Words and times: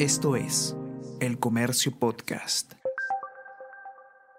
Esto 0.00 0.34
es 0.34 0.74
El 1.20 1.38
Comercio 1.38 1.92
Podcast. 1.92 2.72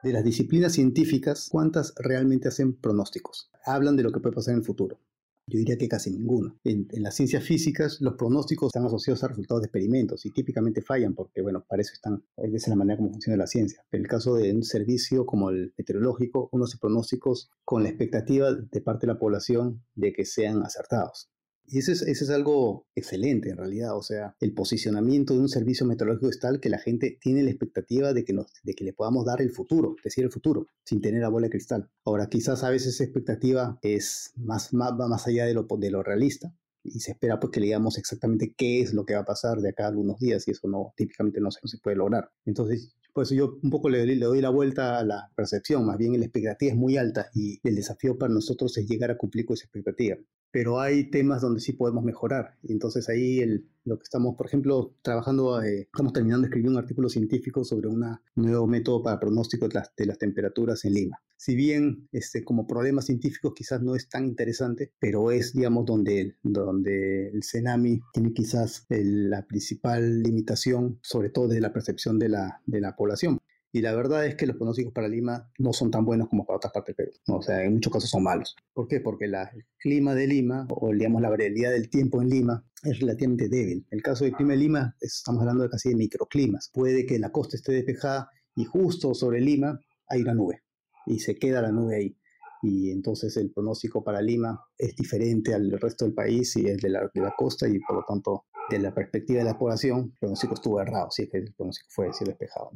De 0.01 0.11
las 0.11 0.23
disciplinas 0.23 0.73
científicas, 0.73 1.49
¿cuántas 1.51 1.93
realmente 1.99 2.47
hacen 2.47 2.73
pronósticos? 2.73 3.51
Hablan 3.63 3.95
de 3.95 4.01
lo 4.01 4.11
que 4.11 4.19
puede 4.19 4.33
pasar 4.33 4.53
en 4.53 4.61
el 4.61 4.65
futuro. 4.65 4.97
Yo 5.45 5.59
diría 5.59 5.77
que 5.77 5.87
casi 5.87 6.09
ninguna. 6.09 6.55
En, 6.63 6.87
las 7.03 7.13
ciencias 7.13 7.43
físicas, 7.43 8.01
los 8.01 8.15
pronósticos 8.15 8.69
están 8.69 8.87
asociados 8.87 9.23
a 9.23 9.27
resultados 9.27 9.61
de 9.61 9.67
experimentos 9.67 10.25
y 10.25 10.31
típicamente 10.31 10.81
fallan 10.81 11.13
porque, 11.13 11.43
bueno, 11.43 11.63
para 11.69 11.83
eso 11.83 11.93
están, 11.93 12.25
esa 12.37 12.55
es 12.55 12.67
la 12.67 12.75
manera 12.75 12.97
como 12.97 13.11
funciona 13.11 13.37
la 13.37 13.45
ciencia. 13.45 13.85
En 13.91 14.01
el 14.01 14.07
caso 14.07 14.33
de 14.33 14.51
un 14.51 14.63
servicio 14.63 15.27
como 15.27 15.51
el 15.51 15.75
meteorológico, 15.77 16.49
uno 16.53 16.63
hace 16.63 16.79
pronósticos 16.79 17.51
con 17.63 17.83
la 17.83 17.89
expectativa 17.89 18.51
de 18.51 18.81
parte 18.81 19.05
de 19.05 19.13
la 19.13 19.19
población 19.19 19.83
de 19.93 20.11
que 20.11 20.25
sean 20.25 20.63
acertados. 20.63 21.29
Y 21.65 21.79
eso 21.79 21.91
es, 21.91 22.01
eso 22.01 22.33
algo 22.33 22.85
excelente 22.95 23.49
en 23.49 23.57
realidad, 23.57 23.95
o 23.95 24.03
sea, 24.03 24.35
el 24.39 24.53
posicionamiento 24.53 25.33
de 25.33 25.39
un 25.39 25.49
servicio 25.49 25.85
meteorológico 25.85 26.29
es 26.29 26.39
tal 26.39 26.59
que 26.59 26.69
la 26.69 26.79
gente 26.79 27.17
tiene 27.21 27.43
la 27.43 27.49
expectativa 27.49 28.13
de 28.13 28.25
que, 28.25 28.33
nos, 28.33 28.47
de 28.63 28.73
que 28.73 28.83
le 28.83 28.93
podamos 28.93 29.25
dar 29.25 29.41
el 29.41 29.51
futuro, 29.51 29.95
decir 30.03 30.23
el 30.23 30.31
futuro, 30.31 30.67
sin 30.83 31.01
tener 31.01 31.21
la 31.21 31.29
bola 31.29 31.45
de 31.45 31.51
cristal. 31.51 31.89
Ahora, 32.03 32.27
quizás 32.27 32.63
a 32.63 32.69
veces 32.69 32.95
esa 32.95 33.05
expectativa 33.05 33.79
es 33.81 34.33
más, 34.35 34.73
más, 34.73 34.91
va 34.99 35.07
más 35.07 35.27
allá 35.27 35.45
de 35.45 35.53
lo, 35.53 35.65
de 35.69 35.91
lo 35.91 36.03
realista, 36.03 36.53
y 36.83 36.99
se 36.99 37.11
espera 37.11 37.39
pues 37.39 37.51
que 37.51 37.59
le 37.59 37.67
digamos 37.67 37.97
exactamente 37.97 38.53
qué 38.57 38.81
es 38.81 38.93
lo 38.93 39.05
que 39.05 39.13
va 39.13 39.21
a 39.21 39.25
pasar 39.25 39.59
de 39.59 39.69
acá 39.69 39.87
algunos 39.87 40.19
días 40.19 40.47
y 40.47 40.51
eso 40.51 40.67
no 40.67 40.93
típicamente 40.97 41.39
no 41.39 41.51
se, 41.51 41.77
puede 41.77 41.95
lograr. 41.95 42.31
Entonces, 42.45 42.95
pues 43.13 43.29
yo 43.29 43.59
un 43.61 43.69
poco 43.69 43.89
le, 43.89 44.05
le, 44.05 44.17
doy 44.17 44.41
la 44.41 44.49
vuelta 44.49 44.97
a 44.97 45.03
la 45.05 45.31
percepción, 45.35 45.85
más 45.85 45.97
bien 45.97 46.17
la 46.19 46.25
expectativa 46.25 46.71
es 46.71 46.77
muy 46.77 46.97
alta 46.97 47.29
y 47.33 47.59
el 47.63 47.75
desafío 47.75 48.17
para 48.17 48.33
nosotros 48.33 48.77
es 48.77 48.87
llegar 48.87 49.11
a 49.11 49.17
cumplir 49.17 49.45
con 49.45 49.53
esa 49.53 49.65
expectativa 49.65 50.17
pero 50.51 50.79
hay 50.79 51.09
temas 51.09 51.41
donde 51.41 51.61
sí 51.61 51.73
podemos 51.73 52.03
mejorar. 52.03 52.57
Y 52.63 52.73
entonces 52.73 53.07
ahí 53.09 53.39
el, 53.39 53.69
lo 53.85 53.97
que 53.97 54.03
estamos, 54.03 54.35
por 54.35 54.45
ejemplo, 54.45 54.95
trabajando, 55.01 55.61
eh, 55.61 55.81
estamos 55.91 56.13
terminando 56.13 56.43
de 56.43 56.47
escribir 56.49 56.69
un 56.69 56.77
artículo 56.77 57.09
científico 57.09 57.63
sobre 57.63 57.87
un 57.87 58.05
nuevo 58.35 58.67
método 58.67 59.01
para 59.01 59.19
pronóstico 59.19 59.67
de 59.67 59.75
las, 59.75 59.95
de 59.95 60.05
las, 60.05 60.17
temperaturas 60.17 60.85
en 60.85 60.93
Lima. 60.93 61.17
Si 61.37 61.55
bien 61.55 62.07
este, 62.11 62.43
como 62.43 62.67
problema 62.67 63.01
científico 63.01 63.53
quizás 63.53 63.81
no 63.81 63.95
es 63.95 64.09
tan 64.09 64.25
interesante, 64.25 64.93
pero 64.99 65.31
es, 65.31 65.53
digamos, 65.53 65.85
donde, 65.85 66.35
donde 66.43 67.29
el 67.29 67.43
CENAMI 67.43 68.01
tiene 68.13 68.33
quizás 68.33 68.85
la 68.89 69.47
principal 69.47 70.21
limitación, 70.21 70.99
sobre 71.01 71.29
todo 71.29 71.47
desde 71.47 71.61
la 71.61 71.73
percepción 71.73 72.19
de 72.19 72.29
la, 72.29 72.61
de 72.65 72.81
la 72.81 72.95
población. 72.95 73.39
Y 73.73 73.81
la 73.81 73.95
verdad 73.95 74.25
es 74.25 74.35
que 74.35 74.45
los 74.45 74.57
pronósticos 74.57 74.93
para 74.93 75.07
Lima 75.07 75.49
no 75.57 75.71
son 75.71 75.91
tan 75.91 76.03
buenos 76.03 76.27
como 76.27 76.45
para 76.45 76.57
otras 76.57 76.73
partes 76.73 76.95
del 76.95 77.07
Perú. 77.07 77.37
O 77.37 77.41
sea, 77.41 77.63
en 77.63 77.73
muchos 77.73 77.93
casos 77.93 78.09
son 78.09 78.23
malos. 78.23 78.55
¿Por 78.73 78.87
qué? 78.87 78.99
Porque 78.99 79.27
la, 79.27 79.43
el 79.43 79.65
clima 79.79 80.13
de 80.13 80.27
Lima, 80.27 80.67
o 80.69 80.91
digamos 80.91 81.21
la 81.21 81.29
variabilidad 81.29 81.71
del 81.71 81.89
tiempo 81.89 82.21
en 82.21 82.29
Lima, 82.29 82.65
es 82.83 82.99
relativamente 82.99 83.47
débil. 83.47 83.85
El 83.89 84.01
caso 84.01 84.25
del 84.25 84.33
clima 84.33 84.53
de 84.53 84.59
Lima, 84.59 84.95
estamos 84.99 85.41
hablando 85.41 85.63
de 85.63 85.69
casi 85.69 85.89
de 85.89 85.95
microclimas. 85.95 86.69
Puede 86.73 87.05
que 87.05 87.17
la 87.19 87.31
costa 87.31 87.55
esté 87.55 87.71
despejada 87.71 88.29
y 88.55 88.65
justo 88.65 89.13
sobre 89.13 89.39
Lima 89.39 89.79
hay 90.07 90.21
una 90.21 90.33
nube. 90.33 90.63
Y 91.05 91.19
se 91.19 91.35
queda 91.35 91.61
la 91.61 91.71
nube 91.71 91.95
ahí. 91.95 92.17
Y 92.61 92.91
entonces 92.91 93.35
el 93.37 93.51
pronóstico 93.51 94.03
para 94.03 94.21
Lima 94.21 94.63
es 94.77 94.95
diferente 94.95 95.53
al 95.53 95.71
resto 95.79 96.05
del 96.05 96.13
país 96.13 96.55
y 96.57 96.67
es 96.67 96.77
de 96.81 96.89
la, 96.89 97.09
costa 97.35 97.67
y 97.67 97.79
por 97.79 97.97
lo 97.97 98.03
tanto 98.03 98.45
de 98.69 98.79
la 98.79 98.93
perspectiva 98.93 99.39
de 99.39 99.45
la 99.45 99.57
población, 99.57 100.11
el 100.11 100.17
pronóstico 100.19 100.53
estuvo 100.53 100.79
errado, 100.79 101.09
si 101.09 101.27
que 101.27 101.37
el 101.37 101.53
pronóstico 101.53 101.89
fue 101.89 102.07
decir 102.07 102.27
despejado. 102.27 102.71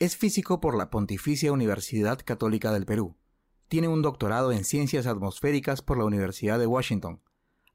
Es 0.00 0.16
físico 0.16 0.60
por 0.60 0.78
la 0.78 0.90
Pontificia 0.90 1.50
Universidad 1.50 2.20
Católica 2.24 2.72
del 2.72 2.86
Perú. 2.86 3.16
Tiene 3.66 3.88
un 3.88 4.00
doctorado 4.00 4.52
en 4.52 4.62
Ciencias 4.62 5.08
Atmosféricas 5.08 5.82
por 5.82 5.98
la 5.98 6.04
Universidad 6.04 6.60
de 6.60 6.68
Washington. 6.68 7.20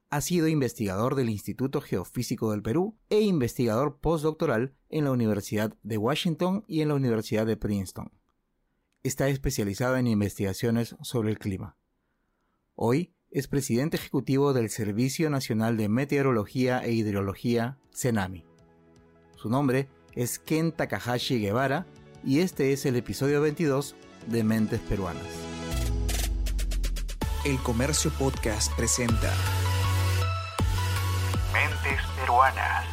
Ha 0.09 0.21
sido 0.21 0.47
investigador 0.47 1.15
del 1.15 1.29
Instituto 1.29 1.81
Geofísico 1.81 2.51
del 2.51 2.61
Perú 2.61 2.97
e 3.09 3.19
investigador 3.19 3.99
postdoctoral 3.99 4.73
en 4.87 5.03
la 5.03 5.11
Universidad 5.11 5.75
de 5.83 5.97
Washington 5.97 6.63
y 6.65 6.79
en 6.79 6.87
la 6.87 6.95
Universidad 6.95 7.45
de 7.45 7.57
Princeton. 7.57 8.13
Está 9.03 9.27
especializado 9.27 9.97
en 9.97 10.07
investigaciones 10.07 10.95
sobre 11.01 11.29
el 11.29 11.39
clima. 11.39 11.75
Hoy 12.73 13.13
es 13.31 13.49
presidente 13.49 13.97
ejecutivo 13.97 14.53
del 14.53 14.69
Servicio 14.69 15.29
Nacional 15.29 15.75
de 15.75 15.89
Meteorología 15.89 16.85
e 16.85 16.93
Hidrología, 16.93 17.79
CENAMI. 17.93 18.45
Su 19.35 19.49
nombre 19.49 19.89
es 20.13 20.39
Ken 20.39 20.71
Takahashi 20.71 21.41
Guevara 21.41 21.85
y 22.25 22.39
este 22.39 22.71
es 22.71 22.85
el 22.85 22.95
episodio 22.95 23.41
22 23.41 23.95
de 24.27 24.43
Mentes 24.43 24.79
Peruanas. 24.81 25.23
El 27.45 27.57
Comercio 27.59 28.11
Podcast 28.17 28.73
presenta 28.77 29.33
Mentes 31.51 31.99
Peruanas. 32.17 32.85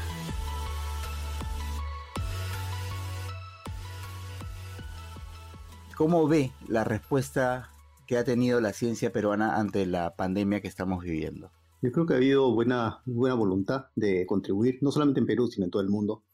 ¿Cómo 5.96 6.26
ve 6.26 6.50
la 6.66 6.82
respuesta 6.82 7.70
que 8.06 8.16
ha 8.18 8.24
tenido 8.24 8.60
la 8.60 8.72
ciencia 8.72 9.12
peruana 9.12 9.56
ante 9.56 9.86
la 9.86 10.16
pandemia 10.16 10.60
que 10.60 10.68
estamos 10.68 11.04
viviendo? 11.04 11.52
Yo 11.82 11.92
creo 11.92 12.06
que 12.06 12.14
ha 12.14 12.16
habido 12.16 12.52
buena, 12.52 13.00
buena 13.06 13.36
voluntad 13.36 13.86
de 13.94 14.26
contribuir, 14.26 14.78
no 14.80 14.90
solamente 14.90 15.20
en 15.20 15.26
Perú, 15.26 15.46
sino 15.46 15.66
en 15.66 15.70
todo 15.70 15.82
el 15.82 15.88
mundo, 15.88 16.24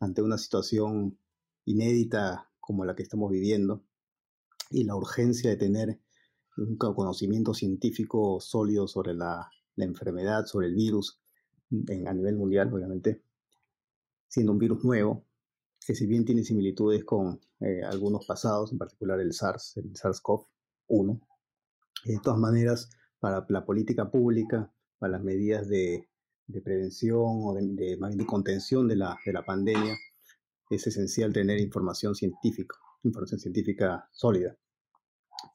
ante 0.00 0.20
una 0.20 0.36
situación 0.36 1.16
inédita 1.64 2.50
como 2.60 2.84
la 2.84 2.94
que 2.94 3.02
estamos 3.02 3.30
viviendo 3.30 3.84
y 4.70 4.84
la 4.84 4.96
urgencia 4.96 5.50
de 5.50 5.56
tener 5.56 6.00
un 6.56 6.76
conocimiento 6.76 7.54
científico 7.54 8.40
sólido 8.40 8.86
sobre 8.88 9.14
la, 9.14 9.50
enfermedad, 9.76 10.46
sobre 10.46 10.68
el 10.68 10.74
virus 10.74 11.20
en, 11.88 12.06
a 12.06 12.12
nivel 12.12 12.36
mundial, 12.36 12.72
obviamente, 12.72 13.22
siendo 14.28 14.52
un 14.52 14.58
virus 14.58 14.84
nuevo, 14.84 15.24
que 15.84 15.94
si 15.94 16.06
bien 16.06 16.24
tiene 16.24 16.44
similitudes 16.44 17.04
con 17.04 17.40
eh, 17.60 17.82
algunos 17.82 18.26
pasados, 18.26 18.70
en 18.72 18.78
particular 18.78 19.18
el 19.20 19.32
SARS, 19.32 19.76
el 19.78 19.92
SARS-CoV-1, 19.94 21.20
de 22.04 22.18
todas 22.22 22.38
maneras, 22.38 22.90
para 23.18 23.44
la 23.48 23.64
política 23.64 24.10
pública, 24.10 24.72
para 24.98 25.12
las 25.12 25.22
medidas 25.22 25.68
de, 25.68 26.08
prevención 26.62 27.22
o 27.22 27.54
de, 27.54 28.26
contención 28.26 28.88
de 28.88 28.96
la 28.96 29.44
pandemia, 29.46 29.96
es 30.74 30.86
esencial 30.86 31.32
tener 31.32 31.60
información 31.60 32.14
científica, 32.14 32.76
información 33.02 33.40
científica 33.40 34.08
sólida. 34.12 34.56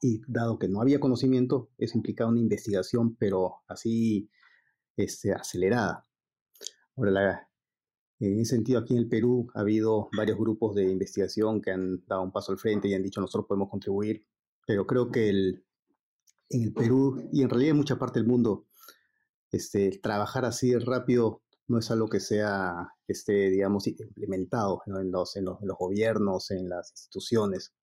Y 0.02 0.20
dado 0.28 0.58
que 0.58 0.68
no 0.68 0.80
había 0.80 1.00
conocimiento, 1.00 1.70
eso 1.78 1.96
implicaba 1.96 2.30
una 2.30 2.40
investigación, 2.40 3.16
pero 3.16 3.62
así 3.66 4.30
este, 4.96 5.32
acelerada. 5.32 6.04
Ahora, 6.96 7.48
en 8.20 8.40
ese 8.40 8.56
sentido, 8.56 8.80
aquí 8.80 8.94
en 8.94 9.00
el 9.00 9.08
Perú 9.08 9.48
ha 9.54 9.60
habido 9.60 10.08
varios 10.16 10.38
grupos 10.38 10.74
de 10.74 10.90
investigación 10.90 11.62
que 11.62 11.70
han 11.70 12.04
dado 12.06 12.22
un 12.22 12.32
paso 12.32 12.52
al 12.52 12.58
frente 12.58 12.88
y 12.88 12.94
han 12.94 13.02
dicho 13.02 13.20
nosotros 13.20 13.46
podemos 13.48 13.70
contribuir, 13.70 14.26
pero 14.66 14.86
creo 14.86 15.10
que 15.10 15.28
el, 15.28 15.64
en 16.50 16.62
el 16.62 16.72
Perú 16.72 17.28
y 17.32 17.42
en 17.42 17.48
realidad 17.48 17.70
en 17.70 17.76
mucha 17.76 17.98
parte 17.98 18.18
del 18.18 18.28
mundo, 18.28 18.66
este, 19.50 19.98
trabajar 20.02 20.44
así 20.44 20.76
rápido 20.76 21.42
no 21.68 21.78
es 21.78 21.90
algo 21.90 22.08
que 22.08 22.18
sea, 22.18 22.88
esté, 23.06 23.50
digamos, 23.50 23.86
implementado 23.86 24.82
en, 24.86 25.12
los, 25.12 25.36
en, 25.36 25.44
los, 25.44 25.58
gobiernos, 25.78 26.50
en 26.50 26.68
las 26.68 26.90
instituciones, 26.90 27.74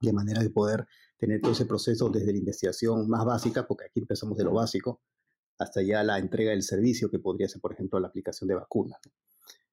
de 0.00 0.12
manera 0.12 0.40
de 0.40 0.50
poder 0.50 0.86
tener 1.18 1.40
todo 1.40 1.52
ese 1.52 1.66
proceso 1.66 2.08
desde 2.10 2.32
la 2.32 2.38
investigación 2.38 3.08
más 3.08 3.24
básica, 3.24 3.66
porque 3.66 3.86
aquí 3.86 4.00
empezamos 4.00 4.38
de 4.38 4.44
lo 4.44 4.54
básico, 4.54 5.02
hasta 5.58 5.82
ya 5.82 6.04
la 6.04 6.18
entrega 6.18 6.52
del 6.52 6.62
servicio, 6.62 7.10
que 7.10 7.18
podría 7.18 7.48
ser, 7.48 7.60
por 7.60 7.72
ejemplo, 7.72 7.98
la 7.98 8.06
aplicación 8.06 8.46
de 8.46 8.54
vacunas. 8.54 9.00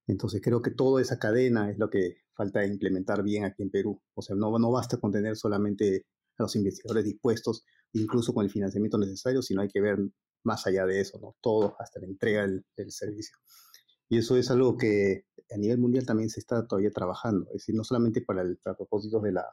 Entonces 0.07 0.41
creo 0.43 0.63
que 0.63 0.71
toda 0.71 1.01
esa 1.01 1.19
cadena 1.19 1.69
es 1.69 1.77
lo 1.77 1.89
que 1.89 2.17
falta 2.33 2.65
implementar 2.65 3.23
bien 3.23 3.43
aquí 3.43 3.61
en 3.61 3.69
Perú. 3.69 4.01
O 4.15 4.21
sea, 4.23 4.35
no, 4.35 4.57
no 4.57 4.71
basta 4.71 4.97
con 4.97 5.11
tener 5.11 5.35
solamente 5.35 6.07
a 6.37 6.43
los 6.43 6.55
investigadores 6.55 7.05
dispuestos, 7.05 7.63
incluso 7.93 8.33
con 8.33 8.43
el 8.43 8.51
financiamiento 8.51 8.97
necesario, 8.97 9.43
sino 9.43 9.61
hay 9.61 9.69
que 9.69 9.81
ver 9.81 9.99
más 10.45 10.65
allá 10.67 10.85
de 10.85 11.01
eso, 11.01 11.19
¿no? 11.19 11.35
Todo 11.41 11.75
hasta 11.79 11.99
la 11.99 12.07
entrega 12.07 12.43
del, 12.43 12.91
servicio. 12.91 13.37
Y 14.07 14.17
eso 14.17 14.37
es 14.37 14.51
algo 14.51 14.77
que 14.77 15.25
a 15.51 15.57
nivel 15.57 15.79
mundial 15.79 16.05
también 16.05 16.29
se 16.29 16.39
está 16.39 16.65
todavía 16.67 16.91
trabajando, 16.91 17.47
es 17.47 17.53
decir, 17.53 17.75
no 17.75 17.83
solamente 17.83 18.21
para, 18.21 18.41
el, 18.41 18.57
propósitos 18.57 19.21
de 19.23 19.31
la, 19.31 19.45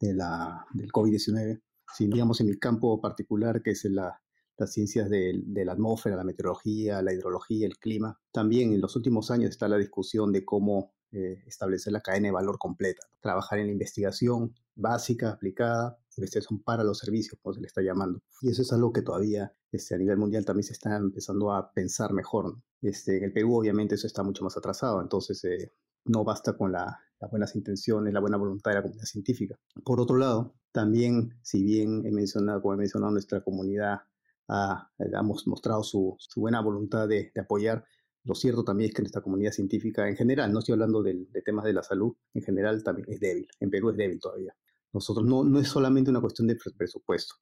de 0.00 0.14
la, 0.14 0.66
del 0.74 0.90
COVID-19, 0.90 1.62
sino 1.94 2.14
digamos 2.14 2.40
en 2.40 2.48
mi 2.48 2.58
campo 2.58 3.00
particular, 3.00 3.62
que 3.62 3.70
es 3.70 3.84
la, 3.84 4.20
las 4.56 4.72
ciencias 4.72 5.08
de, 5.08 5.40
de, 5.44 5.64
la 5.64 5.72
atmósfera, 5.72 6.16
la 6.16 6.24
meteorología, 6.24 7.02
la 7.02 7.12
hidrología, 7.12 7.66
el 7.66 7.78
clima. 7.78 8.18
También 8.32 8.72
en 8.72 8.80
los 8.80 8.96
últimos 8.96 9.30
años 9.30 9.50
está 9.50 9.68
la 9.68 9.78
discusión 9.78 10.32
de 10.32 10.44
cómo 10.44 10.94
eh, 11.12 11.42
establecer 11.46 11.92
la 11.92 12.00
cadena 12.00 12.28
de 12.28 12.32
valor 12.32 12.56
completa, 12.58 13.06
trabajar 13.20 13.58
en 13.58 13.66
la 13.66 13.72
investigación 13.72 14.54
básica, 14.74 15.30
aplicada, 15.30 15.98
investigación 16.16 16.62
para 16.62 16.84
los 16.84 16.98
servicios, 16.98 17.38
como 17.42 17.54
se 17.54 17.60
le 17.60 17.66
está 17.66 17.82
llamando. 17.82 18.22
Y 18.40 18.50
eso 18.50 18.62
es 18.62 18.72
algo 18.72 18.94
que 18.94 19.02
todavía 19.02 19.52
este, 19.70 19.94
a 19.94 19.98
nivel 19.98 20.16
mundial 20.16 20.46
también 20.46 20.64
se 20.64 20.72
está 20.72 20.96
empezando 20.96 21.52
a 21.52 21.70
pensar 21.72 22.14
mejor. 22.14 22.56
Este, 22.80 23.18
en 23.18 23.24
el 23.24 23.32
Perú 23.34 23.58
obviamente 23.58 23.96
eso 23.96 24.06
está 24.06 24.22
mucho 24.22 24.42
más 24.42 24.56
atrasado, 24.56 25.02
entonces 25.02 25.44
eh, 25.44 25.70
no 26.06 26.24
basta 26.24 26.56
con 26.56 26.72
las 26.72 26.96
buenas 27.30 27.54
intenciones, 27.56 28.14
la 28.14 28.20
buena 28.20 28.38
voluntad 28.38 28.70
de 28.70 28.76
la 28.76 28.82
comunidad 28.82 29.04
científica. 29.04 29.54
Por 29.84 30.00
otro 30.00 30.16
lado, 30.16 30.54
también, 30.72 31.38
si 31.42 31.62
bien 31.62 32.06
he 32.06 32.10
mencionado, 32.10 32.62
como 32.62 32.72
he 32.72 32.78
mencionado, 32.78 33.12
nuestra 33.12 33.42
comunidad 33.42 34.00
ha, 34.48 34.90
mostrado 35.22 35.82
su, 35.82 36.16
buena 36.36 36.62
voluntad 36.62 37.06
de 37.06 37.32
apoyar, 37.38 37.84
Lo 38.24 38.34
cierto 38.34 38.62
también 38.62 38.90
es 38.90 38.94
que 38.94 39.02
nuestra 39.02 39.22
comunidad 39.22 39.52
científica 39.52 40.08
en 40.08 40.16
general, 40.16 40.52
no 40.52 40.60
estoy 40.60 40.74
hablando 40.74 41.02
de, 41.02 41.26
temas 41.44 41.64
de 41.64 41.72
la 41.72 41.82
salud, 41.82 42.14
en 42.34 42.42
general 42.42 42.82
también 42.84 43.08
es 43.10 43.18
débil. 43.18 43.48
En 43.58 43.70
Perú 43.70 43.90
es 43.90 43.96
débil 43.96 44.20
todavía. 44.20 44.54
Nosotros 44.92 45.26
no, 45.26 45.42
no 45.44 45.58
es 45.58 45.68
solamente 45.68 46.10
una 46.10 46.20
cuestión 46.20 46.46
de 46.46 46.56
presupuesto. 46.76 47.34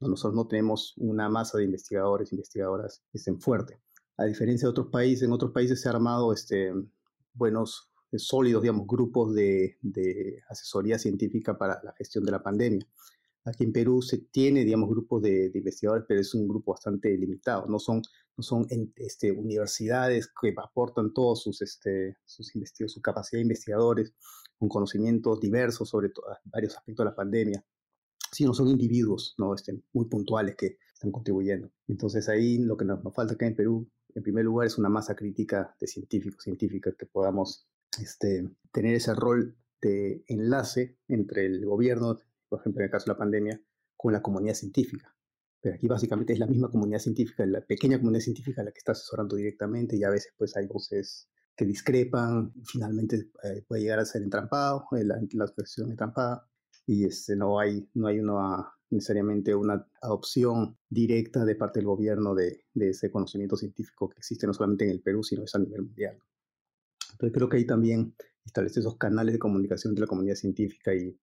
Nosotros 0.00 0.34
no 0.34 0.46
tenemos 0.46 0.94
una 0.96 1.28
masa 1.28 1.58
de 1.58 1.64
investigadores, 1.64 2.32
investigadoras 2.32 3.02
que 3.10 3.18
estén 3.18 3.40
fuerte. 3.40 3.80
A 4.16 4.24
diferencia 4.24 4.66
de 4.66 4.70
otros 4.70 4.88
países, 4.88 5.24
en 5.24 5.32
otros 5.32 5.50
países 5.50 5.80
se 5.80 5.88
han 5.88 5.96
armado 5.96 6.32
este, 6.32 6.72
buenos, 7.32 7.90
sólidos, 8.16 8.62
digamos, 8.62 8.86
grupos 8.86 9.34
de 9.34 9.76
asesoría 10.48 10.98
científica 10.98 11.58
para 11.58 11.80
la 11.82 11.92
gestión 11.94 12.24
de 12.24 12.32
la 12.32 12.42
pandemia. 12.42 12.86
Aquí 13.48 13.64
en 13.64 13.72
Perú 13.72 14.02
se 14.02 14.18
tiene, 14.18 14.64
digamos, 14.64 14.88
grupos 14.90 15.22
de, 15.22 15.50
investigadores, 15.54 16.04
pero 16.06 16.20
es 16.20 16.34
un 16.34 16.46
grupo 16.46 16.72
bastante 16.72 17.16
limitado. 17.16 17.66
No 17.66 17.78
son, 17.78 18.02
no 18.36 18.42
son 18.42 18.66
este, 18.96 19.32
universidades 19.32 20.28
que 20.40 20.54
aportan 20.56 21.12
todos 21.12 21.42
sus, 21.42 21.62
este, 21.62 22.16
sus 22.24 22.52
su 22.86 23.00
capacidad 23.00 23.38
de 23.38 23.42
investigadores 23.42 24.12
con 24.58 24.68
conocimientos 24.68 25.40
diversos 25.40 25.88
sobre 25.88 26.10
varios 26.44 26.76
aspectos 26.76 27.04
de 27.04 27.10
la 27.10 27.16
pandemia, 27.16 27.64
sino 28.32 28.52
son 28.52 28.68
individuos 28.68 29.34
¿no? 29.38 29.54
este, 29.54 29.80
muy 29.92 30.06
puntuales 30.06 30.56
que 30.56 30.78
están 30.92 31.12
contribuyendo. 31.12 31.70
Entonces 31.86 32.28
ahí 32.28 32.58
lo 32.58 32.76
que 32.76 32.84
nos, 32.84 33.02
nos, 33.02 33.14
falta 33.14 33.34
acá 33.34 33.46
en 33.46 33.56
Perú, 33.56 33.88
en 34.14 34.22
primer 34.22 34.44
lugar, 34.44 34.66
es 34.66 34.78
una 34.78 34.88
masa 34.88 35.14
crítica 35.14 35.74
de 35.80 35.86
científicos, 35.86 36.42
científicas 36.42 36.94
que 36.98 37.06
podamos 37.06 37.68
este, 38.00 38.48
tener 38.72 38.94
ese 38.94 39.14
rol 39.14 39.56
de 39.80 40.24
enlace 40.26 40.98
entre 41.06 41.46
el 41.46 41.64
gobierno, 41.64 42.18
por 42.48 42.60
ejemplo, 42.60 42.80
en 42.80 42.86
el 42.86 42.90
caso 42.90 43.06
de 43.06 43.12
la 43.12 43.18
pandemia, 43.18 43.60
con 43.96 44.12
la 44.12 44.22
comunidad 44.22 44.54
científica. 44.54 45.14
Pero 45.60 45.74
aquí 45.74 45.88
básicamente 45.88 46.32
es 46.32 46.38
la 46.38 46.46
misma 46.46 46.70
comunidad 46.70 47.00
científica, 47.00 47.44
la 47.46 47.60
pequeña 47.60 47.98
comunidad 47.98 48.22
científica 48.22 48.62
la 48.62 48.70
que 48.70 48.78
está 48.78 48.92
asesorando 48.92 49.36
directamente 49.36 49.96
y 49.96 50.04
a 50.04 50.10
veces 50.10 50.32
pues 50.36 50.56
hay 50.56 50.66
voces 50.66 51.28
que 51.56 51.64
discrepan, 51.64 52.52
finalmente 52.64 53.30
eh, 53.42 53.64
puede 53.66 53.82
llegar 53.82 53.98
a 53.98 54.04
ser 54.04 54.22
entrampado, 54.22 54.84
eh, 54.92 55.04
la, 55.04 55.18
la 55.32 55.44
expresión 55.44 55.90
entrampada, 55.90 56.48
y 56.86 57.04
este, 57.04 57.34
no 57.34 57.58
hay, 57.58 57.88
no 57.94 58.06
hay 58.06 58.20
una, 58.20 58.72
necesariamente 58.90 59.54
una 59.54 59.84
adopción 60.00 60.78
directa 60.88 61.44
de 61.44 61.56
parte 61.56 61.80
del 61.80 61.86
gobierno 61.86 62.36
de, 62.36 62.64
de, 62.72 62.90
ese 62.90 63.10
conocimiento 63.10 63.56
científico 63.56 64.08
que 64.08 64.18
existe 64.18 64.46
no 64.46 64.54
solamente 64.54 64.84
en 64.84 64.90
el 64.90 65.02
Perú, 65.02 65.24
sino 65.24 65.42
es 65.42 65.54
a 65.56 65.58
nivel 65.58 65.82
mundial. 65.82 66.16
Entonces 67.12 67.34
creo 67.34 67.48
que 67.48 67.56
ahí 67.56 67.66
también 67.66 68.14
establecer 68.44 68.80
esos 68.80 68.96
canales 68.96 69.32
de 69.32 69.38
comunicación 69.40 69.90
entre 69.90 70.02
la 70.02 70.08
comunidad 70.08 70.36
científica 70.36 70.94
y, 70.94 71.18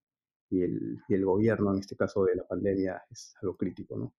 y 0.50 0.62
el, 0.63 1.00
y 1.07 1.13
el, 1.13 1.25
gobierno, 1.25 1.74
en 1.74 1.80
este 1.80 1.95
caso 1.95 2.24
de 2.25 2.36
la 2.36 2.47
pandemia, 2.47 3.01
es 3.09 3.36
algo 3.42 3.56
crítico. 3.57 3.97
¿no? 3.97 4.13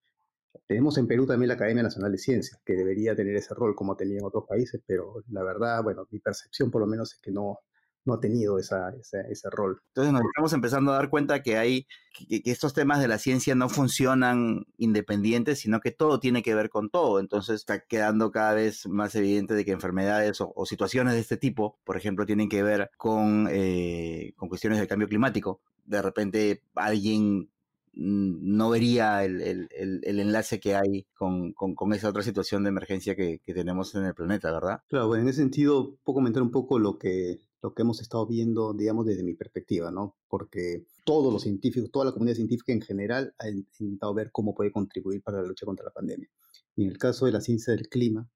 Tenemos 0.67 0.99
en 0.99 1.07
Perú 1.07 1.27
también 1.27 1.49
la 1.49 1.55
Academia 1.55 1.83
Nacional 1.83 2.13
de 2.13 2.19
Ciencias, 2.19 2.61
que 2.65 2.75
debería 2.75 3.15
tener 3.15 3.37
ese 3.37 3.55
rol 3.55 3.75
como 3.75 3.97
tenía 3.97 4.19
en 4.19 4.25
otros 4.25 4.45
países, 4.49 4.83
pero 4.87 5.23
la 5.31 5.43
verdad, 5.43 5.83
bueno, 5.83 6.07
mi 6.11 6.19
percepción 6.19 6.71
por 6.71 6.81
lo 6.81 6.87
menos 6.87 7.15
es 7.15 7.21
que 7.21 7.31
no, 7.31 7.61
no 8.07 8.15
ha 8.15 8.21
tenido 8.21 8.59
esa, 8.59 8.91
ese 8.91 9.51
rol. 9.51 9.81
Entonces 9.89 10.13
nos 10.13 10.23
estamos 10.23 10.53
empezando 10.53 10.93
a 10.93 10.97
dar 10.97 11.11
cuenta 11.11 11.43
que 11.43 11.59
hay 11.59 11.87
que, 12.13 12.41
estos 12.45 12.73
temas 12.73 13.01
de 13.01 13.09
la 13.09 13.19
ciencia 13.19 13.55
no 13.55 13.69
funcionan 13.69 14.67
independientes, 14.79 15.61
sino 15.61 15.81
que 15.81 15.91
todo 15.91 16.21
tiene 16.21 16.43
que 16.43 16.55
ver 16.55 16.71
con 16.71 16.91
todo. 16.91 17.21
Entonces 17.21 17.57
está 17.57 17.81
quedando 17.81 18.31
cada 18.31 18.55
vez 18.55 18.87
más 18.89 19.15
evidente 19.15 19.55
de 19.55 19.65
que 19.65 19.73
enfermedades 19.73 20.39
o, 20.41 20.67
situaciones 20.67 21.15
de 21.15 21.21
este 21.21 21.37
tipo, 21.37 21.79
por 21.85 21.97
ejemplo, 21.97 22.27
tienen 22.27 22.49
que 22.49 22.63
ver 22.63 22.91
con, 22.97 23.49
eh, 23.51 24.33
con 24.37 24.49
cuestiones 24.49 24.79
del 24.79 24.89
cambio 24.89 25.09
climático. 25.09 25.61
De 25.85 26.03
repente 26.03 26.63
alguien 26.75 27.51
no 27.97 28.69
vería 28.69 29.25
el, 29.25 29.41
el, 29.41 29.69
el, 29.73 30.21
enlace 30.21 30.61
que 30.61 30.77
hay 30.77 31.07
con, 31.15 31.55
con, 31.55 31.75
con, 31.75 31.95
esa 31.95 32.11
otra 32.11 32.23
situación 32.23 32.63
de 32.63 32.69
emergencia 32.69 33.17
que, 33.17 33.41
que, 33.45 33.55
tenemos 33.55 33.95
en 33.95 34.05
el 34.05 34.15
planeta, 34.15 34.53
¿verdad? 34.53 34.83
Claro, 34.89 35.09
bueno, 35.09 35.23
en 35.23 35.31
ese 35.31 35.41
sentido, 35.41 35.97
puedo 36.05 36.17
comentar 36.17 36.43
un 36.43 36.51
poco 36.51 36.79
lo 36.79 36.99
que, 36.99 37.41
lo 37.67 37.75
que 37.75 37.83
hemos 37.83 38.01
estado 38.01 38.29
viendo, 38.29 38.73
digamos, 38.75 39.07
desde 39.07 39.25
mi 39.25 39.35
perspectiva, 39.35 39.91
¿no? 39.91 40.17
Porque 40.29 40.87
todos 41.05 41.33
los 41.33 41.43
científicos, 41.43 41.91
toda 41.91 42.05
la 42.05 42.13
comunidad 42.13 42.37
científica 42.37 42.73
en 42.73 42.81
general 42.81 43.35
ha 43.39 43.49
intentado 43.49 44.15
ver 44.15 44.31
cómo 44.31 44.55
puede 44.55 44.71
contribuir 44.71 45.21
para 45.21 45.43
la 45.43 45.49
lucha 45.49 45.67
contra 45.67 45.85
la 45.85 45.91
pandemia. 45.91 46.29
Y 46.77 46.85
en 46.85 46.91
el 46.91 46.99
caso 46.99 47.27
de 47.27 47.33
la 47.33 47.41
ciencia 47.41 47.75
del 47.75 47.89
clima, 47.89 48.31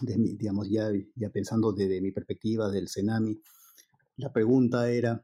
de 0.00 0.14
digamos, 0.16 0.70
ya, 0.70 0.90
ya 1.16 1.28
pensando 1.28 1.74
desde 1.74 2.00
mi 2.00 2.12
perspectiva 2.12 2.70
del 2.70 2.88
CENAMI, 2.88 3.38
la 4.16 4.32
pregunta 4.32 4.90
era 4.90 5.22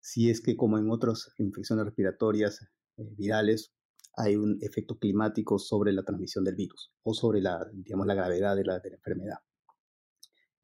si 0.00 0.28
es 0.28 0.40
que 0.40 0.56
como 0.56 0.76
en 0.76 0.90
otras 0.90 1.30
infecciones 1.38 1.84
respiratorias 1.84 2.62
eh, 2.96 3.14
virales, 3.16 3.72
hay 4.16 4.34
un 4.34 4.58
efecto 4.60 4.98
climático 4.98 5.60
sobre 5.60 5.92
la 5.92 6.02
transmisión 6.02 6.42
del 6.42 6.56
virus 6.56 6.90
o 7.04 7.14
sobre 7.14 7.40
la, 7.40 7.64
digamos, 7.72 8.08
la 8.08 8.14
gravedad 8.14 8.56
de 8.56 8.64
la, 8.64 8.80
de 8.80 8.90
la 8.90 8.96
enfermedad. 8.96 9.38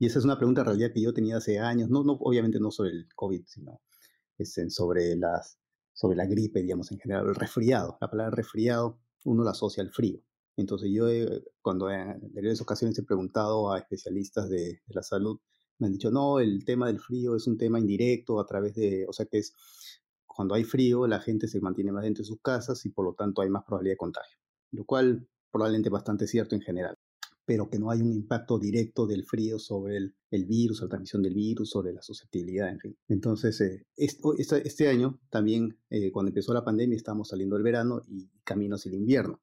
Y 0.00 0.06
esa 0.06 0.18
es 0.18 0.24
una 0.24 0.38
pregunta 0.38 0.62
en 0.62 0.68
realidad 0.68 0.92
que 0.94 1.02
yo 1.02 1.12
tenía 1.12 1.36
hace 1.36 1.58
años, 1.58 1.90
no, 1.90 2.02
no 2.02 2.14
obviamente 2.14 2.58
no 2.58 2.70
sobre 2.70 2.90
el 2.90 3.06
COVID, 3.14 3.44
sino 3.46 3.82
sobre, 4.70 5.14
las, 5.14 5.58
sobre 5.92 6.16
la 6.16 6.24
gripe, 6.24 6.62
digamos, 6.62 6.90
en 6.90 6.98
general, 6.98 7.28
el 7.28 7.34
resfriado. 7.34 7.98
La 8.00 8.10
palabra 8.10 8.34
resfriado 8.34 8.98
uno 9.26 9.44
la 9.44 9.50
asocia 9.50 9.82
al 9.82 9.90
frío. 9.90 10.18
Entonces 10.56 10.88
yo 10.90 11.06
cuando 11.60 11.90
en 11.90 12.32
varias 12.32 12.62
ocasiones 12.62 12.98
he 12.98 13.02
preguntado 13.02 13.70
a 13.70 13.78
especialistas 13.78 14.48
de, 14.48 14.80
de, 14.86 14.94
la 14.94 15.02
salud, 15.02 15.38
me 15.78 15.88
han 15.88 15.92
dicho, 15.92 16.10
no, 16.10 16.40
el 16.40 16.64
tema 16.64 16.86
del 16.86 16.98
frío 16.98 17.36
es 17.36 17.46
un 17.46 17.58
tema 17.58 17.78
indirecto 17.78 18.40
a 18.40 18.46
través 18.46 18.74
de, 18.76 19.04
o 19.06 19.12
sea 19.12 19.26
que 19.26 19.36
es, 19.36 19.54
cuando 20.26 20.54
hay 20.54 20.64
frío 20.64 21.06
la 21.06 21.20
gente 21.20 21.46
se 21.46 21.60
mantiene 21.60 21.92
más 21.92 22.04
dentro 22.04 22.22
de 22.22 22.28
sus 22.28 22.40
casas 22.40 22.86
y 22.86 22.88
por 22.88 23.04
lo 23.04 23.12
tanto 23.12 23.42
hay 23.42 23.50
más 23.50 23.64
probabilidad 23.64 23.92
de 23.92 23.98
contagio, 23.98 24.38
lo 24.72 24.86
cual 24.86 25.28
probablemente 25.50 25.90
bastante 25.90 26.26
cierto 26.26 26.54
en 26.54 26.62
general 26.62 26.96
pero 27.50 27.68
que 27.68 27.80
no 27.80 27.90
hay 27.90 28.00
un 28.00 28.12
impacto 28.12 28.60
directo 28.60 29.08
del 29.08 29.24
frío 29.24 29.58
sobre 29.58 29.96
el, 29.96 30.14
el 30.30 30.46
virus, 30.46 30.82
la 30.82 30.88
transmisión 30.88 31.20
del 31.20 31.34
virus, 31.34 31.70
sobre 31.70 31.92
la 31.92 32.00
susceptibilidad, 32.00 32.68
en 32.68 32.78
fin. 32.78 32.96
Entonces, 33.08 33.60
eh, 33.60 33.88
este, 33.96 34.62
este, 34.64 34.86
año 34.86 35.18
también, 35.30 35.76
eh, 35.90 36.12
cuando 36.12 36.28
empezó 36.28 36.54
la 36.54 36.64
pandemia, 36.64 36.94
estábamos 36.94 37.30
saliendo 37.30 37.56
del 37.56 37.64
verano 37.64 38.04
y 38.06 38.30
camino 38.44 38.76
hacia 38.76 38.90
el 38.90 38.98
invierno. 38.98 39.40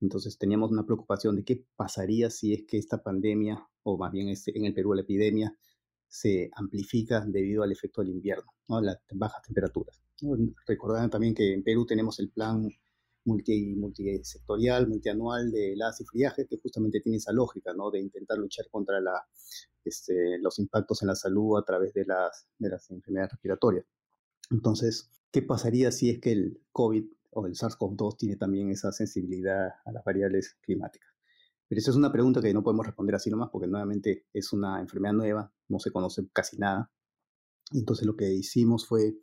Entonces 0.00 0.38
teníamos 0.38 0.70
una 0.70 0.86
preocupación 0.86 1.34
de 1.34 1.42
qué 1.42 1.66
pasaría 1.74 2.30
si 2.30 2.54
es 2.54 2.62
que 2.68 2.78
esta 2.78 3.02
pandemia, 3.02 3.66
o 3.82 3.98
más 3.98 4.12
bien 4.12 4.28
este, 4.28 4.56
en 4.56 4.66
el 4.66 4.72
Perú 4.72 4.94
la 4.94 5.00
epidemia, 5.00 5.52
se 6.06 6.52
amplifica 6.54 7.26
debido 7.26 7.64
al 7.64 7.72
efecto 7.72 8.00
del 8.00 8.10
invierno, 8.10 8.52
¿no? 8.68 8.80
las 8.80 8.98
bajas 9.12 9.42
temperaturas. 9.42 10.00
¿no? 10.22 10.36
también 11.10 11.34
que 11.34 11.52
en 11.52 11.64
Perú 11.64 11.84
tenemos 11.84 12.20
el 12.20 12.30
plan 12.30 12.68
multi, 13.24 13.74
multisectorial, 13.76 14.88
multianual 14.88 15.50
de 15.50 15.74
las 15.76 16.00
y 16.00 16.04
friaje, 16.04 16.46
que 16.46 16.58
justamente 16.58 17.00
tiene 17.00 17.18
esa 17.18 17.32
lógica, 17.32 17.72
¿no? 17.74 17.90
De 17.90 18.00
intentar 18.00 18.38
luchar 18.38 18.66
contra 18.70 18.98
este, 19.84 20.38
los 20.38 20.58
impactos 20.58 21.02
en 21.02 21.08
la 21.08 21.14
salud 21.14 21.58
a 21.58 21.64
través 21.64 21.92
de 21.94 22.04
las, 22.04 22.48
de 22.58 22.70
enfermedades 22.90 23.32
respiratorias. 23.32 23.84
Entonces, 24.50 25.10
¿qué 25.30 25.42
pasaría 25.42 25.92
si 25.92 26.10
es 26.10 26.20
que 26.20 26.32
el 26.32 26.60
COVID 26.72 27.04
o 27.32 27.46
el 27.46 27.54
SARS-CoV-2 27.54 28.16
tiene 28.16 28.36
también 28.36 28.70
esa 28.70 28.92
sensibilidad 28.92 29.68
a 29.84 29.92
las 29.92 30.04
variables 30.04 30.56
climáticas? 30.62 31.10
Pero 31.68 31.78
esa 31.78 31.92
es 31.92 31.96
una 31.96 32.10
pregunta 32.10 32.40
que 32.40 32.52
no 32.52 32.64
podemos 32.64 32.84
responder 32.84 33.14
así 33.14 33.30
nomás, 33.30 33.50
porque 33.52 33.68
nuevamente 33.68 34.26
es 34.32 34.52
una 34.52 34.80
enfermedad 34.80 35.14
nueva, 35.14 35.52
no 35.68 35.78
se 35.78 35.92
conoce 35.92 36.28
casi 36.32 36.58
nada. 36.58 36.90
Entonces 37.72 38.06
lo 38.06 38.16
que 38.16 38.32
hicimos 38.32 38.88
fue, 38.88 39.14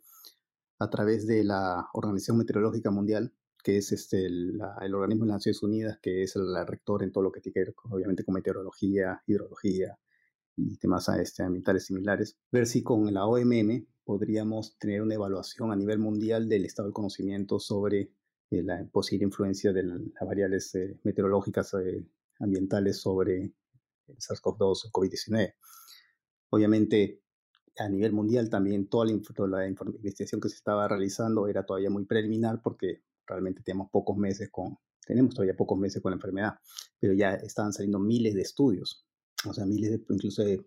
a 0.78 0.88
través 0.88 1.26
de 1.26 1.44
la 1.44 1.88
Organización 1.92 2.38
Meteorológica 2.38 2.90
Mundial, 2.90 3.34
que 3.62 3.78
es 3.78 3.92
este, 3.92 4.26
el, 4.26 4.60
organismo 4.94 5.24
de 5.24 5.28
las 5.28 5.36
Naciones 5.36 5.62
Unidas, 5.62 5.98
que 6.00 6.22
es 6.22 6.36
el, 6.36 6.54
rector 6.66 7.02
en 7.02 7.12
todo 7.12 7.24
lo 7.24 7.32
que 7.32 7.40
tiene 7.40 7.54
que 7.54 7.60
ver, 7.60 7.74
obviamente, 7.90 8.24
con 8.24 8.34
meteorología, 8.34 9.22
hidrología 9.26 9.98
y 10.56 10.76
temas 10.76 11.08
este, 11.10 11.42
ambientales 11.42 11.86
similares, 11.86 12.36
ver 12.50 12.66
si 12.66 12.82
con 12.82 13.12
la 13.12 13.26
OMM 13.26 13.86
podríamos 14.04 14.76
tener 14.78 15.02
una 15.02 15.14
evaluación 15.14 15.70
a 15.70 15.76
nivel 15.76 15.98
mundial 15.98 16.48
del 16.48 16.64
estado 16.64 16.88
del 16.88 16.94
conocimiento 16.94 17.60
sobre 17.60 18.10
eh, 18.50 18.62
la 18.62 18.82
posible 18.90 19.24
influencia 19.24 19.72
de 19.72 19.82
las 19.82 20.00
variables 20.26 20.74
eh, 20.74 20.98
meteorológicas 21.02 21.74
eh, 21.74 22.06
ambientales 22.40 22.98
sobre 23.00 23.52
el 24.06 24.16
SARS-CoV-2 24.16 24.86
o 24.86 24.90
COVID-19. 24.90 25.54
Obviamente, 26.50 27.20
a 27.76 27.88
nivel 27.88 28.12
mundial 28.12 28.48
también 28.48 28.88
toda 28.88 29.06
la, 29.06 29.20
toda 29.34 29.48
la, 29.48 29.68
investigación 29.68 30.40
que 30.40 30.48
se 30.48 30.56
estaba 30.56 30.88
realizando 30.88 31.46
era 31.46 31.64
todavía 31.64 31.90
muy 31.90 32.06
preliminar 32.06 32.60
porque 32.62 33.02
realmente 33.28 33.62
tenemos 33.62 33.90
pocos 33.90 34.16
meses 34.16 34.48
con, 34.50 34.78
tenemos 35.06 35.34
todavía 35.34 35.56
pocos 35.56 35.78
meses 35.78 36.02
con 36.02 36.12
la 36.12 36.16
enfermedad, 36.16 36.54
pero 36.98 37.14
ya 37.14 37.34
estaban 37.34 37.72
saliendo 37.72 37.98
miles 37.98 38.34
de 38.34 38.42
estudios, 38.42 39.06
o 39.46 39.54
sea, 39.54 39.66
miles 39.66 39.90
de, 39.90 40.04
incluso 40.10 40.42
de 40.42 40.66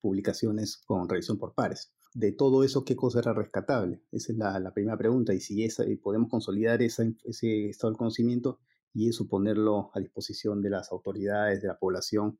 publicaciones 0.00 0.78
con 0.86 1.08
revisión 1.08 1.38
por 1.38 1.54
pares. 1.54 1.92
De 2.14 2.30
todo 2.30 2.62
eso, 2.62 2.84
¿qué 2.84 2.94
cosa 2.94 3.18
era 3.18 3.32
rescatable? 3.32 4.02
Esa 4.12 4.32
es 4.32 4.38
la, 4.38 4.72
primera 4.72 4.96
pregunta. 4.96 5.34
Y 5.34 5.40
si 5.40 5.64
esa, 5.64 5.84
podemos 6.00 6.30
consolidar 6.30 6.80
ese 6.80 7.16
estado 7.24 7.90
del 7.90 7.98
conocimiento 7.98 8.60
y 8.92 9.08
eso 9.08 9.26
ponerlo 9.26 9.90
a 9.94 9.98
disposición 9.98 10.62
de 10.62 10.70
las 10.70 10.92
autoridades, 10.92 11.60
de 11.60 11.66
la 11.66 11.76
población, 11.76 12.38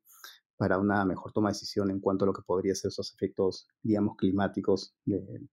para 0.56 0.78
una 0.78 1.04
mejor 1.04 1.32
toma 1.32 1.48
de 1.48 1.54
decisión 1.54 1.90
en 1.90 2.00
cuanto 2.00 2.24
a 2.24 2.26
lo 2.26 2.32
que 2.32 2.42
podría 2.42 2.74
ser 2.74 2.88
esos 2.88 3.12
efectos, 3.12 3.66
digamos, 3.82 4.16
climáticos 4.16 4.94
de, 5.04 5.48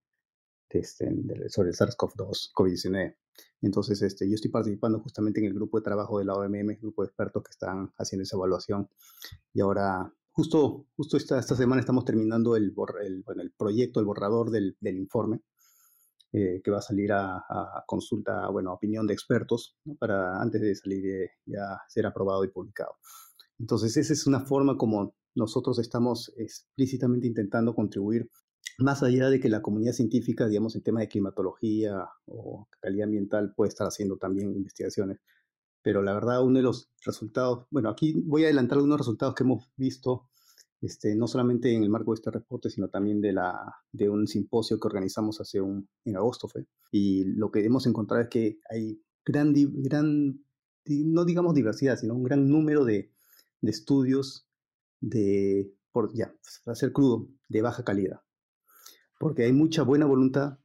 este, 0.68 1.10
sobre 1.48 1.70
el 1.70 1.76
SARS-CoV-2, 1.76 2.52
COVID-19. 2.54 3.16
Entonces, 3.60 4.02
este, 4.02 4.28
yo 4.28 4.34
estoy 4.34 4.50
participando 4.50 5.00
justamente 5.00 5.40
en 5.40 5.46
el 5.46 5.54
grupo 5.54 5.78
de 5.78 5.84
trabajo 5.84 6.18
de 6.18 6.24
la 6.24 6.34
OMM, 6.34 6.70
el 6.70 6.78
grupo 6.78 7.02
de 7.02 7.06
expertos 7.08 7.42
que 7.44 7.50
están 7.50 7.92
haciendo 7.96 8.22
esa 8.24 8.36
evaluación. 8.36 8.88
Y 9.54 9.60
ahora, 9.60 10.12
justo, 10.32 10.86
justo 10.96 11.16
esta, 11.16 11.38
esta 11.38 11.54
semana 11.54 11.80
estamos 11.80 12.04
terminando 12.04 12.56
el, 12.56 12.74
el, 13.04 13.22
bueno, 13.22 13.42
el 13.42 13.52
proyecto, 13.52 14.00
el 14.00 14.06
borrador 14.06 14.50
del, 14.50 14.76
del 14.80 14.96
informe, 14.96 15.42
eh, 16.34 16.62
que 16.64 16.70
va 16.70 16.78
a 16.78 16.82
salir 16.82 17.12
a, 17.12 17.44
consulta, 17.86 18.48
bueno, 18.48 18.70
a 18.70 18.74
opinión 18.74 19.06
de 19.06 19.12
expertos, 19.12 19.76
para 19.98 20.40
antes 20.40 20.62
de 20.62 20.74
salir 20.74 21.06
eh, 21.06 21.30
ya 21.44 21.78
ser 21.88 22.06
aprobado 22.06 22.42
y 22.44 22.48
publicado. 22.48 22.96
Entonces, 23.58 23.96
esa 23.98 24.14
es 24.14 24.26
una 24.26 24.40
forma 24.40 24.78
como 24.78 25.14
nosotros 25.34 25.78
estamos 25.78 26.32
explícitamente 26.38 27.26
intentando 27.26 27.74
contribuir 27.74 28.30
más 28.78 29.02
allá 29.02 29.28
de 29.30 29.40
que 29.40 29.48
la 29.48 29.62
comunidad 29.62 29.92
científica, 29.92 30.48
digamos, 30.48 30.74
en 30.74 30.82
tema 30.82 31.00
de 31.00 31.08
climatología 31.08 32.08
o 32.26 32.68
calidad 32.80 33.04
ambiental 33.04 33.54
puede 33.54 33.68
estar 33.68 33.86
haciendo 33.86 34.16
también 34.16 34.54
investigaciones, 34.54 35.18
pero 35.82 36.02
la 36.02 36.14
verdad 36.14 36.44
uno 36.44 36.58
de 36.58 36.62
los 36.62 36.90
resultados, 37.04 37.66
bueno, 37.70 37.90
aquí 37.90 38.14
voy 38.24 38.42
a 38.42 38.46
adelantar 38.46 38.78
algunos 38.78 38.98
resultados 38.98 39.34
que 39.34 39.44
hemos 39.44 39.70
visto, 39.76 40.28
este, 40.80 41.14
no 41.14 41.28
solamente 41.28 41.72
en 41.74 41.82
el 41.82 41.90
marco 41.90 42.12
de 42.12 42.16
este 42.16 42.30
reporte, 42.30 42.70
sino 42.70 42.88
también 42.88 43.20
de, 43.20 43.32
la, 43.32 43.74
de 43.92 44.08
un 44.08 44.26
simposio 44.26 44.80
que 44.80 44.88
organizamos 44.88 45.40
hace 45.40 45.60
un, 45.60 45.88
en 46.04 46.16
agosto, 46.16 46.48
fue, 46.48 46.66
y 46.90 47.24
lo 47.24 47.50
que 47.50 47.64
hemos 47.64 47.86
encontrado 47.86 48.22
es 48.22 48.28
que 48.28 48.58
hay 48.70 49.00
gran, 49.24 49.52
gran, 49.54 50.44
no 50.86 51.24
digamos 51.24 51.54
diversidad, 51.54 51.96
sino 51.96 52.14
un 52.14 52.24
gran 52.24 52.48
número 52.48 52.84
de, 52.84 53.12
de 53.60 53.70
estudios 53.70 54.48
de, 55.00 55.72
por, 55.92 56.12
ya, 56.14 56.34
para 56.64 56.74
ser 56.74 56.92
crudo, 56.92 57.28
de 57.48 57.62
baja 57.62 57.84
calidad 57.84 58.20
porque 59.22 59.44
hay 59.44 59.52
mucha 59.52 59.84
buena 59.84 60.04
voluntad, 60.04 60.58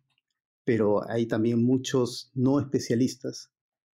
pero 0.65 1.07
hay 1.07 1.27
también 1.27 1.63
muchos 1.63 2.31
no 2.33 2.59
especialistas 2.59 3.51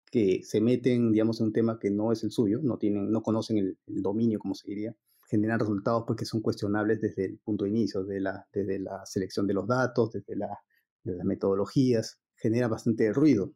que 0.10 0.42
se 0.44 0.62
meten, 0.62 1.12
digamos, 1.12 1.42
en 1.42 1.48
un 1.48 1.54
tema 1.54 1.78
que 1.78 1.92
no 1.92 2.14
es 2.14 2.24
el 2.24 2.32
suyo, 2.32 2.62
no, 2.64 2.78
tienen, 2.78 3.12
no 3.12 3.22
conocen 3.22 3.58
el, 3.58 3.78
el 3.88 4.02
dominio, 4.02 4.40
como 4.40 4.56
se 4.56 4.70
diría, 4.70 4.96
generan 5.28 5.60
resultados 5.60 6.06
porque 6.08 6.24
son 6.24 6.40
cuestionables 6.40 7.02
desde 7.02 7.26
el 7.26 7.40
punto 7.40 7.66
de 7.66 7.72
inicio, 7.72 8.06
desde 8.06 8.22
la, 8.22 8.48
desde 8.54 8.80
la 8.80 9.06
selección 9.06 9.48
de 9.48 9.54
los 9.54 9.68
datos, 9.68 10.14
desde, 10.14 10.38
la, 10.38 10.58
desde 11.04 11.18
las 11.18 11.28
metodologías, 11.28 12.22
genera 12.38 12.70
bastante 12.70 13.12
ruido. 13.12 13.52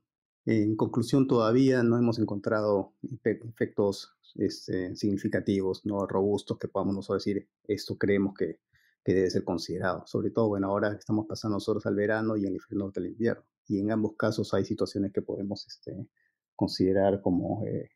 En 0.46 0.76
conclusión, 0.76 1.26
todavía 1.26 1.84
no 1.84 1.98
hemos 1.98 2.20
encontrado 2.20 2.96
efectos 3.24 4.12
este, 4.36 4.94
significativos, 4.98 5.86
no 5.86 6.06
robustos, 6.06 6.58
que 6.58 6.68
podamos 6.68 6.96
nosotros 6.96 7.24
decir, 7.24 7.48
esto 7.66 7.98
creemos 7.98 8.34
que 8.38 8.60
que 9.08 9.14
debe 9.14 9.30
ser 9.30 9.46
considerado. 9.46 10.06
Sobre 10.06 10.32
todo, 10.32 10.50
bueno, 10.50 10.68
ahora 10.68 10.92
estamos 10.92 11.26
pasando 11.30 11.56
nosotros 11.56 11.86
al 11.86 11.96
verano 11.96 12.36
y 12.36 12.46
en 12.46 12.56
el 12.56 12.78
norte 12.78 13.00
del 13.00 13.12
invierno. 13.12 13.46
Y 13.66 13.80
en 13.80 13.90
ambos 13.90 14.18
casos 14.18 14.54
hay 14.54 14.66
situaciones 14.66 15.14
que 15.14 15.22
podemos 15.22 15.66
este, 15.66 16.10
considerar 16.58 17.22
como 17.22 17.66
eh, 17.66 17.90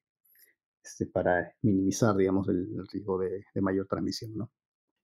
este, 0.82 1.08
para 1.08 1.54
minimizar, 1.64 2.16
digamos, 2.16 2.48
el, 2.48 2.60
el 2.78 2.88
riesgo 2.88 3.20
de, 3.20 3.44
de, 3.54 3.62
mayor 3.62 3.88
transmisión, 3.88 4.38
¿no? 4.38 4.52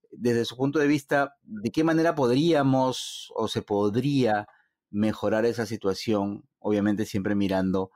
Desde 0.10 0.46
su 0.46 0.56
punto 0.56 0.80
de 0.80 0.88
vista, 0.88 1.36
¿de 1.44 1.72
qué 1.72 1.84
manera 1.84 2.16
podríamos 2.16 3.30
o 3.36 3.50
se 3.50 3.62
podría 3.62 4.48
mejorar 4.90 5.46
esa 5.46 5.66
situación? 5.66 6.48
Obviamente 6.60 7.04
siempre 7.04 7.36
mirando 7.36 7.92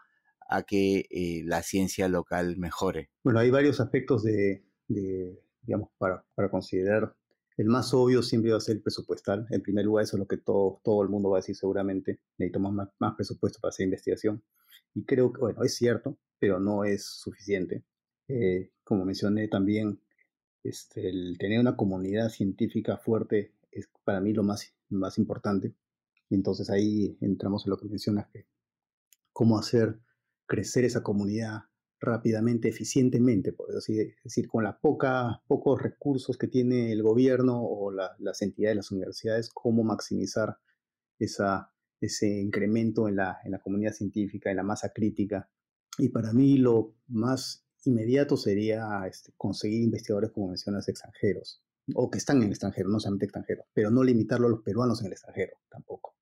a 0.50 0.64
que 0.64 1.06
eh, 1.12 1.44
la 1.46 1.64
ciencia 1.64 2.10
local 2.10 2.58
mejore. 2.58 3.10
Bueno, 3.24 3.40
hay 3.40 3.52
varios 3.52 3.80
aspectos 3.80 4.24
de, 4.24 4.66
de 4.90 5.42
digamos, 5.62 5.92
para, 5.98 6.26
para 6.36 6.52
considerar 6.52 7.16
el 7.58 7.68
más 7.68 7.94
obvio 7.94 8.24
siempre 8.24 8.52
va 8.52 8.58
a 8.58 8.62
ser 8.62 8.78
el 8.78 8.82
presupuestal. 8.82 9.46
En 9.50 9.62
primer 9.62 9.86
lugar, 9.86 10.04
eso 10.04 10.18
es 10.18 10.20
lo 10.20 10.28
que 10.28 10.38
todo, 10.38 10.82
todo 10.84 11.04
el 11.04 11.10
mundo 11.10 11.30
va 11.30 11.38
a 11.38 11.42
decir 11.42 11.56
seguramente. 11.56 12.20
Necesitamos 12.38 12.74
más, 12.74 12.90
más 13.00 13.16
presupuesto 13.16 13.60
para 13.60 13.70
hacer 13.70 13.86
investigación. 13.86 14.44
Y 14.94 15.06
creo 15.06 15.32
que, 15.32 15.42
bueno, 15.42 15.64
es 15.64 15.76
cierto, 15.76 16.18
pero 16.40 16.60
no 16.60 16.84
es 16.84 17.06
suficiente. 17.06 17.84
Eh, 18.28 18.72
como 18.84 19.06
mencioné 19.06 19.48
también, 19.48 20.02
este, 20.64 21.10
el 21.10 21.38
tener 21.38 21.60
una 21.60 21.76
comunidad 21.76 22.30
científica 22.30 22.98
fuerte 22.98 23.54
es 23.72 23.90
para 24.04 24.22
mí 24.22 24.34
lo 24.34 24.44
más, 24.44 24.74
más 24.90 25.18
importante. 25.18 25.76
Y 26.30 26.36
entonces 26.36 26.70
ahí 26.70 27.18
entramos 27.22 27.66
en 27.66 27.72
lo 27.72 27.78
que 27.78 27.88
mencionas, 27.88 28.28
que 28.32 28.48
cómo 29.34 29.58
hacer 29.58 30.00
crecer 30.46 30.86
esa 30.86 31.04
comunidad 31.04 31.64
rápidamente, 32.02 32.68
eficientemente, 32.68 33.54
por 33.54 33.72
decir, 33.72 34.16
con 34.50 34.64
los 34.64 34.76
pocos 34.82 35.82
recursos 35.82 36.36
que 36.38 36.48
tiene 36.48 36.92
el 36.92 37.04
gobierno 37.04 37.64
o 37.64 37.92
la, 37.92 38.16
las 38.18 38.42
entidades, 38.42 38.76
las 38.76 38.92
universidades, 38.92 39.50
cómo 39.54 39.84
maximizar 39.84 40.58
ese 41.20 42.28
incremento 42.28 43.08
en 43.08 43.18
la, 43.18 43.38
en 43.46 43.52
la 43.52 43.60
comunidad 43.60 43.94
científica, 43.94 44.50
en 44.50 44.58
la 44.58 44.64
masa 44.64 44.90
crítica. 44.90 45.48
Y 46.00 46.10
para 46.10 46.34
mí 46.34 46.58
lo 46.58 46.96
más 47.08 47.68
inmediato 47.86 48.36
sería 48.36 49.06
este, 49.08 49.32
conseguir 49.38 49.84
investigadores, 49.84 50.32
como 50.32 50.48
mencionas, 50.48 50.88
extranjeros, 50.88 51.64
o 51.94 52.10
que 52.10 52.18
están 52.18 52.38
en 52.38 52.44
el 52.44 52.50
extranjero, 52.50 52.90
no 52.90 53.00
solamente 53.00 53.26
extranjeros, 53.26 53.68
pero 53.74 53.92
no 53.92 54.04
limitarlo 54.04 54.48
a 54.48 54.52
los 54.52 54.64
peruanos 54.64 55.02
en 55.02 55.08
el 55.08 55.14
extranjero 55.14 55.58
tampoco. 55.70 56.16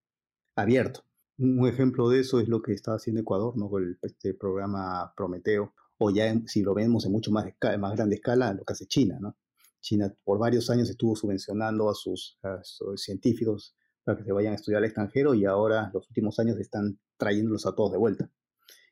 Abierto, 0.55 1.05
un 1.39 1.67
ejemplo 1.67 2.09
de 2.09 2.19
eso 2.19 2.39
es 2.39 2.47
lo 2.47 2.61
que 2.61 2.73
está 2.73 2.93
haciendo 2.93 3.21
Ecuador, 3.21 3.57
¿no? 3.57 3.69
Con 3.69 3.83
el, 3.83 3.97
este 4.01 4.33
programa 4.33 5.13
Prometeo, 5.15 5.73
o 5.97 6.11
ya 6.11 6.33
si 6.45 6.61
lo 6.61 6.73
vemos 6.73 7.05
en 7.05 7.11
mucho 7.11 7.31
más, 7.31 7.45
más 7.79 7.95
grande 7.95 8.15
escala, 8.15 8.53
lo 8.53 8.63
que 8.63 8.73
hace 8.73 8.85
China, 8.87 9.17
¿no? 9.21 9.37
China 9.81 10.13
por 10.25 10.37
varios 10.37 10.69
años 10.69 10.89
estuvo 10.89 11.15
subvencionando 11.15 11.89
a 11.89 11.95
sus, 11.95 12.37
a 12.43 12.59
sus, 12.63 13.01
científicos 13.01 13.75
para 14.03 14.17
que 14.17 14.25
se 14.25 14.33
vayan 14.33 14.53
a 14.53 14.55
estudiar 14.55 14.79
al 14.79 14.85
extranjero 14.85 15.33
y 15.33 15.45
ahora 15.45 15.89
los 15.93 16.07
últimos 16.09 16.37
años 16.39 16.57
están 16.57 16.99
trayéndolos 17.17 17.65
a 17.65 17.73
todos 17.73 17.93
de 17.93 17.97
vuelta. 17.97 18.29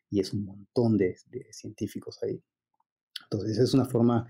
Y 0.10 0.22
es 0.22 0.32
un 0.34 0.46
montón 0.46 0.98
de, 0.98 1.18
científicos 1.51 2.20
ahí. 2.24 2.42
Entonces 3.24 3.58
es 3.58 3.74
una 3.74 3.84
forma 3.84 4.25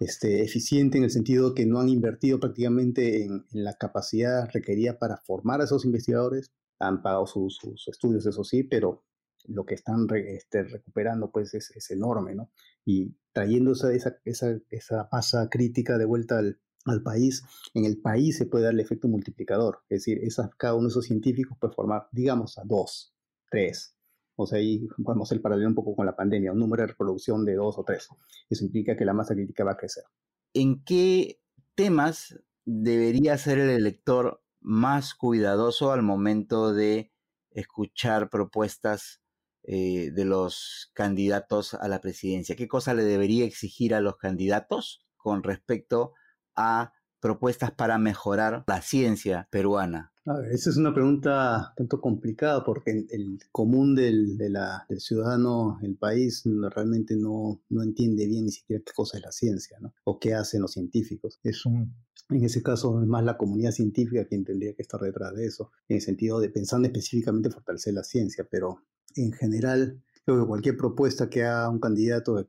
este, 0.00 0.42
eficiente 0.42 0.98
en 0.98 1.04
el 1.04 1.10
sentido 1.10 1.54
que 1.54 1.66
no 1.66 1.78
han 1.78 1.88
invertido 1.88 2.40
prácticamente 2.40 3.22
en, 3.22 3.46
en 3.52 3.64
la 3.64 3.74
capacidad 3.74 4.48
requerida 4.52 4.98
para 4.98 5.18
formar 5.18 5.60
a 5.60 5.64
esos 5.64 5.84
investigadores, 5.84 6.52
han 6.78 7.02
pagado 7.02 7.26
sus, 7.26 7.60
estudios, 7.86 8.26
eso 8.26 8.44
sí, 8.44 8.62
pero 8.64 9.04
lo 9.46 9.64
que 9.64 9.74
están 9.74 10.08
re, 10.08 10.36
este, 10.36 10.62
recuperando 10.64 11.30
pues 11.30 11.54
es, 11.54 11.70
es, 11.70 11.90
enorme, 11.90 12.34
¿no? 12.34 12.50
Y 12.84 13.14
trayendo 13.32 13.72
esa, 13.72 13.92
esa, 13.92 14.16
esa, 14.24 14.58
esa 14.70 15.08
masa 15.12 15.48
crítica 15.50 15.98
de 15.98 16.06
vuelta 16.06 16.38
al, 16.38 16.60
al, 16.86 17.02
país, 17.02 17.42
en 17.74 17.84
el 17.84 18.00
país 18.00 18.38
se 18.38 18.46
puede 18.46 18.64
dar 18.64 18.74
el 18.74 18.80
efecto 18.80 19.08
multiplicador, 19.08 19.80
es 19.88 20.00
decir, 20.00 20.18
esa, 20.22 20.50
cada 20.56 20.74
uno 20.74 20.84
de 20.84 20.92
esos 20.92 21.04
científicos 21.04 21.58
puede 21.60 21.74
formar, 21.74 22.08
digamos, 22.12 22.58
a 22.58 22.62
dos, 22.64 23.14
tres. 23.50 23.94
O 24.36 24.46
sea, 24.46 24.58
ahí 24.58 24.88
podemos 25.02 25.30
el 25.32 25.40
paralelo 25.40 25.68
un 25.68 25.74
poco 25.74 25.94
con 25.94 26.06
la 26.06 26.16
pandemia, 26.16 26.52
un 26.52 26.58
número 26.58 26.82
de 26.82 26.88
reproducción 26.88 27.44
de 27.44 27.54
dos 27.54 27.78
o 27.78 27.84
tres. 27.84 28.08
Eso 28.50 28.64
implica 28.64 28.96
que 28.96 29.04
la 29.04 29.12
masa 29.12 29.34
crítica 29.34 29.64
va 29.64 29.72
a 29.72 29.76
crecer. 29.76 30.04
¿En 30.52 30.82
qué 30.84 31.40
temas 31.74 32.36
debería 32.64 33.36
ser 33.38 33.58
el 33.58 33.70
elector 33.70 34.42
más 34.64 35.14
cuidadoso 35.14 35.92
al 35.92 36.02
momento 36.02 36.72
de 36.72 37.12
escuchar 37.50 38.30
propuestas 38.30 39.20
eh, 39.62 40.10
de 40.10 40.24
los 40.24 40.90
candidatos 40.94 41.74
a 41.74 41.86
la 41.86 42.00
presidencia? 42.00 42.56
¿Qué 42.56 42.66
cosa 42.66 42.94
le 42.94 43.04
debería 43.04 43.44
exigir 43.44 43.94
a 43.94 44.00
los 44.00 44.16
candidatos 44.16 45.06
con 45.16 45.42
respecto 45.42 46.14
a 46.56 46.92
propuestas 47.24 47.70
para 47.70 47.96
mejorar 47.96 48.64
la 48.66 48.82
ciencia 48.82 49.48
peruana? 49.50 50.12
A 50.26 50.34
ver, 50.34 50.52
esa 50.52 50.68
es 50.68 50.76
una 50.76 50.92
pregunta 50.92 51.72
tanto 51.74 51.98
complicada 51.98 52.62
porque 52.62 53.06
el 53.10 53.38
común 53.50 53.94
del, 53.94 54.36
de 54.36 54.50
la, 54.50 54.84
del 54.90 55.00
ciudadano, 55.00 55.78
el 55.80 55.96
país, 55.96 56.42
realmente 56.44 57.16
no, 57.16 57.62
no 57.70 57.82
entiende 57.82 58.26
bien 58.26 58.44
ni 58.44 58.50
siquiera 58.50 58.82
qué 58.84 58.92
cosa 58.94 59.16
es 59.16 59.24
la 59.24 59.32
ciencia, 59.32 59.78
¿no? 59.80 59.94
O 60.04 60.18
qué 60.18 60.34
hacen 60.34 60.60
los 60.60 60.72
científicos. 60.72 61.40
Es 61.42 61.64
un, 61.64 61.94
en 62.28 62.44
ese 62.44 62.62
caso 62.62 63.00
es 63.00 63.08
más 63.08 63.24
la 63.24 63.38
comunidad 63.38 63.72
científica 63.72 64.26
quien 64.26 64.44
tendría 64.44 64.74
que 64.74 64.82
estar 64.82 65.00
detrás 65.00 65.34
de 65.34 65.46
eso, 65.46 65.72
en 65.88 65.96
el 65.96 66.02
sentido 66.02 66.40
de 66.40 66.50
pensando 66.50 66.88
específicamente 66.88 67.50
fortalecer 67.50 67.94
la 67.94 68.04
ciencia, 68.04 68.46
pero 68.50 68.82
en 69.16 69.32
general 69.32 70.02
creo 70.26 70.42
que 70.42 70.46
cualquier 70.46 70.76
propuesta 70.76 71.30
que 71.30 71.44
haga 71.44 71.70
un 71.70 71.80
candidato 71.80 72.46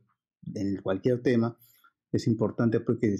en 0.53 0.81
cualquier 0.81 1.21
tema 1.21 1.57
es 2.11 2.27
importante 2.27 2.81
porque 2.81 3.19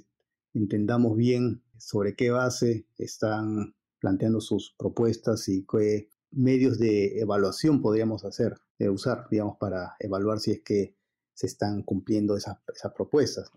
entendamos 0.56 1.16
bien 1.18 1.62
sobre 1.78 2.16
qué 2.16 2.32
base 2.32 2.88
están 2.98 3.76
planteando 4.00 4.42
sus 4.42 4.74
propuestas 4.78 5.48
y 5.50 5.66
qué 5.66 6.10
medios 6.32 6.80
de 6.80 7.20
evaluación 7.20 7.82
podríamos 7.82 8.26
hacer, 8.26 8.56
eh, 8.80 8.90
usar, 8.90 9.28
digamos, 9.30 9.58
para 9.58 9.96
evaluar 10.00 10.40
si 10.40 10.52
es 10.52 10.62
que 10.62 10.96
se 11.34 11.48
están 11.48 11.84
cumpliendo 11.84 12.36
esas, 12.38 12.58
esas 12.74 12.94
propuestas. 12.94 13.52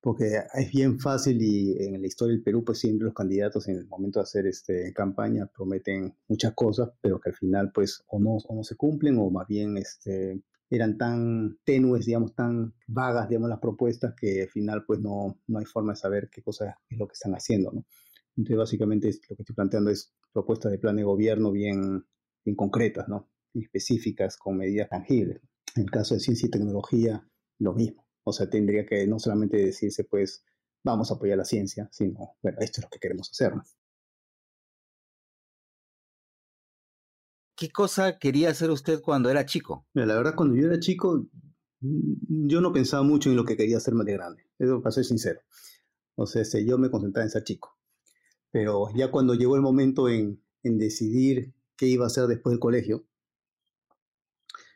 Porque 0.00 0.42
es 0.54 0.70
bien 0.70 1.00
fácil 1.00 1.42
y 1.42 1.76
en 1.82 2.00
la 2.00 2.06
historia 2.06 2.34
del 2.34 2.44
Perú, 2.44 2.64
pues 2.64 2.78
siempre 2.78 3.06
los 3.06 3.14
candidatos 3.14 3.66
en 3.68 3.76
el 3.76 3.86
momento 3.86 4.20
de 4.20 4.22
hacer 4.22 4.46
este, 4.46 4.92
campaña 4.94 5.46
prometen 5.46 6.14
muchas 6.28 6.54
cosas, 6.54 6.90
pero 7.00 7.20
que 7.20 7.30
al 7.30 7.34
final, 7.34 7.72
pues, 7.74 8.04
o 8.06 8.20
no, 8.20 8.36
o 8.36 8.54
no 8.54 8.62
se 8.62 8.76
cumplen, 8.76 9.18
o 9.18 9.28
más 9.30 9.48
bien 9.48 9.76
este, 9.76 10.40
eran 10.70 10.98
tan 10.98 11.58
tenues, 11.64 12.06
digamos, 12.06 12.34
tan 12.34 12.74
vagas, 12.86 13.28
digamos, 13.28 13.48
las 13.48 13.60
propuestas, 13.60 14.14
que 14.14 14.42
al 14.42 14.48
final, 14.48 14.84
pues, 14.86 15.00
no, 15.00 15.40
no 15.46 15.58
hay 15.58 15.64
forma 15.64 15.92
de 15.92 15.96
saber 15.96 16.28
qué 16.30 16.42
cosa 16.42 16.78
es 16.88 16.98
lo 16.98 17.06
que 17.06 17.14
están 17.14 17.32
haciendo, 17.32 17.72
¿no? 17.72 17.86
Entonces, 18.36 18.58
básicamente, 18.58 19.08
lo 19.28 19.36
que 19.36 19.42
estoy 19.42 19.54
planteando 19.54 19.90
es 19.90 20.14
propuestas 20.32 20.70
de 20.70 20.78
plan 20.78 20.96
de 20.96 21.02
gobierno 21.02 21.50
bien, 21.50 22.04
bien 22.44 22.56
concretas, 22.56 23.08
¿no? 23.08 23.28
específicas, 23.54 24.36
con 24.36 24.56
medidas 24.56 24.88
tangibles. 24.88 25.40
En 25.74 25.84
el 25.84 25.90
caso 25.90 26.14
de 26.14 26.20
ciencia 26.20 26.46
y 26.46 26.50
tecnología, 26.50 27.26
lo 27.58 27.74
mismo. 27.74 28.06
O 28.24 28.32
sea, 28.32 28.48
tendría 28.48 28.86
que 28.86 29.06
no 29.06 29.18
solamente 29.18 29.56
decirse, 29.56 30.04
pues, 30.04 30.44
vamos 30.84 31.10
a 31.10 31.14
apoyar 31.14 31.38
la 31.38 31.44
ciencia, 31.44 31.88
sino, 31.90 32.36
bueno, 32.42 32.58
esto 32.60 32.80
es 32.80 32.84
lo 32.84 32.90
que 32.90 32.98
queremos 32.98 33.30
hacer. 33.30 33.52
¿Qué 37.58 37.70
cosa 37.70 38.20
quería 38.20 38.50
hacer 38.50 38.70
usted 38.70 39.00
cuando 39.02 39.30
era 39.30 39.44
chico? 39.44 39.84
Mira, 39.92 40.06
la 40.06 40.14
verdad, 40.14 40.36
cuando 40.36 40.54
yo 40.54 40.68
era 40.68 40.78
chico, 40.78 41.26
mm, 41.80 42.46
yo 42.46 42.60
no 42.60 42.72
pensaba 42.72 43.02
mucho 43.02 43.30
en 43.30 43.36
lo 43.36 43.44
que 43.44 43.56
quería 43.56 43.78
hacer 43.78 43.94
más 43.94 44.06
de 44.06 44.12
grande. 44.12 44.44
Eso 44.60 44.80
para 44.80 44.92
ser 44.92 45.04
sincero. 45.04 45.40
O 46.14 46.24
sea, 46.24 46.42
este, 46.42 46.64
yo 46.64 46.78
me 46.78 46.88
concentraba 46.88 47.24
en 47.24 47.30
ser 47.30 47.42
chico. 47.42 47.76
Pero 48.52 48.90
ya 48.94 49.10
cuando 49.10 49.34
llegó 49.34 49.56
el 49.56 49.62
momento 49.62 50.08
en, 50.08 50.40
en 50.62 50.78
decidir 50.78 51.52
qué 51.76 51.86
iba 51.86 52.04
a 52.04 52.06
hacer 52.06 52.28
después 52.28 52.52
del 52.52 52.60
colegio, 52.60 53.08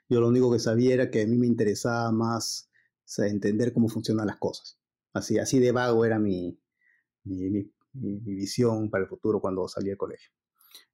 yo 0.09 0.21
lo 0.21 0.27
único 0.27 0.51
que 0.51 0.59
sabía 0.59 0.93
era 0.93 1.09
que 1.09 1.23
a 1.23 1.27
mí 1.29 1.39
me 1.39 1.47
interesaba 1.47 2.11
más 2.11 2.69
entender 3.17 3.73
cómo 3.73 3.89
funcionan 3.89 4.27
las 4.27 4.39
cosas. 4.39 4.77
Así, 5.13 5.39
así 5.39 5.61
de 5.61 5.71
vago 5.71 6.05
era 6.05 6.19
mi, 6.19 6.59
mi, 7.23 7.49
mi, 7.49 7.71
mi 7.93 8.35
visión 8.35 8.91
para 8.91 9.05
el 9.05 9.09
futuro 9.09 9.41
cuando 9.41 9.69
salí 9.69 9.91
del 9.91 9.99
colegio. 9.99 10.33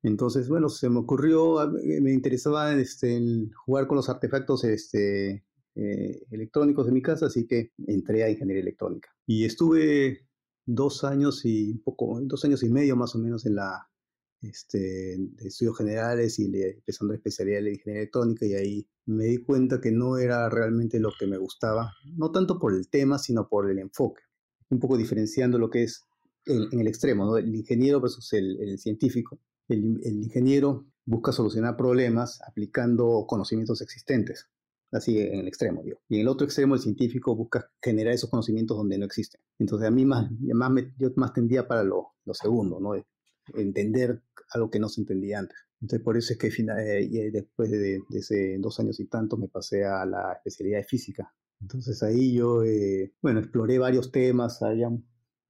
Entonces, 0.02 0.48
bueno, 0.48 0.68
se 0.68 0.88
me 0.88 1.00
ocurrió, 1.00 1.56
me 1.82 2.12
interesaba 2.12 2.72
este, 2.74 3.20
jugar 3.64 3.86
con 3.86 3.96
los 3.96 4.08
artefactos 4.08 4.64
este, 4.64 5.44
eh, 5.74 6.22
electrónicos 6.30 6.86
de 6.86 6.92
mi 6.92 7.02
casa, 7.02 7.26
así 7.26 7.46
que 7.46 7.72
entré 7.86 8.22
a 8.24 8.30
ingeniería 8.30 8.62
electrónica. 8.62 9.10
Y 9.26 9.44
estuve 9.44 10.26
dos 10.64 11.04
años 11.04 11.44
y 11.44 11.72
un 11.72 11.82
poco, 11.82 12.20
dos 12.22 12.44
años 12.44 12.62
y 12.62 12.68
medio 12.68 12.96
más 12.96 13.14
o 13.14 13.18
menos 13.18 13.44
en 13.46 13.56
la 13.56 13.88
este, 14.40 15.16
de 15.18 15.48
estudios 15.48 15.76
generales 15.76 16.38
y 16.38 16.44
empezando 16.44 17.12
a 17.12 17.16
especialidad 17.16 17.60
en 17.60 17.74
ingeniería 17.74 18.02
electrónica 18.02 18.46
y 18.46 18.54
ahí 18.54 18.88
me 19.06 19.24
di 19.24 19.38
cuenta 19.38 19.80
que 19.80 19.90
no 19.90 20.16
era 20.18 20.48
realmente 20.48 21.00
lo 21.00 21.10
que 21.18 21.26
me 21.26 21.38
gustaba, 21.38 21.92
no 22.16 22.30
tanto 22.30 22.58
por 22.58 22.72
el 22.72 22.88
tema, 22.88 23.18
sino 23.18 23.48
por 23.48 23.68
el 23.70 23.78
enfoque. 23.80 24.22
Un 24.70 24.78
poco 24.78 24.96
diferenciando 24.96 25.58
lo 25.58 25.70
que 25.70 25.84
es 25.84 26.04
en 26.46 26.80
el 26.80 26.86
extremo, 26.86 27.36
el 27.36 27.54
ingeniero 27.54 28.00
versus 28.00 28.32
el 28.32 28.78
científico 28.78 29.40
el, 29.68 30.00
ingeniero 30.04 30.86
busca 31.04 31.32
solucionar 31.32 31.76
problemas 31.76 32.40
aplicando 32.46 33.24
conocimientos 33.26 33.80
existentes, 33.80 34.48
así 34.92 35.18
en 35.18 35.40
el 35.40 35.48
extremo, 35.48 35.82
digo. 35.82 36.00
Y 36.08 36.16
en 36.16 36.20
el 36.22 36.28
otro 36.28 36.44
extremo, 36.44 36.74
el 36.74 36.80
científico 36.80 37.34
busca 37.34 37.70
generar 37.82 38.14
esos 38.14 38.30
conocimientos 38.30 38.76
donde 38.76 38.98
no 38.98 39.06
existen. 39.06 39.40
Entonces, 39.58 39.88
a 39.88 39.90
mí 39.90 40.04
más, 40.04 40.30
más 40.54 40.72
yo 40.98 41.10
más 41.16 41.32
tendía 41.32 41.66
para 41.66 41.82
lo, 41.82 42.14
lo 42.24 42.34
segundo, 42.34 42.80
¿no? 42.80 42.94
Entender 43.54 44.22
algo 44.50 44.70
que 44.70 44.78
no 44.78 44.88
se 44.88 45.00
entendía 45.00 45.38
antes. 45.38 45.56
Entonces, 45.80 46.04
por 46.04 46.16
eso 46.16 46.32
es 46.32 46.38
que 46.38 46.48
eh, 46.48 47.30
después 47.32 47.70
de, 47.70 48.00
de, 48.08 48.58
dos 48.58 48.80
años 48.80 48.98
y 49.00 49.06
tanto 49.06 49.36
me 49.36 49.48
pasé 49.48 49.84
a 49.84 50.04
la 50.04 50.32
especialidad 50.32 50.78
de 50.78 50.84
física. 50.84 51.32
Entonces 51.60 52.02
ahí 52.02 52.34
yo, 52.34 52.62
eh, 52.64 53.12
bueno, 53.20 53.40
exploré 53.40 53.78
varios 53.78 54.12
temas, 54.12 54.62
había 54.62 54.90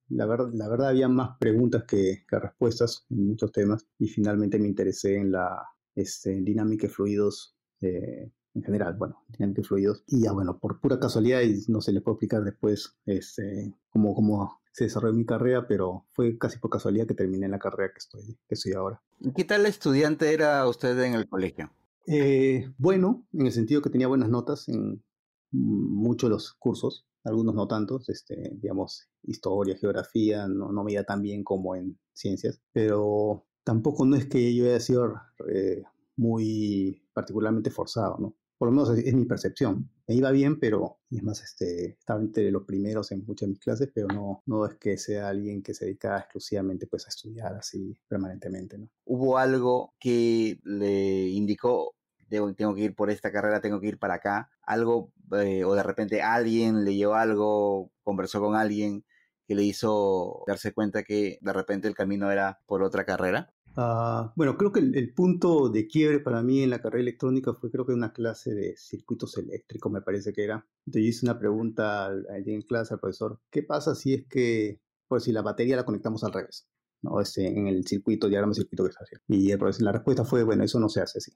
la, 0.08 0.26
la 0.26 0.68
verdad 0.68 0.88
había 0.88 1.08
más 1.08 1.36
preguntas 1.38 1.84
que, 1.84 2.24
respuestas 2.30 3.06
en 3.10 3.28
muchos 3.28 3.52
temas 3.52 3.86
y 3.98 4.08
finalmente 4.08 4.58
me 4.58 4.68
interesé 4.68 5.16
en 5.16 5.32
la 5.32 5.68
este, 5.94 6.40
dinámica 6.40 6.86
de 6.86 6.92
fluidos 6.92 7.56
eh, 7.80 8.30
en 8.54 8.62
general, 8.62 8.94
bueno, 8.96 9.24
dinámica 9.28 9.62
de 9.62 9.68
fluidos. 9.68 10.04
Y 10.06 10.22
ya 10.22 10.32
bueno, 10.32 10.58
por 10.58 10.80
pura 10.80 10.98
casualidad, 10.98 11.42
y 11.42 11.64
no 11.68 11.80
se 11.80 11.92
le 11.92 12.00
puede 12.00 12.14
explicar 12.14 12.44
después 12.44 12.96
este, 13.06 13.74
cómo, 13.90 14.14
cómo 14.14 14.60
se 14.72 14.84
desarrolló 14.84 15.14
mi 15.14 15.26
carrera, 15.26 15.66
pero 15.66 16.06
fue 16.12 16.38
casi 16.38 16.58
por 16.58 16.70
casualidad 16.70 17.06
que 17.06 17.14
terminé 17.14 17.48
la 17.48 17.58
carrera 17.58 17.92
que 17.92 17.98
estoy, 17.98 18.38
que 18.48 18.54
estoy 18.54 18.72
ahora. 18.72 19.02
¿Qué 19.34 19.44
tal 19.44 19.66
estudiante 19.66 20.32
era 20.32 20.66
usted 20.68 20.98
en 21.00 21.14
el 21.14 21.28
colegio? 21.28 21.70
Eh, 22.06 22.72
bueno, 22.78 23.26
en 23.32 23.46
el 23.46 23.52
sentido 23.52 23.82
que 23.82 23.90
tenía 23.90 24.08
buenas 24.08 24.30
notas 24.30 24.68
en 24.68 25.02
muchos 25.50 26.30
de 26.30 26.34
los 26.34 26.52
cursos 26.54 27.06
algunos 27.28 27.54
no 27.54 27.66
tantos, 27.68 28.08
este, 28.08 28.52
digamos, 28.60 29.08
historia, 29.22 29.76
geografía, 29.76 30.46
no, 30.48 30.72
no 30.72 30.84
me 30.84 30.92
iba 30.92 31.04
tan 31.04 31.22
bien 31.22 31.44
como 31.44 31.76
en 31.76 31.98
ciencias, 32.12 32.60
pero 32.72 33.46
tampoco 33.64 34.04
no 34.04 34.16
es 34.16 34.26
que 34.26 34.54
yo 34.54 34.64
haya 34.66 34.80
sido 34.80 35.14
eh, 35.48 35.82
muy 36.16 37.02
particularmente 37.12 37.70
forzado, 37.70 38.16
¿no? 38.18 38.36
Por 38.56 38.68
lo 38.68 38.72
menos 38.72 38.98
es, 38.98 39.14
mi 39.14 39.24
percepción. 39.24 39.88
Me 40.08 40.16
iba 40.16 40.32
bien, 40.32 40.58
pero 40.58 40.98
es 41.10 41.22
más, 41.22 41.40
este, 41.42 41.90
estaba 41.90 42.20
entre 42.20 42.50
los 42.50 42.64
primeros 42.64 43.12
en 43.12 43.24
muchas 43.24 43.46
de 43.46 43.50
mis 43.50 43.60
clases, 43.60 43.90
pero 43.94 44.08
no, 44.08 44.42
no 44.46 44.66
es 44.66 44.74
que 44.74 44.98
sea 44.98 45.28
alguien 45.28 45.62
que 45.62 45.74
se 45.74 45.84
dedica 45.84 46.18
exclusivamente 46.18 46.88
pues, 46.88 47.06
a 47.06 47.10
estudiar 47.10 47.54
así 47.54 47.96
permanentemente, 48.08 48.78
¿no? 48.78 48.90
¿Hubo 49.04 49.38
algo 49.38 49.94
que 50.00 50.58
le 50.64 51.28
indicó 51.28 51.94
tengo 52.28 52.74
que 52.74 52.82
ir 52.82 52.94
por 52.94 53.10
esta 53.10 53.32
carrera, 53.32 53.60
tengo 53.60 53.80
que 53.80 53.88
ir 53.88 53.98
para 53.98 54.14
acá, 54.14 54.50
algo, 54.68 55.12
eh, 55.32 55.64
o 55.64 55.74
de 55.74 55.82
repente 55.82 56.22
alguien 56.22 56.84
le 56.84 56.94
llevó 56.94 57.14
algo, 57.14 57.90
conversó 58.02 58.40
con 58.40 58.54
alguien 58.54 59.04
que 59.46 59.54
le 59.54 59.64
hizo 59.64 60.44
darse 60.46 60.72
cuenta 60.72 61.02
que 61.02 61.38
de 61.40 61.52
repente 61.52 61.88
el 61.88 61.94
camino 61.94 62.30
era 62.30 62.60
por 62.66 62.82
otra 62.82 63.04
carrera? 63.06 63.52
Uh, 63.76 64.30
bueno, 64.34 64.58
creo 64.58 64.72
que 64.72 64.80
el, 64.80 65.14
punto 65.14 65.68
de 65.68 65.86
quiebre 65.86 66.20
para 66.20 66.42
mí 66.42 66.62
en 66.62 66.70
la 66.70 66.82
carrera 66.82 67.02
electrónica 67.02 67.54
fue 67.54 67.70
creo 67.70 67.86
que 67.86 67.92
una 67.92 68.12
clase 68.12 68.52
de 68.52 68.76
circuitos 68.76 69.38
eléctricos, 69.38 69.90
me 69.90 70.02
parece 70.02 70.32
que 70.32 70.44
era. 70.44 70.66
Entonces 70.84 71.02
yo 71.02 71.08
hice 71.08 71.26
una 71.26 71.38
pregunta 71.38 72.10
en 72.44 72.62
clase 72.62 72.94
al 72.94 73.00
profesor, 73.00 73.40
¿qué 73.50 73.62
pasa 73.62 73.94
si 73.94 74.14
es 74.14 74.26
que, 74.28 74.80
pues 75.06 75.24
si 75.24 75.32
la 75.32 75.42
batería 75.42 75.76
la 75.76 75.84
conectamos 75.84 76.24
al 76.24 76.32
revés? 76.32 76.68
¿no? 77.02 77.20
Este, 77.20 77.46
en 77.46 77.68
el 77.68 77.86
circuito, 77.86 78.28
diagrama 78.28 78.52
circuito 78.52 78.84
que 78.84 78.90
está 78.90 79.04
haciendo. 79.04 79.24
Y 79.28 79.82
la 79.82 79.92
respuesta 79.92 80.24
fue, 80.24 80.42
bueno, 80.42 80.64
eso 80.64 80.80
no 80.80 80.88
se 80.88 81.00
hace 81.00 81.18
así. 81.18 81.32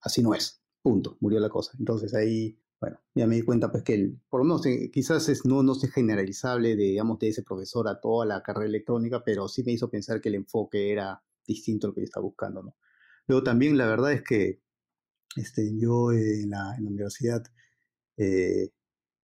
Así 0.00 0.22
no 0.22 0.34
es. 0.34 0.62
Punto. 0.86 1.16
Murió 1.18 1.40
la 1.40 1.48
cosa. 1.48 1.72
Entonces 1.80 2.14
ahí, 2.14 2.56
bueno, 2.80 3.00
ya 3.12 3.26
me 3.26 3.34
di 3.34 3.42
cuenta 3.42 3.72
pues 3.72 3.82
que 3.82 3.94
el, 3.94 4.20
por 4.30 4.38
lo 4.38 4.44
menos 4.44 4.64
eh, 4.66 4.88
quizás 4.92 5.28
es, 5.28 5.44
no, 5.44 5.64
no 5.64 5.72
es 5.72 5.92
generalizable 5.92 6.76
de, 6.76 6.84
digamos, 6.84 7.18
de 7.18 7.30
ese 7.30 7.42
profesor 7.42 7.88
a 7.88 7.98
toda 8.00 8.24
la 8.24 8.40
carrera 8.44 8.68
electrónica, 8.68 9.24
pero 9.24 9.48
sí 9.48 9.64
me 9.64 9.72
hizo 9.72 9.90
pensar 9.90 10.20
que 10.20 10.28
el 10.28 10.36
enfoque 10.36 10.92
era 10.92 11.20
distinto 11.44 11.88
al 11.88 11.92
que 11.92 12.02
yo 12.02 12.04
estaba 12.04 12.22
buscando, 12.22 12.62
¿no? 12.62 12.76
Luego 13.26 13.42
también 13.42 13.76
la 13.76 13.86
verdad 13.86 14.12
es 14.12 14.22
que 14.22 14.60
este, 15.34 15.76
yo 15.76 16.12
en, 16.12 16.50
la, 16.50 16.76
en 16.76 16.84
la 16.84 16.90
universidad 16.90 17.42
eh, 18.16 18.70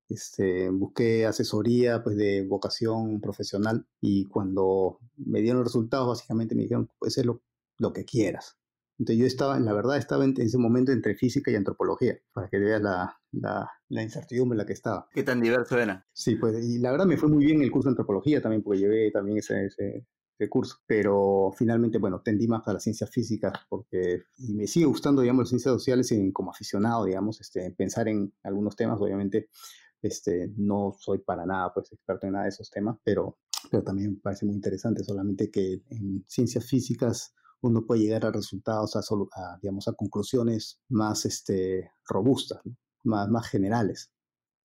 este, 0.09 0.71
busqué 0.71 1.27
asesoría 1.27 2.01
pues, 2.01 2.17
de 2.17 2.43
vocación 2.47 3.21
profesional 3.21 3.85
y 3.99 4.25
cuando 4.25 4.97
me 5.15 5.41
dieron 5.41 5.59
los 5.59 5.67
resultados 5.67 6.07
básicamente 6.07 6.55
me 6.55 6.63
dijeron, 6.63 6.89
pues 6.97 7.19
es 7.19 7.25
lo, 7.27 7.43
lo 7.77 7.93
que 7.93 8.03
quieras. 8.03 8.57
Entonces 9.01 9.19
yo 9.19 9.25
estaba, 9.25 9.59
la 9.59 9.73
verdad, 9.73 9.97
estaba 9.97 10.25
en 10.25 10.35
ese 10.37 10.59
momento 10.59 10.91
entre 10.91 11.15
física 11.15 11.49
y 11.49 11.55
antropología, 11.55 12.19
para 12.33 12.47
que 12.49 12.59
veas 12.59 12.79
la, 12.83 13.19
la, 13.31 13.67
la, 13.89 14.03
incertidumbre 14.03 14.53
en 14.53 14.57
la 14.59 14.65
que 14.67 14.73
estaba. 14.73 15.07
¿Qué 15.11 15.23
tan 15.23 15.41
diverso 15.41 15.79
era? 15.79 16.05
Sí, 16.13 16.35
pues, 16.35 16.63
y 16.63 16.77
la 16.77 16.91
verdad 16.91 17.07
me 17.07 17.17
fue 17.17 17.27
muy 17.27 17.43
bien 17.43 17.63
el 17.63 17.71
curso 17.71 17.89
de 17.89 17.93
antropología 17.93 18.43
también, 18.43 18.61
porque 18.61 18.81
llevé 18.81 19.09
también 19.09 19.39
ese, 19.39 19.65
ese, 19.65 20.05
curso, 20.49 20.77
pero 20.85 21.51
finalmente, 21.57 21.97
bueno, 21.97 22.21
tendí 22.21 22.47
más 22.47 22.67
a 22.67 22.73
la 22.73 22.79
ciencia 22.79 23.07
física, 23.07 23.51
porque, 23.69 24.21
y 24.37 24.53
me 24.53 24.67
sigue 24.67 24.85
gustando, 24.85 25.23
digamos, 25.23 25.45
las 25.45 25.49
ciencias 25.49 25.73
sociales 25.73 26.11
en, 26.11 26.31
como 26.31 26.51
aficionado, 26.51 27.05
digamos, 27.05 27.41
este, 27.41 27.71
pensar 27.71 28.07
en 28.07 28.31
algunos 28.43 28.75
temas, 28.75 29.01
obviamente, 29.01 29.49
este, 29.99 30.53
no 30.57 30.93
soy 30.95 31.17
para 31.19 31.47
nada 31.47 31.73
pues 31.73 31.91
experto 31.91 32.27
en 32.27 32.33
nada 32.33 32.43
de 32.43 32.49
esos 32.49 32.69
temas, 32.69 32.97
pero, 33.03 33.39
pero 33.71 33.83
también 33.83 34.11
me 34.11 34.19
parece 34.19 34.45
muy 34.45 34.53
interesante, 34.53 35.03
solamente 35.03 35.49
que 35.49 35.81
en 35.89 36.23
ciencias 36.27 36.67
físicas 36.67 37.33
uno 37.61 37.85
puede 37.85 38.01
llegar 38.01 38.25
a 38.25 38.31
resultados, 38.31 38.95
a, 38.95 39.57
digamos, 39.61 39.87
a 39.87 39.93
conclusiones 39.93 40.79
más 40.89 41.25
este, 41.25 41.91
robustas, 42.07 42.61
más, 43.03 43.47
generales, 43.47 44.11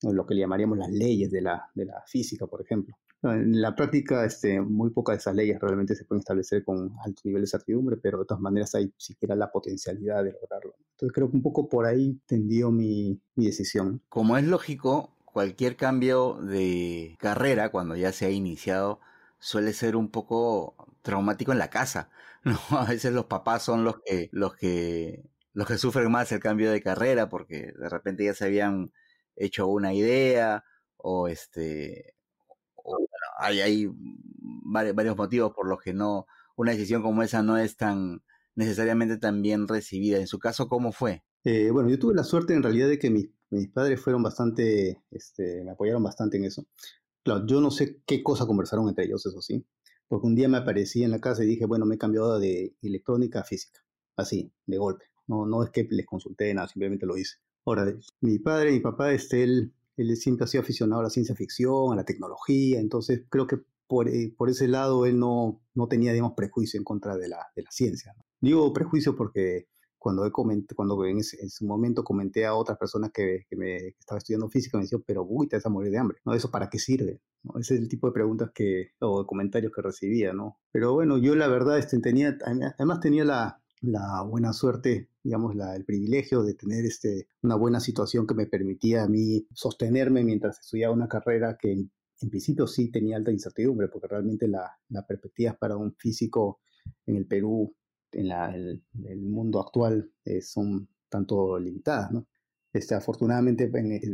lo 0.02 0.26
que 0.26 0.36
llamaríamos 0.36 0.78
las 0.78 0.90
leyes 0.90 1.30
de 1.30 1.40
la, 1.40 1.70
física, 2.06 2.46
por 2.46 2.62
ejemplo. 2.62 2.94
En 3.22 3.60
la 3.60 3.74
práctica, 3.74 4.24
este, 4.24 4.60
muy 4.60 4.90
pocas 4.90 5.14
de 5.14 5.18
esas 5.18 5.34
leyes 5.34 5.58
realmente 5.60 5.94
se 5.94 6.04
pueden 6.04 6.20
establecer 6.20 6.64
con 6.64 6.92
alto 7.04 7.22
nivel 7.24 7.42
de 7.42 7.48
certidumbre, 7.48 7.96
pero 7.96 8.18
de 8.18 8.26
todas 8.26 8.42
maneras 8.42 8.74
hay 8.74 8.92
siquiera 8.98 9.34
la 9.34 9.50
potencialidad 9.50 10.22
de 10.22 10.32
lograrlo. 10.32 10.74
Entonces 10.92 11.12
creo 11.12 11.30
que 11.30 11.36
un 11.36 11.42
poco 11.42 11.68
por 11.68 11.86
ahí 11.86 12.20
tendió 12.26 12.70
mi 12.70 13.20
decisión. 13.34 14.02
Como 14.08 14.36
es 14.36 14.44
lógico, 14.44 15.16
cualquier 15.36 15.76
cambio 15.76 16.38
de 16.40 17.14
carrera, 17.18 17.70
cuando 17.70 17.94
ya 17.94 18.12
se 18.12 18.26
ha 18.26 18.30
iniciado, 18.30 19.00
suele 19.46 19.72
ser 19.72 19.94
un 19.94 20.10
poco 20.10 20.74
traumático 21.02 21.52
en 21.52 21.58
la 21.58 21.70
casa. 21.70 22.10
¿no? 22.44 22.58
A 22.70 22.84
veces 22.84 23.12
los 23.12 23.26
papás 23.26 23.62
son 23.62 23.84
los 23.84 24.00
que, 24.04 24.28
los 24.32 24.56
que, 24.56 25.22
los 25.52 25.68
que 25.68 25.78
sufren 25.78 26.10
más 26.10 26.32
el 26.32 26.40
cambio 26.40 26.72
de 26.72 26.82
carrera 26.82 27.28
porque 27.28 27.72
de 27.78 27.88
repente 27.88 28.24
ya 28.24 28.34
se 28.34 28.46
habían 28.46 28.92
hecho 29.36 29.68
una 29.68 29.94
idea 29.94 30.64
o 30.96 31.28
este 31.28 32.14
hay, 33.38 33.60
hay 33.60 33.88
varios 34.64 35.16
motivos 35.16 35.52
por 35.54 35.68
los 35.68 35.80
que 35.80 35.92
no 35.92 36.26
una 36.56 36.72
decisión 36.72 37.02
como 37.02 37.22
esa 37.22 37.42
no 37.42 37.56
es 37.56 37.76
tan 37.76 38.22
necesariamente 38.56 39.18
tan 39.18 39.42
bien 39.42 39.68
recibida. 39.68 40.18
En 40.18 40.26
su 40.26 40.38
caso, 40.38 40.68
¿cómo 40.68 40.90
fue? 40.90 41.22
Eh, 41.44 41.70
bueno, 41.70 41.88
yo 41.90 41.98
tuve 41.98 42.14
la 42.14 42.24
suerte 42.24 42.54
en 42.54 42.62
realidad 42.62 42.88
de 42.88 42.98
que 42.98 43.10
mis, 43.10 43.28
mis 43.50 43.68
padres 43.68 44.00
fueron 44.00 44.22
bastante, 44.22 45.02
este, 45.10 45.62
me 45.62 45.72
apoyaron 45.72 46.02
bastante 46.02 46.38
en 46.38 46.44
eso. 46.44 46.66
Claro, 47.26 47.44
yo 47.44 47.60
no 47.60 47.72
sé 47.72 48.02
qué 48.06 48.22
cosa 48.22 48.46
conversaron 48.46 48.88
entre 48.88 49.06
ellos, 49.06 49.26
eso 49.26 49.42
sí, 49.42 49.66
porque 50.06 50.28
un 50.28 50.36
día 50.36 50.48
me 50.48 50.58
aparecí 50.58 51.02
en 51.02 51.10
la 51.10 51.18
casa 51.18 51.42
y 51.42 51.48
dije, 51.48 51.66
bueno, 51.66 51.84
me 51.84 51.96
he 51.96 51.98
cambiado 51.98 52.38
de 52.38 52.76
electrónica 52.82 53.40
a 53.40 53.42
física, 53.42 53.80
así, 54.14 54.52
de 54.64 54.78
golpe. 54.78 55.06
No, 55.26 55.44
no 55.44 55.64
es 55.64 55.70
que 55.70 55.88
les 55.90 56.06
consulté 56.06 56.54
nada, 56.54 56.68
simplemente 56.68 57.04
lo 57.04 57.18
hice. 57.18 57.38
Ahora, 57.64 57.92
mi 58.20 58.38
padre, 58.38 58.70
mi 58.70 58.78
papá, 58.78 59.12
este, 59.12 59.42
él 59.42 59.72
él 59.96 60.16
siempre 60.16 60.44
ha 60.44 60.46
sido 60.46 60.62
aficionado 60.62 61.00
a 61.00 61.02
la 61.04 61.10
ciencia 61.10 61.34
ficción, 61.34 61.92
a 61.92 61.96
la 61.96 62.04
tecnología, 62.04 62.78
entonces 62.78 63.24
creo 63.28 63.48
que 63.48 63.58
por, 63.88 64.08
eh, 64.08 64.32
por 64.38 64.48
ese 64.48 64.68
lado 64.68 65.04
él 65.04 65.18
no, 65.18 65.60
no 65.74 65.88
tenía, 65.88 66.12
digamos, 66.12 66.34
prejuicio 66.36 66.78
en 66.78 66.84
contra 66.84 67.16
de 67.16 67.28
la, 67.28 67.38
de 67.56 67.62
la 67.62 67.72
ciencia. 67.72 68.14
Digo 68.40 68.72
prejuicio 68.72 69.16
porque 69.16 69.66
cuando, 69.98 70.26
he 70.26 70.32
cuando 70.32 71.04
en, 71.04 71.22
su 71.22 71.66
momento 71.66 72.04
comenté 72.04 72.46
a 72.46 72.54
otras 72.54 72.78
personas 72.78 73.10
que, 73.12 73.44
que 73.48 73.56
me 73.56 73.76
estaba 73.98 74.18
estudiando 74.18 74.48
física, 74.48 74.76
me 74.76 74.84
decían, 74.84 75.02
pero 75.06 75.24
uy, 75.24 75.48
te 75.48 75.56
vas 75.56 75.66
a 75.66 75.70
morir 75.70 75.90
de 75.90 75.98
hambre, 75.98 76.18
¿no? 76.24 76.34
¿Eso 76.34 76.50
para 76.50 76.68
qué 76.68 76.78
sirve? 76.78 77.20
¿no? 77.42 77.58
Ese 77.58 77.74
es 77.74 77.80
el 77.80 77.88
tipo 77.88 78.06
de 78.06 78.12
preguntas 78.12 78.50
que, 78.54 78.90
o 79.00 79.20
de 79.20 79.26
comentarios 79.26 79.72
que 79.72 79.82
recibía, 79.82 80.32
¿no? 80.32 80.58
Pero 80.72 80.94
bueno, 80.94 81.18
yo 81.18 81.34
la 81.34 81.48
verdad 81.48 81.78
este, 81.78 81.98
tenía, 82.00 82.36
además 82.78 83.00
tenía 83.00 83.24
la, 83.24 83.60
la 83.80 84.22
buena 84.22 84.52
suerte, 84.52 85.10
digamos, 85.22 85.54
la, 85.54 85.76
el 85.76 85.84
privilegio 85.84 86.42
de 86.42 86.54
tener 86.54 86.84
este, 86.84 87.28
una 87.42 87.56
buena 87.56 87.80
situación 87.80 88.26
que 88.26 88.34
me 88.34 88.46
permitía 88.46 89.04
a 89.04 89.08
mí 89.08 89.46
sostenerme 89.52 90.24
mientras 90.24 90.60
estudiaba 90.60 90.94
una 90.94 91.08
carrera 91.08 91.56
que 91.60 91.72
en, 91.72 91.90
principio 92.30 92.66
sí 92.66 92.90
tenía 92.90 93.16
alta 93.16 93.30
incertidumbre, 93.30 93.88
porque 93.88 94.08
realmente 94.08 94.48
las 94.48 94.70
la 94.88 95.06
perspectivas 95.06 95.56
para 95.58 95.76
un 95.76 95.94
físico 95.96 96.60
en 97.04 97.16
el 97.16 97.26
Perú 97.26 97.74
en 98.12 98.28
la, 98.28 98.54
el, 98.54 98.82
mundo 99.20 99.60
actual 99.60 100.10
eh, 100.24 100.40
son 100.42 100.88
tanto 101.08 101.58
limitadas, 101.58 102.12
¿no? 102.12 102.26
Este, 102.72 102.94
afortunadamente 102.94 103.70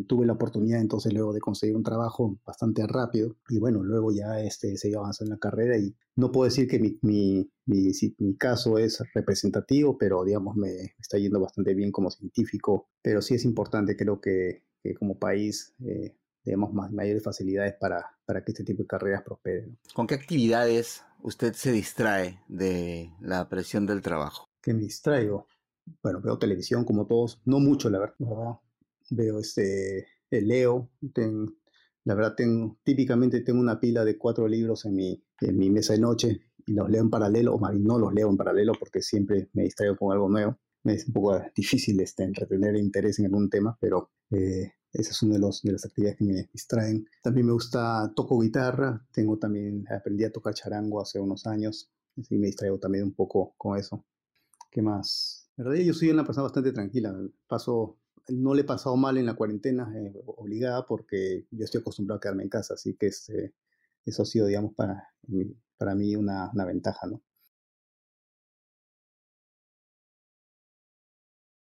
tuve 0.07 0.24
la 0.24 0.35
oportunidad 0.35 0.81
entonces 0.81 1.12
luego 1.12 1.33
de 1.33 1.40
conseguir 1.40 1.74
un 1.74 1.83
trabajo 1.83 2.38
bastante 2.46 2.87
rápido 2.87 3.37
y 3.48 3.59
bueno, 3.59 3.83
luego 3.83 4.12
ya 4.12 4.40
este, 4.40 4.76
seguí 4.76 4.94
avanzando 4.94 5.33
en 5.33 5.37
la 5.37 5.40
carrera 5.40 5.76
y 5.78 5.96
no 6.14 6.31
puedo 6.31 6.44
decir 6.44 6.68
que 6.68 6.78
mi, 6.78 6.96
mi, 7.02 7.50
mi, 7.66 8.37
caso 8.37 8.78
es 8.78 9.02
representativo, 9.14 9.98
pero 9.98 10.22
digamos 10.22 10.55
me, 10.55 10.94
está 11.00 11.18
yendo 11.18 11.40
bastante 11.40 11.74
bien 11.74 11.90
como 11.90 12.11
científico, 12.11 12.88
pero 13.02 13.20
sí 13.20 13.35
es 13.35 13.44
importante 13.44 13.96
creo 13.96 14.20
que, 14.20 14.62
que 14.81 14.94
como 14.94 15.18
país 15.18 15.74
eh, 15.85 16.14
demos 16.44 16.72
más, 16.72 16.92
mayores 16.92 17.22
facilidades 17.22 17.74
para, 17.78 18.05
para 18.24 18.44
que 18.44 18.52
este 18.52 18.64
tipo 18.64 18.83
de 18.83 18.88
carreras 18.88 19.22
prosperen. 19.22 19.78
¿Con 19.94 20.07
qué 20.07 20.14
actividades 20.14 21.02
usted 21.22 21.52
se 21.55 21.72
distrae 21.72 22.40
de 22.48 23.12
la 23.20 23.48
presión 23.48 23.87
del 23.87 24.02
trabajo? 24.02 24.48
Que 24.61 24.74
me 24.74 24.83
distraigo. 24.83 25.46
Bueno, 26.02 26.20
veo 26.20 26.38
televisión 26.38 26.85
como 26.85 27.07
todos, 27.07 27.40
no 27.44 27.59
mucho, 27.59 27.90
la 27.90 27.98
verdad. 27.98 28.16
Veo 29.11 29.40
este, 29.40 30.07
leo, 30.31 30.90
la 32.05 32.14
verdad, 32.14 32.35
tengo, 32.37 32.78
típicamente 32.83 33.40
tengo 33.40 33.61
una 33.61 33.78
pila 33.78 34.05
de 34.05 34.18
cuatro 34.18 34.48
libros 34.48 34.85
en 34.85 34.94
mi, 34.94 35.24
en 35.40 35.57
mi 35.57 35.70
mesa 35.70 35.92
de 35.92 36.00
noche 36.00 36.40
y 36.66 36.72
los 36.72 36.88
leo 36.88 37.02
en 37.02 37.11
paralelo, 37.11 37.55
o 37.55 37.59
más 37.59 37.72
bien 37.72 37.85
no 37.85 37.98
los 37.98 38.12
leo 38.12 38.28
en 38.31 38.37
paralelo 38.37 38.72
porque 38.78 39.02
siempre 39.02 39.48
me 39.52 39.64
distraigo 39.64 39.96
con 39.96 40.12
algo 40.12 40.28
nuevo. 40.28 40.59
Me 40.85 40.94
es 40.94 41.07
un 41.07 41.12
poco 41.12 41.40
difícil 41.55 42.00
este, 42.00 42.24
entretener 42.24 42.76
interés 42.76 43.18
en 43.18 43.26
algún 43.26 43.48
tema, 43.50 43.76
pero 43.81 44.11
eh, 44.31 44.72
esa 44.92 45.11
es 45.11 45.22
una 45.22 45.35
de, 45.35 45.40
los, 45.40 45.62
de 45.62 45.72
las 45.72 45.85
actividades 45.85 46.18
que 46.18 46.24
me 46.24 46.48
distraen. 46.52 47.09
También 47.22 47.46
me 47.46 47.52
gusta, 47.52 48.12
toco 48.14 48.38
guitarra, 48.38 49.05
tengo 49.12 49.38
también, 49.38 49.87
aprendí 49.90 50.24
a 50.24 50.33
tocar 50.33 50.55
charango 50.55 51.00
hace 51.00 51.18
unos 51.18 51.46
años, 51.46 51.90
así 52.18 52.37
me 52.37 52.48
distraigo 52.48 52.78
también 52.78 53.05
un 53.05 53.14
poco 53.14 53.55
con 53.57 53.78
eso. 53.78 54.05
¿Qué 54.70 54.83
más? 54.83 55.50
En 55.57 55.64
realidad 55.64 55.87
yo 55.87 55.94
soy 55.94 56.11
una 56.11 56.24
persona 56.24 56.44
bastante 56.44 56.72
tranquila, 56.72 57.14
paso, 57.46 57.98
no 58.28 58.55
le 58.55 58.62
he 58.62 58.64
pasado 58.64 58.96
mal 58.96 59.16
en 59.18 59.26
la 59.26 59.35
cuarentena 59.35 59.92
eh, 59.96 60.22
obligada 60.26 60.87
porque 60.87 61.46
yo 61.50 61.64
estoy 61.64 61.81
acostumbrado 61.81 62.18
a 62.18 62.20
quedarme 62.20 62.44
en 62.44 62.48
casa, 62.48 62.74
así 62.74 62.94
que 62.94 63.07
este, 63.07 63.55
eso 64.05 64.22
ha 64.22 64.26
sido, 64.26 64.46
digamos, 64.46 64.74
para, 64.74 65.09
para 65.76 65.94
mí 65.94 66.16
una, 66.16 66.50
una 66.52 66.64
ventaja, 66.64 67.07
¿no? 67.07 67.22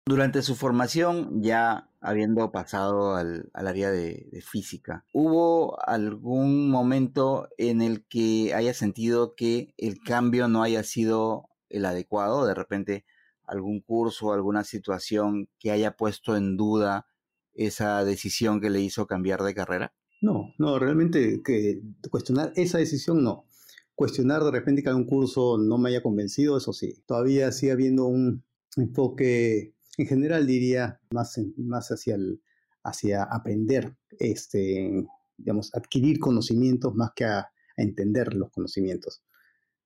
Durante 0.04 0.42
su 0.42 0.56
formación, 0.56 1.42
ya 1.42 1.88
habiendo 2.00 2.50
pasado 2.50 3.14
al, 3.14 3.50
área 3.54 3.90
de, 3.90 4.42
física, 4.44 5.04
¿hubo 5.12 5.80
algún 5.86 6.68
momento 6.68 7.48
en 7.56 7.82
el 7.82 8.04
que 8.06 8.52
haya 8.52 8.74
sentido 8.74 9.34
que 9.36 9.74
el 9.78 10.00
cambio 10.00 10.48
no 10.48 10.64
haya 10.64 10.82
sido 10.82 11.48
el 11.68 11.84
adecuado? 11.84 12.46
De 12.46 12.54
repente, 12.54 13.04
algún 13.46 13.80
curso, 13.80 14.32
alguna 14.32 14.64
situación 14.64 15.48
que 15.60 15.70
haya 15.70 15.96
puesto 15.96 16.36
en 16.36 16.56
duda 16.56 17.06
esa 17.54 18.04
decisión 18.04 18.60
que 18.60 18.70
le 18.70 18.80
hizo 18.80 19.06
cambiar 19.06 19.42
de 19.42 19.54
carrera? 19.54 19.94
No, 20.20 20.52
no, 20.58 20.78
realmente 20.80 21.42
que 21.44 21.80
cuestionar 22.10 22.52
esa 22.56 22.78
decisión 22.78 23.22
no. 23.22 23.46
Cuestionar 23.94 24.42
de 24.42 24.50
repente 24.50 24.82
que 24.82 24.88
algún 24.88 25.06
curso 25.06 25.58
no 25.58 25.78
me 25.78 25.90
haya 25.90 26.02
convencido, 26.02 26.56
eso 26.56 26.72
sí. 26.72 27.02
Todavía 27.06 27.52
sigue 27.52 27.72
habiendo 27.72 28.06
un 28.06 28.42
enfoque 28.76 29.74
en 29.98 30.06
general 30.06 30.46
diría 30.46 31.00
más, 31.10 31.38
más 31.56 31.90
hacia, 31.90 32.14
el, 32.14 32.42
hacia 32.82 33.24
aprender, 33.24 33.94
este, 34.18 35.06
digamos, 35.36 35.74
adquirir 35.74 36.18
conocimientos 36.18 36.94
más 36.94 37.10
que 37.14 37.24
a, 37.24 37.48
entender 37.74 38.34
los 38.34 38.50
conocimientos. 38.50 39.24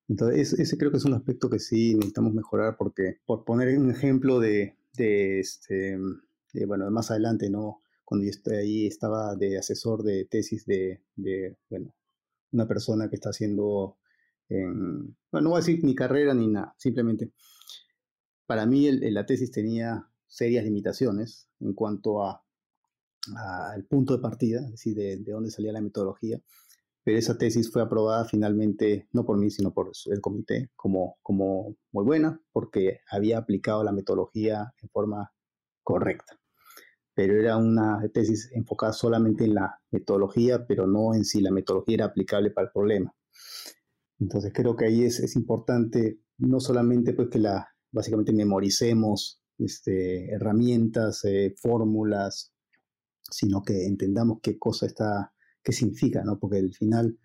Entonces, 0.08 0.54
ese 0.54 0.76
creo 0.76 0.90
que 0.90 0.96
es 0.96 1.04
un 1.04 1.14
aspecto 1.14 1.48
que 1.48 1.60
sí 1.60 1.94
necesitamos 1.94 2.34
mejorar 2.34 2.76
porque, 2.76 3.20
por 3.24 3.44
poner 3.44 3.78
un 3.78 3.90
ejemplo 3.92 4.40
de, 4.40 4.76
de 4.94 5.38
este, 5.38 5.96
bueno, 6.66 6.90
más 6.90 7.12
adelante, 7.12 7.48
¿no? 7.48 7.82
Cuando 8.04 8.24
yo 8.24 8.30
estoy 8.30 8.56
ahí, 8.56 8.86
estaba 8.88 9.36
de 9.36 9.56
asesor 9.56 10.02
de 10.02 10.24
tesis 10.24 10.66
de, 10.66 11.00
de 11.14 11.56
bueno, 11.70 11.94
una 12.50 12.66
persona 12.66 13.08
que 13.08 13.14
está 13.14 13.30
haciendo, 13.30 13.98
en, 14.48 15.16
bueno, 15.30 15.44
no 15.44 15.50
voy 15.50 15.58
a 15.58 15.64
decir 15.64 15.84
ni 15.84 15.94
carrera 15.94 16.34
ni 16.34 16.48
nada, 16.48 16.74
simplemente 16.76 17.30
para 18.46 18.66
mí 18.66 18.90
la 18.90 19.26
tesis 19.26 19.50
tenía 19.50 20.08
serias 20.26 20.64
limitaciones 20.64 21.48
en 21.60 21.74
cuanto 21.74 22.24
a 22.24 22.42
al 23.34 23.84
punto 23.84 24.16
de 24.16 24.22
partida, 24.22 24.60
es 24.60 24.70
decir, 24.70 24.96
de, 24.96 25.18
dónde 25.32 25.50
salía 25.50 25.72
la 25.72 25.80
metodología, 25.80 26.40
pero 27.02 27.18
esa 27.18 27.38
tesis 27.38 27.70
fue 27.70 27.82
aprobada 27.82 28.24
finalmente, 28.24 29.08
no 29.12 29.24
por 29.24 29.38
mí, 29.38 29.50
sino 29.50 29.72
por 29.72 29.92
el 30.06 30.20
comité, 30.20 30.70
como, 30.74 31.18
como 31.22 31.76
muy 31.92 32.04
buena, 32.04 32.40
porque 32.52 33.00
había 33.10 33.38
aplicado 33.38 33.84
la 33.84 33.92
metodología 33.92 34.74
en 34.82 34.88
forma 34.90 35.32
correcta. 35.82 36.38
Pero 37.14 37.34
era 37.40 37.56
una 37.56 38.02
tesis 38.12 38.50
enfocada 38.52 38.92
solamente 38.92 39.44
en 39.44 39.54
la 39.54 39.80
metodología, 39.90 40.66
pero 40.66 40.86
no 40.86 41.14
en 41.14 41.24
si 41.24 41.40
la 41.40 41.50
metodología 41.50 41.94
era 41.94 42.04
aplicable 42.06 42.50
para 42.50 42.66
el 42.66 42.72
problema. 42.72 43.14
Entonces 44.18 44.52
creo 44.54 44.76
que 44.76 44.86
ahí 44.86 45.04
es, 45.04 45.20
es 45.20 45.36
importante 45.36 46.20
no 46.38 46.60
solamente 46.60 47.14
pues 47.14 47.28
que 47.28 47.38
la, 47.38 47.68
básicamente 47.92 48.32
memoricemos 48.32 49.40
este, 49.58 50.30
herramientas, 50.30 51.24
eh, 51.24 51.54
fórmulas, 51.60 52.52
sino 53.30 53.62
que 53.62 53.86
entendamos 53.86 54.38
qué 54.42 54.58
cosa 54.58 54.86
está, 54.86 55.32
qué 55.62 55.72
significa, 55.72 56.22
¿no? 56.24 56.38
Porque 56.38 56.58
al 56.58 56.74
final 56.74 57.18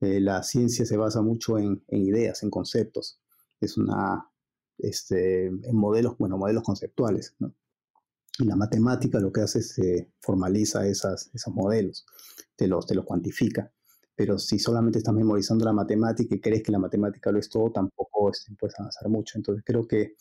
eh, 0.00 0.20
la 0.20 0.42
ciencia 0.42 0.84
se 0.86 0.96
basa 0.96 1.22
mucho 1.22 1.58
en, 1.58 1.82
ideas, 1.88 2.42
en 2.42 2.50
conceptos. 2.50 3.20
Es 3.60 3.76
una, 3.76 4.30
este, 4.78 5.46
en 5.46 5.76
modelos, 5.76 6.16
bueno, 6.18 6.38
modelos 6.38 6.62
conceptuales. 6.62 7.36
Y 8.38 8.44
la 8.44 8.56
matemática 8.56 9.20
lo 9.20 9.32
que 9.32 9.40
hace 9.40 9.60
es 9.60 9.78
eh, 9.78 10.12
formaliza 10.20 10.86
esas, 10.86 11.30
esos 11.34 11.52
modelos, 11.54 12.06
te 12.56 12.68
los, 12.68 12.86
te 12.86 12.94
los 12.94 13.04
cuantifica 13.04 13.72
pero 14.18 14.36
si 14.36 14.58
solamente 14.58 14.98
estás 14.98 15.14
memorizando 15.14 15.64
la 15.64 15.72
matemática 15.72 16.34
y 16.34 16.40
crees 16.40 16.64
que 16.64 16.72
la 16.72 16.80
matemática 16.80 17.30
lo 17.30 17.38
es 17.38 17.48
todo, 17.48 17.70
tampoco 17.70 18.32
puedes 18.58 18.80
avanzar 18.80 19.08
mucho. 19.08 19.38
Entonces 19.38 19.62
creo 19.64 19.86
que 19.86 20.16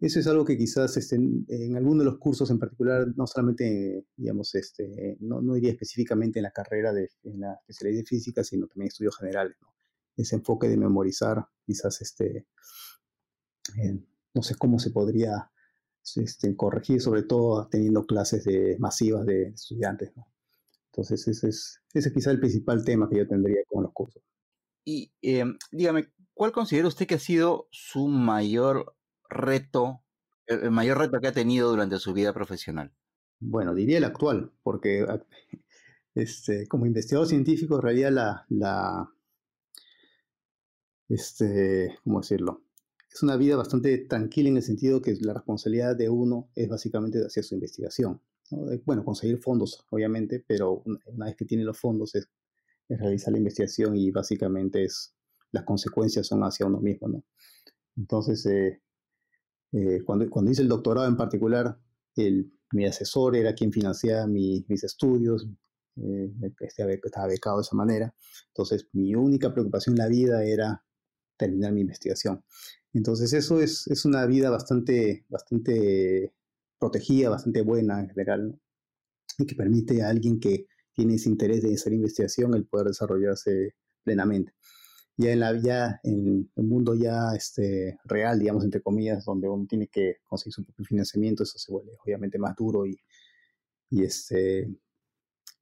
eso 0.00 0.18
es 0.20 0.26
algo 0.26 0.42
que 0.46 0.56
quizás 0.56 0.96
este, 0.96 1.16
en 1.16 1.76
alguno 1.76 1.98
de 1.98 2.06
los 2.06 2.16
cursos 2.16 2.50
en 2.50 2.58
particular, 2.58 3.06
no 3.14 3.26
solamente, 3.26 4.06
digamos, 4.16 4.54
este, 4.54 5.18
no, 5.20 5.42
no 5.42 5.54
iría 5.54 5.70
específicamente 5.70 6.38
en 6.38 6.44
la 6.44 6.50
carrera 6.50 6.94
de 6.94 7.10
en 7.24 7.40
la 7.40 7.52
especialidad 7.60 8.00
de 8.00 8.06
física, 8.06 8.42
sino 8.42 8.68
también 8.68 8.88
estudios 8.88 9.18
generales. 9.18 9.58
Ese 10.16 10.36
enfoque 10.36 10.70
de 10.70 10.78
memorizar, 10.78 11.46
quizás, 11.66 12.00
este, 12.00 12.46
no 14.32 14.42
sé 14.42 14.54
cómo 14.54 14.78
se 14.78 14.92
podría 14.92 15.50
este, 16.14 16.56
corregir, 16.56 17.02
sobre 17.02 17.24
todo 17.24 17.68
teniendo 17.68 18.06
clases 18.06 18.44
de, 18.44 18.78
masivas 18.78 19.26
de 19.26 19.48
estudiantes. 19.48 20.16
¿no? 20.16 20.26
Entonces, 20.96 21.28
ese 21.28 21.48
es, 21.48 21.82
ese 21.92 22.10
quizá 22.10 22.30
el 22.30 22.40
principal 22.40 22.82
tema 22.82 23.06
que 23.06 23.18
yo 23.18 23.28
tendría 23.28 23.58
con 23.68 23.82
los 23.82 23.92
cursos. 23.92 24.22
Y 24.82 25.12
em, 25.20 25.58
dígame, 25.70 26.06
¿cuál 26.32 26.52
considera 26.52 26.88
usted 26.88 27.06
que 27.06 27.16
ha 27.16 27.18
sido 27.18 27.68
su 27.70 28.08
mayor 28.08 28.96
reto, 29.28 30.02
el 30.46 30.70
mayor 30.70 30.96
reto 30.96 31.20
que 31.20 31.28
ha 31.28 31.32
tenido 31.32 31.68
durante 31.68 31.98
su 31.98 32.14
vida 32.14 32.32
profesional? 32.32 32.94
Bueno, 33.40 33.74
diría 33.74 33.98
el 33.98 34.04
actual, 34.04 34.52
porque 34.62 35.06
este, 36.14 36.66
como 36.66 36.86
investigador 36.86 37.28
científico, 37.28 37.76
en 37.76 37.82
realidad 37.82 38.12
la, 38.12 38.46
la 38.48 39.12
este, 41.10 41.98
¿cómo 42.04 42.20
decirlo? 42.20 42.62
Es 43.12 43.22
una 43.22 43.36
vida 43.36 43.56
bastante 43.56 43.98
tranquila 43.98 44.48
en 44.48 44.56
el 44.56 44.62
sentido 44.62 45.02
que 45.02 45.14
la 45.20 45.34
responsabilidad 45.34 45.94
de 45.94 46.08
uno 46.08 46.48
es 46.54 46.70
básicamente 46.70 47.22
hacer 47.22 47.44
su 47.44 47.54
investigación. 47.54 48.22
Bueno, 48.50 49.04
conseguir 49.04 49.38
fondos, 49.38 49.84
obviamente, 49.90 50.44
pero 50.46 50.82
una 51.06 51.26
vez 51.26 51.36
que 51.36 51.44
tiene 51.44 51.64
los 51.64 51.78
fondos 51.78 52.14
es, 52.14 52.28
realizar 52.88 53.32
la 53.32 53.38
investigación 53.38 53.96
y 53.96 54.12
básicamente 54.12 54.84
es 54.84 55.12
las 55.50 55.64
consecuencias 55.64 56.26
son 56.26 56.42
hacia 56.42 56.66
uno 56.66 56.80
mismo, 56.80 57.08
¿no? 57.08 57.24
Entonces, 57.96 58.46
eh, 58.46 58.80
eh, 59.72 60.02
cuando, 60.04 60.30
cuando 60.30 60.50
hice 60.52 60.62
el 60.62 60.68
doctorado 60.68 61.08
en 61.08 61.16
particular, 61.16 61.78
el, 62.14 62.52
mi 62.72 62.86
asesor 62.86 63.36
era 63.36 63.54
quien 63.54 63.72
financiaba 63.72 64.26
mis 64.26 64.84
estudios, 64.84 65.48
eh, 65.96 66.30
estaba 66.60 66.90
becado 67.26 67.56
de 67.56 67.62
esa 67.62 67.76
manera. 67.76 68.14
Entonces, 68.48 68.88
mi 68.92 69.14
única 69.14 69.52
preocupación 69.52 69.94
en 69.94 69.98
la 69.98 70.08
vida 70.08 70.44
era 70.44 70.84
terminar 71.36 71.72
mi 71.72 71.80
investigación. 71.80 72.44
Entonces, 72.92 73.32
eso 73.32 73.60
es, 73.60 73.86
es 73.88 74.04
una 74.04 74.26
vida 74.26 74.50
bastante, 74.50 75.26
bastante 75.28 76.34
protegida, 76.78 77.30
bastante 77.30 77.62
buena 77.62 78.00
en 78.00 78.08
general, 78.08 78.60
y 79.38 79.46
que 79.46 79.54
permite 79.54 80.02
a 80.02 80.08
alguien 80.08 80.40
que 80.40 80.66
tiene 80.92 81.14
ese 81.14 81.28
interés 81.28 81.62
de 81.62 81.74
hacer 81.74 81.92
investigación 81.92 82.54
el 82.54 82.66
poder 82.66 82.88
desarrollarse 82.88 83.74
plenamente. 84.02 84.52
Ya 85.18 85.32
en, 85.32 85.40
la, 85.40 85.58
ya 85.58 86.00
en 86.02 86.50
el 86.56 86.64
mundo 86.64 86.94
ya 86.94 87.34
este, 87.34 87.98
real, 88.04 88.38
digamos, 88.38 88.64
entre 88.64 88.82
comillas, 88.82 89.24
donde 89.24 89.48
uno 89.48 89.66
tiene 89.66 89.88
que 89.88 90.16
conseguir 90.24 90.52
su 90.52 90.64
propio 90.64 90.84
financiamiento, 90.84 91.42
eso 91.42 91.58
se 91.58 91.72
vuelve 91.72 91.92
obviamente 92.04 92.38
más 92.38 92.54
duro 92.54 92.86
y, 92.86 92.98
y 93.90 94.04
este, 94.04 94.68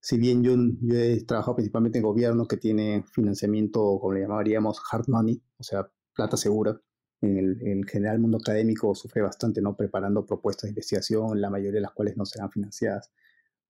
si 0.01 0.19
bien 0.19 0.43
yo, 0.43 0.55
yo 0.83 0.99
he 0.99 1.25
trabajado 1.25 1.57
principalmente 1.57 1.99
en 1.99 2.05
gobierno 2.05 2.47
que 2.47 2.57
tiene 2.57 3.05
financiamiento, 3.13 3.99
como 4.01 4.13
le 4.13 4.23
llamaríamos, 4.23 4.81
hard 4.91 5.09
money, 5.09 5.41
o 5.57 5.63
sea, 5.63 5.89
plata 6.15 6.37
segura, 6.37 6.81
en 7.25 7.39
el, 7.39 7.63
en 7.63 7.79
el, 7.79 7.87
general 7.89 8.19
mundo 8.19 8.39
académico 8.39 8.95
sufre 8.95 9.23
bastante, 9.23 9.61
¿no? 9.61 9.77
Preparando 9.77 10.27
propuestas 10.27 10.65
de 10.65 10.71
investigación, 10.71 11.41
la 11.41 11.51
mayoría 11.51 11.75
de 11.75 11.81
las 11.81 11.93
cuales 11.93 12.17
no 12.17 12.25
serán 12.25 12.51
financiadas. 12.51 13.11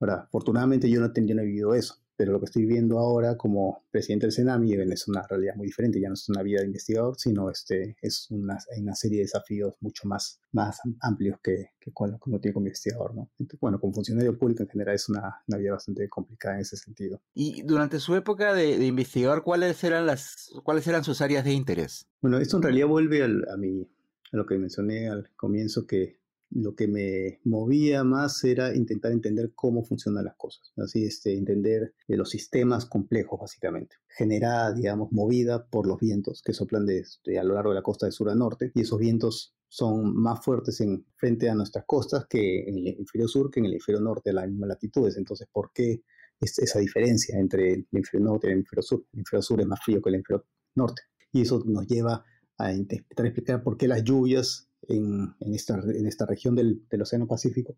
Ahora, 0.00 0.22
afortunadamente 0.22 0.90
yo 0.90 1.00
no 1.00 1.06
he 1.42 1.46
vivido 1.46 1.74
eso 1.74 2.03
pero 2.16 2.32
lo 2.32 2.40
que 2.40 2.46
estoy 2.46 2.64
viendo 2.66 2.98
ahora 2.98 3.36
como 3.36 3.84
presidente 3.90 4.26
del 4.26 4.32
Senami 4.32 4.74
es 4.74 5.08
una 5.08 5.26
realidad 5.26 5.54
muy 5.56 5.66
diferente, 5.66 6.00
ya 6.00 6.08
no 6.08 6.14
es 6.14 6.28
una 6.28 6.42
vida 6.42 6.60
de 6.60 6.66
investigador, 6.66 7.16
sino 7.18 7.50
este, 7.50 7.96
es 8.00 8.30
una, 8.30 8.58
una 8.78 8.94
serie 8.94 9.18
de 9.18 9.24
desafíos 9.24 9.74
mucho 9.80 10.06
más, 10.06 10.40
más 10.52 10.80
amplios 11.00 11.38
que, 11.42 11.70
que 11.80 11.92
cuando 11.92 12.18
uno 12.26 12.40
tiene 12.40 12.54
como 12.54 12.66
investigador. 12.66 13.14
¿no? 13.14 13.30
bueno, 13.60 13.80
como 13.80 13.92
funcionario 13.92 14.38
público 14.38 14.62
en 14.62 14.68
general 14.68 14.94
es 14.94 15.08
una, 15.08 15.42
una, 15.46 15.58
vida 15.58 15.72
bastante 15.72 16.08
complicada 16.08 16.56
en 16.56 16.60
ese 16.62 16.76
sentido. 16.76 17.20
Y 17.34 17.62
durante 17.62 17.98
su 18.00 18.14
época 18.14 18.54
de, 18.54 18.78
de 18.78 18.86
investigador, 18.86 19.42
¿cuáles 19.42 19.82
eran, 19.84 20.06
las, 20.06 20.50
¿cuáles 20.62 20.86
eran 20.86 21.04
sus 21.04 21.20
áreas 21.20 21.44
de 21.44 21.52
interés? 21.52 22.06
Bueno, 22.20 22.38
esto 22.38 22.56
en 22.56 22.62
realidad 22.62 22.86
vuelve 22.86 23.22
al, 23.22 23.44
a, 23.52 23.56
mi, 23.56 23.88
a 24.32 24.36
lo 24.36 24.46
que 24.46 24.58
mencioné 24.58 25.08
al 25.08 25.30
comienzo, 25.36 25.86
que 25.86 26.18
lo 26.50 26.74
que 26.74 26.86
me 26.86 27.40
movía 27.44 28.04
más 28.04 28.42
era 28.44 28.74
intentar 28.74 29.12
entender 29.12 29.52
cómo 29.54 29.84
funcionan 29.84 30.24
las 30.24 30.36
cosas, 30.36 30.72
así 30.76 31.04
este, 31.04 31.36
entender 31.36 31.94
eh, 32.08 32.16
los 32.16 32.30
sistemas 32.30 32.86
complejos 32.86 33.40
básicamente, 33.40 33.96
generada, 34.08 34.72
digamos, 34.72 35.10
movida 35.12 35.66
por 35.66 35.86
los 35.86 35.98
vientos 35.98 36.42
que 36.42 36.52
soplan 36.52 36.86
de, 36.86 37.04
a 37.38 37.42
lo 37.42 37.54
largo 37.54 37.70
de 37.70 37.76
la 37.76 37.82
costa 37.82 38.06
de 38.06 38.12
sur 38.12 38.30
a 38.30 38.34
norte 38.34 38.70
y 38.74 38.82
esos 38.82 38.98
vientos 38.98 39.54
son 39.68 40.14
más 40.14 40.44
fuertes 40.44 40.80
en 40.80 41.04
frente 41.16 41.50
a 41.50 41.54
nuestras 41.54 41.84
costas 41.84 42.26
que 42.28 42.60
en 42.68 42.78
el 42.78 42.88
hemisferio 42.88 43.26
sur 43.26 43.50
que 43.50 43.58
en 43.58 43.66
el 43.66 43.72
hemisferio 43.72 44.00
norte 44.00 44.30
a 44.30 44.34
las 44.34 44.48
mismas 44.48 44.68
latitudes. 44.68 45.16
Entonces, 45.16 45.48
¿por 45.50 45.72
qué 45.74 46.04
es 46.40 46.58
esa 46.60 46.78
diferencia 46.78 47.36
entre 47.40 47.72
el 47.72 47.88
hemisferio 47.90 48.24
norte 48.24 48.46
y 48.46 48.50
el 48.50 48.58
hemisferio 48.58 48.82
sur? 48.82 49.04
El 49.12 49.18
hemisferio 49.18 49.42
sur 49.42 49.60
es 49.60 49.66
más 49.66 49.80
frío 49.84 50.00
que 50.00 50.10
el 50.10 50.14
hemisferio 50.14 50.46
norte. 50.76 51.02
Y 51.32 51.42
eso 51.42 51.60
nos 51.66 51.88
lleva 51.88 52.24
a 52.58 52.72
intentar 52.72 53.26
explicar 53.26 53.62
por 53.62 53.76
qué 53.76 53.88
las 53.88 54.04
lluvias 54.04 54.68
en, 54.88 55.34
esta, 55.54 55.74
en 55.74 56.06
esta 56.06 56.26
región 56.26 56.54
del, 56.54 56.86
Océano 57.00 57.26
Pacífico 57.26 57.76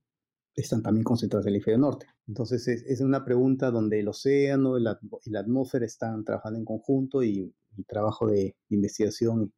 están 0.55 0.83
también 0.83 1.05
concentradas 1.05 1.45
en 1.47 1.51
el 1.51 1.55
hemisferio 1.57 1.79
norte. 1.79 2.07
Entonces 2.27 2.67
es, 2.67 3.01
una 3.01 3.25
pregunta 3.25 3.71
donde 3.71 4.01
el 4.01 4.09
océano 4.09 4.79
y 4.79 4.83
la, 4.83 4.99
atmósfera 5.39 5.85
están 5.85 6.25
trabajando 6.25 6.59
en 6.59 6.65
conjunto 6.65 7.23
y 7.23 7.55
mi 7.77 7.85
trabajo 7.85 8.29
de 8.29 8.57
investigación 8.71 9.53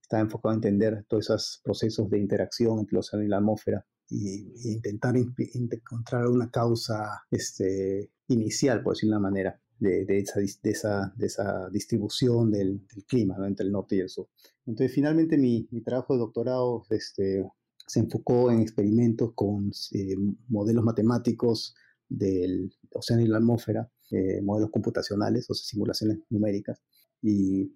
está 0.00 0.18
enfocado 0.18 0.52
a 0.52 0.56
entender 0.56 1.04
todos 1.08 1.26
esos 1.26 1.60
procesos 1.62 2.10
de 2.10 2.18
interacción 2.18 2.80
entre 2.80 2.96
el 2.96 2.98
océano 2.98 3.24
y 3.24 3.28
la 3.28 3.36
atmósfera 3.36 3.86
y, 4.08 4.72
intentar 4.72 5.14
encontrar 5.16 6.26
una 6.26 6.50
causa 6.50 7.22
este, 7.30 8.10
inicial, 8.26 8.82
por 8.82 8.94
decirlo 8.94 9.14
de 9.14 9.18
una 9.18 9.28
manera, 9.30 9.60
de, 9.80 10.18
esa, 10.18 10.40
de, 10.40 10.70
esa, 10.70 11.12
de 11.16 11.26
esa 11.26 11.68
distribución 11.70 12.50
del, 12.50 12.86
clima 13.08 13.36
entre 13.46 13.66
el 13.66 13.72
norte 13.72 13.96
y 13.96 14.00
el 14.00 14.08
sur. 14.08 14.28
Entonces, 14.66 14.94
finalmente 14.94 15.36
mi, 15.36 15.66
mi 15.70 15.80
trabajo 15.80 16.14
de 16.14 16.20
doctorado 16.20 16.84
este, 16.90 17.44
se 17.86 17.98
enfocó 17.98 18.52
en 18.52 18.60
experimentos 18.60 19.32
con 19.34 19.72
eh, 19.92 20.14
modelos 20.48 20.84
matemáticos 20.84 21.74
del 22.08 22.72
océano 22.92 23.22
y 23.22 23.26
la 23.26 23.38
atmósfera, 23.38 23.90
eh, 24.10 24.40
modelos 24.42 24.70
computacionales, 24.70 25.50
o 25.50 25.54
sea, 25.54 25.64
simulaciones 25.64 26.18
numéricas, 26.30 26.80
y, 27.20 27.74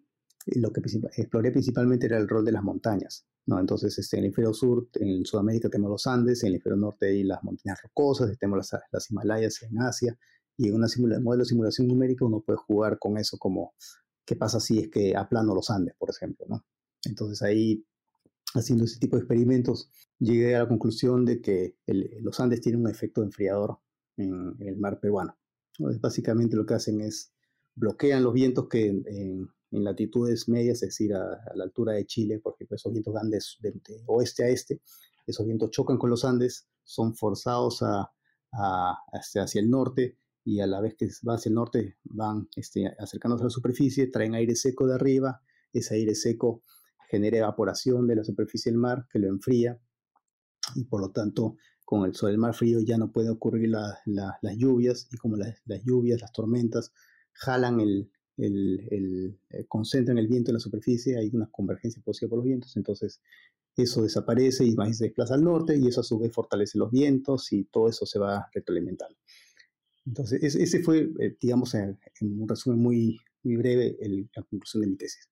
lo 0.57 0.71
que 0.75 0.83
exploré 1.17 1.51
principalmente 1.53 2.05
era 2.05 2.19
el 2.19 2.29
rol 2.29 2.45
de 2.45 2.53
las 2.53 2.63
montañas. 2.63 3.27
¿no? 3.47 3.59
Entonces, 3.59 3.99
este, 3.99 4.17
en 4.17 4.21
el 4.21 4.27
hemisferio 4.27 4.53
sur, 4.53 4.89
en 5.01 5.25
Sudamérica 5.25 5.71
tenemos 5.71 5.91
los 5.91 6.07
Andes, 6.07 6.43
en 6.43 6.49
el 6.49 6.55
hemisferio 6.55 6.77
norte 6.77 7.07
hay 7.07 7.25
las 7.25 7.43
montañas 7.43 7.81
rocosas, 7.83 8.37
tenemos 8.39 8.59
las, 8.59 8.83
las 8.93 9.11
Himalayas 9.11 9.63
en 9.63 9.81
Asia, 9.81 10.19
y 10.57 10.69
en 10.69 10.75
un 10.75 11.23
modelo 11.23 11.43
de 11.43 11.49
simulación 11.49 11.89
numérica 11.89 12.25
uno 12.25 12.41
puede 12.41 12.59
jugar 12.59 12.99
con 12.99 13.19
eso 13.19 13.39
como 13.39 13.75
qué 14.25 14.37
pasa 14.37 14.61
si 14.61 14.79
es 14.79 14.89
que 14.89 15.17
aplano 15.17 15.55
los 15.55 15.71
Andes, 15.71 15.95
por 15.99 16.11
ejemplo, 16.11 16.47
¿no? 16.49 16.65
Entonces 17.05 17.43
ahí, 17.43 17.85
haciendo 18.55 18.85
ese 18.85 18.99
tipo 18.99 19.17
de 19.17 19.23
experimentos, 19.23 19.91
llegué 20.19 20.55
a 20.57 20.61
la 20.61 20.69
conclusión 20.69 21.25
de 21.25 21.41
que 21.41 21.77
los 21.87 22.41
Andes 22.41 22.61
tienen 22.61 22.83
un 22.83 22.91
efecto 22.91 23.23
enfriador 23.23 23.79
en, 24.17 24.57
el 24.61 24.77
mar 24.77 25.01
peruano. 25.01 25.37
Entonces, 25.79 26.01
básicamente 26.01 26.57
lo 26.57 26.65
que 26.65 26.75
hacen 26.75 27.01
es 27.01 27.33
bloquean 27.75 28.23
los 28.23 28.33
vientos 28.33 28.69
que 28.69 28.87
en, 28.87 29.49
latitudes 29.71 30.49
medias, 30.49 30.77
es 30.77 30.91
decir, 30.91 31.13
a, 31.15 31.41
la 31.57 31.65
altura 31.65 31.95
de 31.95 32.07
Chile, 32.07 32.39
porque 32.39 32.65
esos 32.71 32.93
vientos 32.93 33.13
van 33.13 33.29
de, 33.29 33.41
oeste 34.07 34.45
a 34.45 34.49
este, 34.49 34.81
esos 35.27 35.45
vientos 35.45 35.71
chocan 35.73 35.99
con 35.99 36.11
los 36.11 36.25
Andes, 36.25 36.69
son 36.85 37.17
forzados 37.17 37.83
a, 37.83 38.09
hacia 38.53 39.61
el 39.61 39.69
norte 39.69 40.17
y 40.45 40.61
a 40.61 40.67
la 40.67 40.81
vez 40.81 40.95
que 40.95 41.09
van 41.23 41.37
hacia 41.37 41.49
el 41.49 41.55
norte 41.55 41.97
van 42.05 42.49
este, 42.57 42.87
acercándose 42.99 43.45
a 43.45 43.47
la 43.47 43.51
superficie, 43.51 44.09
traen 44.09 44.35
aire 44.35 44.55
seco 44.55 44.87
de 44.87 44.95
arriba, 44.95 45.41
ese 45.73 45.95
aire 45.95 46.15
seco 46.15 46.63
genera 47.09 47.39
evaporación 47.39 48.07
de 48.07 48.17
la 48.17 48.25
superficie 48.25 48.71
del 48.71 48.79
mar 48.79 49.07
que 49.11 49.19
lo 49.19 49.29
enfría 49.29 49.79
y 50.75 50.85
por 50.85 51.01
lo 51.01 51.11
tanto 51.11 51.57
con 51.85 52.05
el 52.05 52.15
sol 52.15 52.31
del 52.31 52.39
mar 52.39 52.55
frío 52.55 52.81
ya 52.81 52.97
no 52.97 53.13
pueden 53.13 53.33
ocurrir 53.33 53.71
las 53.71 54.57
lluvias 54.57 55.09
y 55.13 55.17
como 55.17 55.37
las, 55.37 55.63
lluvias, 55.85 56.21
las 56.21 56.33
tormentas 56.33 56.93
jalan 57.33 57.81
el, 57.81 58.11
el, 58.37 59.39
eh, 59.51 59.67
concentran 59.69 60.19
el 60.19 60.27
viento 60.27 60.51
en 60.51 60.55
la 60.55 60.61
superficie, 60.61 61.19
hay 61.19 61.31
una 61.33 61.49
convergencia 61.51 62.03
posible 62.03 62.31
por 62.31 62.39
los 62.39 62.47
vientos, 62.47 62.77
entonces 62.77 63.21
eso 63.77 64.03
desaparece 64.03 64.65
y 64.65 64.75
se 64.95 65.05
desplaza 65.05 65.35
al 65.35 65.45
norte 65.45 65.77
y 65.77 65.89
eso 65.89 66.01
a 66.01 66.05
su 66.05 66.19
vez 66.19 66.33
fortalece 66.33 66.79
los 66.79 66.91
vientos 66.91 67.53
y 67.53 67.65
todo 67.65 67.89
eso 67.89 68.07
se 68.07 68.19
va 68.19 68.49
retroalimentando. 68.53 69.17
Entonces, 70.07 70.55
ese 70.55 70.83
fue, 70.83 71.11
eh, 71.19 71.37
digamos, 71.41 71.75
en, 71.75 71.99
un 72.21 72.49
resumen 72.49 72.79
muy, 72.79 73.19
muy 73.43 73.57
breve, 73.57 73.97
la 74.35 74.43
conclusión 74.43 74.83
de 74.83 74.89
mi 74.89 74.97
tesis 74.97 75.29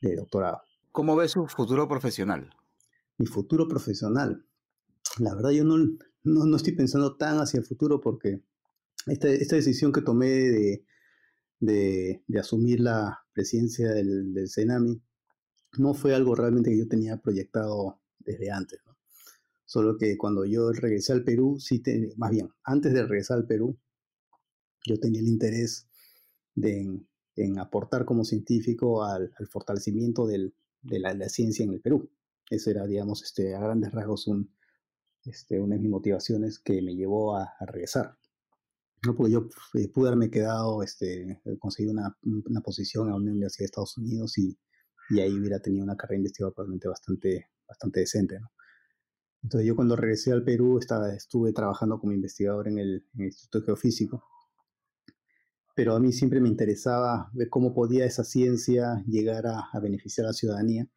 de 0.00 0.16
doctorado. 0.16 0.62
¿Cómo 0.92 1.16
ve 1.16 1.28
su 1.28 1.46
futuro 1.46 1.88
profesional? 1.88 2.50
Mi 3.18 3.26
futuro 3.26 3.68
profesional. 3.68 4.44
La 5.18 5.34
verdad, 5.34 5.50
yo 5.50 5.64
no, 5.64 5.76
no, 6.24 6.56
estoy 6.56 6.74
pensando 6.74 7.16
tan 7.16 7.38
hacia 7.38 7.58
el 7.58 7.64
futuro 7.64 8.00
porque 8.00 8.42
esta, 9.06 9.28
esta 9.28 9.56
decisión 9.56 9.92
que 9.92 10.02
tomé 10.02 10.28
de, 10.28 10.84
de, 11.60 12.22
de, 12.26 12.38
asumir 12.38 12.80
la 12.80 13.24
presidencia 13.32 13.92
del, 13.92 14.34
del 14.34 14.48
CENAMI 14.48 15.00
no 15.78 15.94
fue 15.94 16.14
algo 16.14 16.34
realmente 16.34 16.70
que 16.70 16.78
yo 16.78 16.88
tenía 16.88 17.16
proyectado 17.18 18.00
desde 18.18 18.50
antes. 18.50 18.80
Solo 19.64 19.98
que 19.98 20.16
cuando 20.16 20.44
yo 20.44 20.72
regresé 20.72 21.12
al 21.12 21.24
Perú, 21.24 21.58
sí, 21.60 21.82
más 22.16 22.30
bien, 22.30 22.48
antes 22.64 22.92
de 22.92 23.02
regresar 23.02 23.38
al 23.38 23.46
Perú, 23.46 23.78
yo 24.88 24.98
tenía 24.98 25.20
el 25.20 25.28
interés 25.28 25.88
de, 26.54 27.00
en, 27.36 27.58
aportar 27.58 28.04
como 28.04 28.24
científico 28.24 29.04
al, 29.04 29.32
fortalecimiento 29.50 30.26
de, 30.26 30.52
la, 30.82 31.28
ciencia 31.28 31.64
en 31.64 31.72
el 31.72 31.80
Perú. 31.80 32.10
Eso 32.50 32.70
era, 32.70 32.86
digamos, 32.86 33.22
este, 33.22 33.54
a 33.54 33.60
grandes 33.60 33.92
rasgos 33.92 34.26
un, 34.26 34.50
este, 35.24 35.60
una 35.60 35.76
de 35.76 35.82
mis 35.82 35.90
motivaciones 35.90 36.58
que 36.58 36.80
me 36.82 36.94
llevó 36.94 37.36
a, 37.36 37.52
regresar. 37.60 38.16
No, 39.06 39.14
porque 39.14 39.32
yo 39.32 39.48
eh, 39.74 39.88
pude 39.88 40.08
haberme 40.08 40.30
quedado, 40.30 40.82
este, 40.82 41.40
conseguir 41.60 41.92
una, 41.92 42.16
una, 42.22 42.60
posición 42.60 43.08
en 43.08 43.14
una 43.14 43.30
universidad 43.30 43.60
de 43.60 43.66
Estados 43.66 43.96
Unidos 43.96 44.36
y, 44.38 44.58
y, 45.10 45.20
ahí 45.20 45.38
hubiera 45.38 45.60
tenido 45.60 45.84
una 45.84 45.96
carrera 45.96 46.18
investigadora 46.18 46.54
probablemente 46.54 46.88
bastante, 46.88 47.46
bastante 47.68 48.00
decente. 48.00 48.40
¿no? 48.40 48.50
Entonces 49.44 49.68
yo 49.68 49.76
cuando 49.76 49.94
regresé 49.94 50.32
al 50.32 50.42
Perú 50.42 50.78
estaba, 50.78 51.14
estuve 51.14 51.52
trabajando 51.52 52.00
como 52.00 52.12
investigador 52.12 52.66
en 52.66 52.78
el, 52.78 53.06
en 53.14 53.20
el 53.20 53.26
Instituto 53.26 53.64
Geofísico 53.66 54.24
pero 55.78 55.94
a 55.94 56.00
mí 56.00 56.12
siempre 56.12 56.40
me 56.40 56.48
interesaba 56.48 57.30
ver 57.32 57.48
cómo 57.50 57.72
podía 57.72 58.04
esa 58.04 58.24
ciencia 58.24 59.00
llegar 59.06 59.46
a, 59.46 59.70
beneficiar 59.80 60.24
a 60.24 60.30
la 60.30 60.32
ciudadanía. 60.32 60.88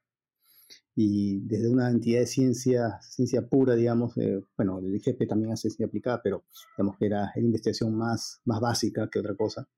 Y 0.95 1.41
desde 1.41 1.69
una 1.69 1.91
entidad 1.91 2.21
de 2.21 2.25
ciencia, 2.25 2.99
ciencia 2.99 3.47
pura, 3.47 3.75
digamos, 3.75 4.17
eh, 4.17 4.43
bueno, 4.57 4.79
el 4.79 4.95
IGP 4.95 5.27
también 5.27 5.51
hace 5.51 5.69
ciencia 5.69 5.85
aplicada, 5.85 6.23
pero 6.23 6.45
digamos 6.75 6.97
que 6.97 7.05
era, 7.05 7.31
era 7.35 7.45
investigación 7.45 7.95
más, 7.95 8.41
más 8.43 8.59
básica 8.59 9.07
que 9.07 9.19
otra 9.19 9.35
cosa, 9.35 9.69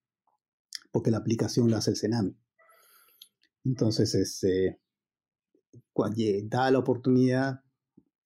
porque 0.89 1.11
la 1.11 1.17
aplicación 1.17 1.69
la 1.69 1.79
hace 1.79 1.91
el 1.91 1.97
CENAMI. 1.97 2.37
Entonces, 3.65 4.15
este, 4.15 4.79
cuando 5.91 6.23
da 6.45 6.71
la 6.71 6.79
oportunidad, 6.79 7.61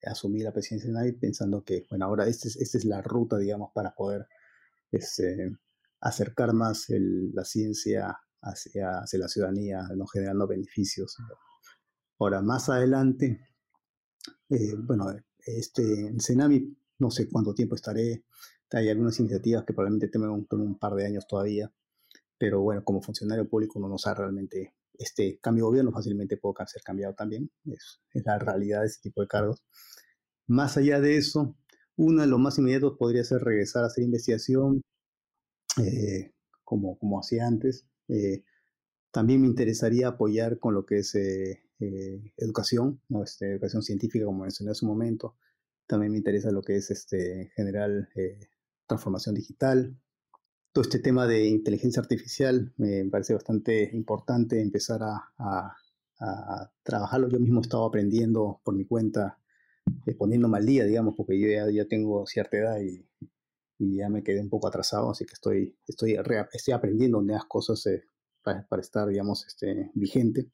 asumí 0.03 0.43
la 0.43 0.53
presidencia 0.53 0.91
de 0.91 0.93
Navi 0.93 1.13
pensando 1.13 1.63
que, 1.63 1.87
bueno, 1.89 2.05
ahora 2.05 2.27
esta 2.27 2.47
es, 2.47 2.55
esta 2.57 2.77
es 2.77 2.85
la 2.85 3.01
ruta, 3.01 3.39
digamos, 3.39 3.71
para 3.73 3.95
poder 3.95 4.27
este, 4.91 5.57
acercar 6.01 6.53
más 6.53 6.85
la 6.89 7.43
ciencia 7.43 8.17
hacia, 8.41 8.99
hacia, 8.99 9.19
la 9.19 9.27
ciudadanía, 9.27 9.81
¿no? 9.95 10.05
generando 10.07 10.47
beneficios. 10.47 11.17
Ahora, 12.19 12.41
más 12.41 12.69
adelante, 12.69 13.39
eh, 14.49 14.75
bueno, 14.75 15.13
este, 15.39 16.07
en 16.07 16.19
Senami 16.19 16.77
no 16.99 17.11
sé 17.11 17.29
cuánto 17.29 17.53
tiempo 17.53 17.75
estaré, 17.75 18.25
hay 18.71 18.89
algunas 18.89 19.19
iniciativas 19.19 19.63
que 19.63 19.73
probablemente 19.73 20.09
tengan 20.09 20.31
un, 20.31 20.47
un 20.49 20.79
par 20.79 20.93
de 20.95 21.05
años 21.05 21.25
todavía, 21.27 21.71
pero 22.37 22.61
bueno, 22.61 22.83
como 22.83 23.01
funcionario 23.01 23.47
público 23.47 23.79
uno 23.79 23.87
no 23.87 23.97
sabe 23.97 24.19
realmente, 24.19 24.73
este 24.93 25.39
cambio 25.39 25.65
de 25.65 25.69
gobierno 25.69 25.91
fácilmente 25.91 26.37
puede 26.37 26.55
ser 26.67 26.81
cambiado 26.83 27.13
también, 27.13 27.51
es, 27.65 28.01
es 28.13 28.23
la 28.25 28.39
realidad 28.39 28.81
de 28.81 28.87
ese 28.87 28.99
tipo 29.01 29.21
de 29.21 29.27
cargos. 29.27 29.63
Más 30.47 30.77
allá 30.77 30.99
de 30.99 31.17
eso, 31.17 31.55
uno 31.97 32.21
de 32.21 32.27
los 32.27 32.39
más 32.39 32.57
inmediatos 32.57 32.97
podría 32.97 33.23
ser 33.23 33.41
regresar 33.41 33.83
a 33.83 33.87
hacer 33.87 34.03
investigación, 34.03 34.81
eh, 35.77 36.33
como, 36.63 36.97
como 36.97 37.19
hacía 37.19 37.45
antes. 37.47 37.85
Eh, 38.07 38.43
también 39.11 39.41
me 39.41 39.47
interesaría 39.47 40.09
apoyar 40.09 40.59
con 40.59 40.73
lo 40.73 40.85
que 40.85 40.99
es 40.99 41.15
eh, 41.15 41.63
educación, 42.37 43.01
¿no? 43.09 43.23
este, 43.23 43.51
educación 43.51 43.83
científica, 43.83 44.25
como 44.25 44.43
mencioné 44.43 44.71
hace 44.71 44.85
un 44.85 44.91
momento. 44.91 45.35
También 45.87 46.11
me 46.11 46.17
interesa 46.17 46.51
lo 46.51 46.61
que 46.61 46.75
es 46.77 46.91
este, 46.91 47.41
en 47.43 47.49
general 47.49 48.09
transformación 48.87 49.35
digital. 49.35 49.97
Todo 50.73 50.81
este 50.83 50.99
tema 50.99 51.27
de 51.27 51.47
inteligencia 51.47 52.01
artificial 52.01 52.73
me 52.77 53.05
parece 53.05 53.33
bastante 53.33 53.89
importante 53.93 54.61
empezar 54.61 55.01
a, 55.03 55.31
a, 55.37 55.77
a 56.19 56.71
trabajarlo. 56.83 57.29
Yo 57.29 57.39
mismo 57.39 57.59
he 57.59 57.63
estado 57.63 57.85
aprendiendo 57.85 58.59
por 58.63 58.75
mi 58.75 58.85
cuenta, 58.85 59.39
poniéndome 60.17 60.57
al 60.57 60.65
día, 60.65 60.83
digamos, 60.83 61.15
porque 61.15 61.39
yo 61.39 61.47
ya, 61.47 61.71
ya 61.71 61.87
tengo 61.87 62.25
cierta 62.25 62.57
edad 62.57 62.81
y, 62.81 63.07
y 63.79 63.97
ya 63.97 64.09
me 64.09 64.23
quedé 64.23 64.41
un 64.41 64.49
poco 64.49 64.67
atrasado, 64.67 65.11
así 65.11 65.25
que 65.25 65.33
estoy, 65.33 65.77
estoy, 65.87 66.17
estoy 66.51 66.73
aprendiendo 66.73 67.21
nuevas 67.21 67.45
cosas 67.45 67.85
eh, 67.87 68.03
para, 68.43 68.81
estar, 68.81 69.07
digamos, 69.07 69.45
este, 69.45 69.91
vigente 69.93 70.49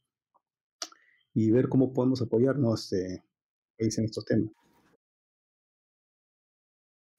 y 1.34 1.52
ver 1.52 1.70
cómo 1.70 1.94
podemos 1.94 2.22
apoyarnos 2.22 2.92
eh, 2.94 3.24
en 3.78 4.06
estos 4.06 4.26
temas. 4.26 4.52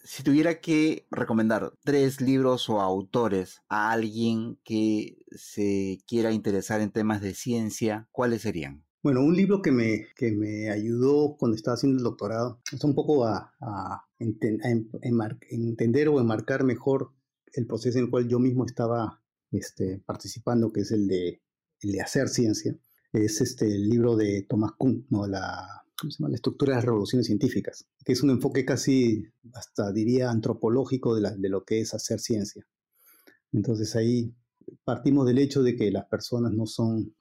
Si 0.07 0.23
tuviera 0.23 0.61
que 0.61 1.07
recomendar 1.11 1.73
tres 1.83 2.21
libros 2.21 2.69
o 2.69 2.83
autores 2.83 3.62
a 3.71 3.90
alguien 3.90 4.59
que 4.62 5.17
se 5.31 5.99
quiera 6.07 6.33
interesar 6.33 6.83
en 6.83 6.90
temas 6.90 7.23
de 7.23 7.35
ciencia, 7.35 8.07
¿cuáles 8.12 8.43
serían? 8.43 8.84
Bueno, 9.05 9.23
un 9.23 9.37
libro 9.37 9.61
que 9.61 9.71
me, 9.71 10.07
que 10.17 10.33
me 10.33 10.71
ayudó 10.71 11.37
cuando 11.38 11.57
estaba 11.57 11.75
haciendo 11.75 11.99
el 11.99 12.05
doctorado 12.05 12.62
es 12.73 12.83
un 12.85 12.95
poco 12.95 13.27
a, 13.27 13.53
a, 13.61 14.07
entender 14.19 16.09
o 16.09 16.21
enmarcar 16.21 16.64
mejor 16.64 17.12
el 17.53 17.67
proceso 17.67 17.99
en 17.99 18.07
el 18.07 18.11
cual 18.11 18.29
yo 18.29 18.38
mismo 18.38 18.64
estaba 18.64 19.23
este, 19.51 19.99
participando, 20.07 20.73
que 20.73 20.81
es 20.81 20.90
el 20.90 21.07
de, 21.07 21.43
el 21.81 21.93
de 21.93 22.01
hacer 22.01 22.31
ciencia. 22.31 22.79
Es 23.12 23.43
este, 23.43 23.67
el 23.67 23.90
libro 23.90 24.17
de 24.17 24.47
Thomas 24.49 24.73
Kuhn, 24.79 25.07
¿no? 25.11 25.27
la, 25.27 25.85
¿cómo 26.01 26.11
se 26.11 26.21
llama? 26.21 26.31
la 26.31 26.37
estructura 26.37 26.71
de 26.71 26.77
las 26.77 26.87
revoluciones 26.87 27.27
científicas, 27.27 27.87
que 28.07 28.14
es 28.14 28.23
un 28.23 28.31
enfoque 28.31 28.64
casi, 28.64 29.27
hasta 29.53 29.93
diría, 29.93 30.31
antropológico 30.31 31.14
de, 31.14 31.21
la, 31.21 31.37
de 31.37 31.51
lo 31.51 31.67
que 31.67 31.83
es 31.83 31.93
hacer 31.93 32.21
ciencia. 32.21 32.67
Entonces 33.53 33.97
ahí 33.97 34.35
partimos 34.83 35.27
del 35.27 35.40
hecho 35.40 35.62
de 35.62 35.77
que 35.77 35.90
las 35.90 36.07
personas 36.07 36.55
no 36.55 36.64
son, 36.64 37.14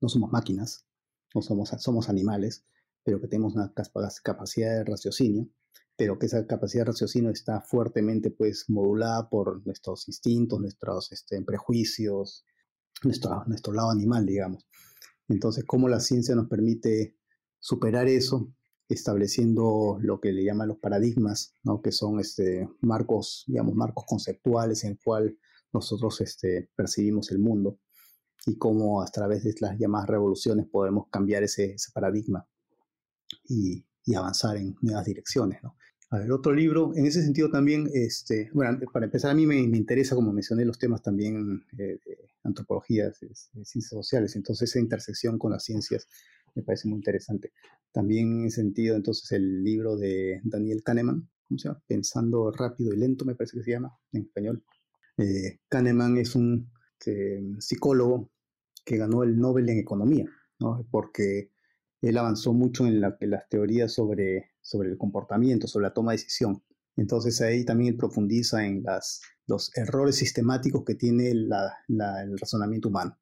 no 0.00 0.08
somos 0.08 0.32
máquinas, 0.32 0.85
somos, 1.42 1.70
somos 1.78 2.08
animales, 2.08 2.64
pero 3.02 3.20
que 3.20 3.28
tenemos 3.28 3.54
una 3.54 3.72
capacidad 3.74 4.78
de 4.78 4.84
raciocinio, 4.84 5.48
pero 5.96 6.18
que 6.18 6.26
esa 6.26 6.46
capacidad 6.46 6.82
de 6.82 6.92
raciocinio 6.92 7.30
está 7.30 7.60
fuertemente 7.60 8.30
pues 8.30 8.66
modulada 8.68 9.28
por 9.28 9.64
nuestros 9.66 10.08
instintos, 10.08 10.60
nuestros 10.60 11.12
este, 11.12 11.40
prejuicios, 11.42 12.44
nuestro, 13.02 13.44
nuestro 13.46 13.72
lado 13.72 13.90
animal, 13.90 14.26
digamos. 14.26 14.66
Entonces, 15.28 15.64
¿cómo 15.64 15.88
la 15.88 16.00
ciencia 16.00 16.34
nos 16.34 16.48
permite 16.48 17.16
superar 17.58 18.08
eso, 18.08 18.52
estableciendo 18.88 19.98
lo 20.00 20.20
que 20.20 20.32
le 20.32 20.44
llaman 20.44 20.68
los 20.68 20.78
paradigmas, 20.78 21.54
¿no? 21.64 21.82
que 21.82 21.92
son 21.92 22.20
este, 22.20 22.68
marcos, 22.80 23.44
digamos, 23.46 23.74
marcos 23.74 24.04
conceptuales 24.06 24.84
en 24.84 24.92
el 24.92 24.98
cual 25.02 25.36
nosotros 25.72 26.20
este, 26.20 26.70
percibimos 26.76 27.30
el 27.32 27.38
mundo? 27.38 27.80
Y 28.46 28.56
cómo 28.56 29.02
a 29.02 29.06
través 29.06 29.42
de 29.42 29.54
las 29.60 29.76
llamadas 29.78 30.08
revoluciones 30.08 30.66
podemos 30.66 31.08
cambiar 31.10 31.42
ese, 31.42 31.72
ese 31.72 31.90
paradigma 31.92 32.46
y, 33.44 33.84
y, 34.04 34.14
avanzar 34.14 34.56
en 34.56 34.76
nuevas 34.80 35.04
direcciones. 35.04 35.62
¿no? 35.64 35.76
A 36.10 36.18
ver, 36.18 36.30
otro 36.30 36.54
libro, 36.54 36.92
en 36.94 37.06
ese 37.06 37.22
sentido 37.22 37.50
también, 37.50 37.90
este, 37.92 38.48
bueno, 38.54 38.78
para 38.92 39.06
empezar 39.06 39.32
a 39.32 39.34
mí 39.34 39.46
me, 39.46 39.66
me 39.66 39.76
interesa, 39.76 40.14
como 40.14 40.32
mencioné, 40.32 40.64
los 40.64 40.78
temas 40.78 41.02
también 41.02 41.64
eh, 41.76 41.98
de 42.04 42.18
antropología, 42.44 43.06
de, 43.06 43.28
de 43.28 43.64
ciencias 43.64 43.90
sociales, 43.90 44.36
entonces 44.36 44.70
esa 44.70 44.78
intersección 44.78 45.38
con 45.38 45.50
las 45.50 45.64
ciencias 45.64 46.06
me 46.54 46.62
parece 46.62 46.88
muy 46.88 46.98
interesante. 46.98 47.52
También 47.90 48.40
en 48.40 48.46
ese 48.46 48.62
sentido, 48.62 48.94
entonces, 48.94 49.30
el 49.32 49.64
libro 49.64 49.96
de 49.96 50.40
Daniel 50.44 50.84
Kahneman, 50.84 51.28
¿cómo 51.48 51.58
se 51.58 51.68
llama? 51.68 51.82
Pensando 51.86 52.52
rápido 52.52 52.94
y 52.94 52.96
lento, 52.96 53.24
me 53.24 53.34
parece 53.34 53.56
que 53.58 53.64
se 53.64 53.72
llama 53.72 53.92
en 54.12 54.22
español. 54.22 54.64
Eh, 55.18 55.58
Kahneman 55.68 56.16
es 56.16 56.36
un 56.36 56.70
este, 56.98 57.42
psicólogo 57.58 58.30
que 58.86 58.96
ganó 58.96 59.24
el 59.24 59.38
Nobel 59.38 59.68
en 59.68 59.78
Economía, 59.78 60.24
¿no? 60.60 60.86
porque 60.90 61.50
él 62.00 62.16
avanzó 62.16 62.54
mucho 62.54 62.86
en, 62.86 63.00
la, 63.00 63.18
las 63.20 63.48
teorías 63.48 63.92
sobre, 63.92 64.52
el 64.72 64.96
comportamiento, 64.96 65.66
sobre 65.66 65.88
la 65.88 65.92
toma 65.92 66.12
de 66.12 66.18
decisión. 66.18 66.62
Entonces 66.96 67.40
ahí 67.40 67.64
también 67.64 67.92
él 67.92 67.98
profundiza 67.98 68.64
en 68.64 68.84
las, 68.84 69.20
los 69.46 69.76
errores 69.76 70.16
sistemáticos 70.16 70.84
que 70.84 70.94
tiene 70.94 71.30
el 71.30 71.50
razonamiento 72.40 72.88
humano. 72.88 73.18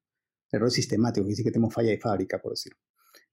Errores 0.51 0.75
sistemáticos, 0.75 1.25
que 1.25 1.31
dice 1.31 1.43
que 1.43 1.51
tenemos 1.51 1.73
falla 1.73 1.89
de 1.89 1.99
fábrica, 1.99 2.39
por 2.39 2.51
decir, 2.51 2.73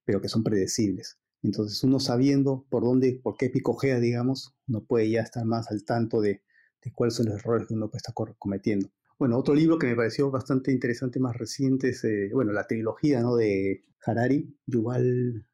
pero 0.05 0.21
que 0.21 0.29
son 0.29 0.43
predecibles. 0.43 1.19
Entonces 1.43 1.85
uno 1.85 2.01
sabiendo 2.01 2.67
por 2.71 2.83
dónde, 2.83 3.21
por 3.23 3.37
qué 3.37 3.51
picojea, 3.51 4.01
digamos, 4.01 4.57
uno 4.67 4.85
puede 4.85 5.11
ya 5.11 5.21
estar 5.21 5.45
más 5.45 5.71
al 5.71 5.85
tanto 5.85 6.23
de, 6.23 6.43
de 6.83 6.93
cuáles 6.93 7.15
son 7.15 7.27
los 7.27 7.35
errores 7.37 7.69
que 7.69 7.75
uno 7.75 7.91
estar 7.93 8.15
cometiendo. 8.39 8.89
Bueno, 9.19 9.39
otro 9.39 9.55
libro 9.55 9.79
que 9.79 9.87
me 9.87 9.97
pareció 9.97 10.31
bastante 10.31 10.73
interesante, 10.73 11.21
más 11.21 11.37
reciente, 11.37 11.91
es, 11.91 12.03
eh, 12.05 12.31
bueno, 12.33 12.53
la 12.53 12.67
trilogía 12.67 13.21
¿no? 13.21 13.37
de 13.37 13.85
Harari, 14.05 14.57
Yuval 14.67 15.47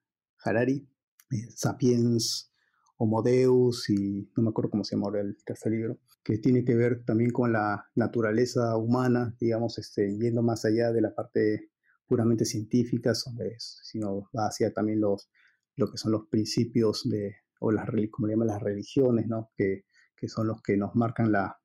Harari, 0.43 0.89
eh, 1.31 1.47
Sapiens, 1.55 2.53
Homo 2.97 3.23
Deus 3.23 3.91
y 3.91 4.31
no 4.37 4.43
me 4.43 4.51
acuerdo 4.51 4.71
cómo 4.71 4.85
se 4.85 4.97
llama 4.97 5.19
el 5.19 5.37
tercer 5.45 5.73
libro, 5.73 5.99
que 6.25 6.39
tiene 6.39 6.65
que 6.65 6.75
ver 6.75 7.05
también 7.05 7.31
con 7.31 7.53
la 7.53 7.87
naturaleza 7.95 8.77
humana, 8.77 9.37
digamos, 9.39 9.79
este, 9.79 10.17
yendo 10.19 10.43
más 10.43 10.65
allá 10.65 10.93
de 10.93 11.01
la 11.01 11.15
parte 11.15 11.71
puramente 12.07 12.45
científica, 12.45 13.13
sino 13.15 14.31
va 14.37 14.47
hacia 14.47 14.73
también 14.73 15.01
los, 15.01 15.31
lo 15.77 15.91
que 15.91 15.99
son 15.99 16.13
los 16.13 16.27
principios 16.29 17.09
de, 17.09 17.37
o 17.61 17.71
las, 17.71 17.89
como 18.11 18.27
le 18.27 18.33
llaman 18.33 18.49
las 18.49 18.63
religiones, 18.63 19.29
¿no? 19.29 19.51
que, 19.57 19.85
que 20.17 20.29
son 20.29 20.47
los 20.47 20.63
que 20.63 20.77
nos 20.77 20.95
marcan 20.97 21.31
la, 21.31 21.58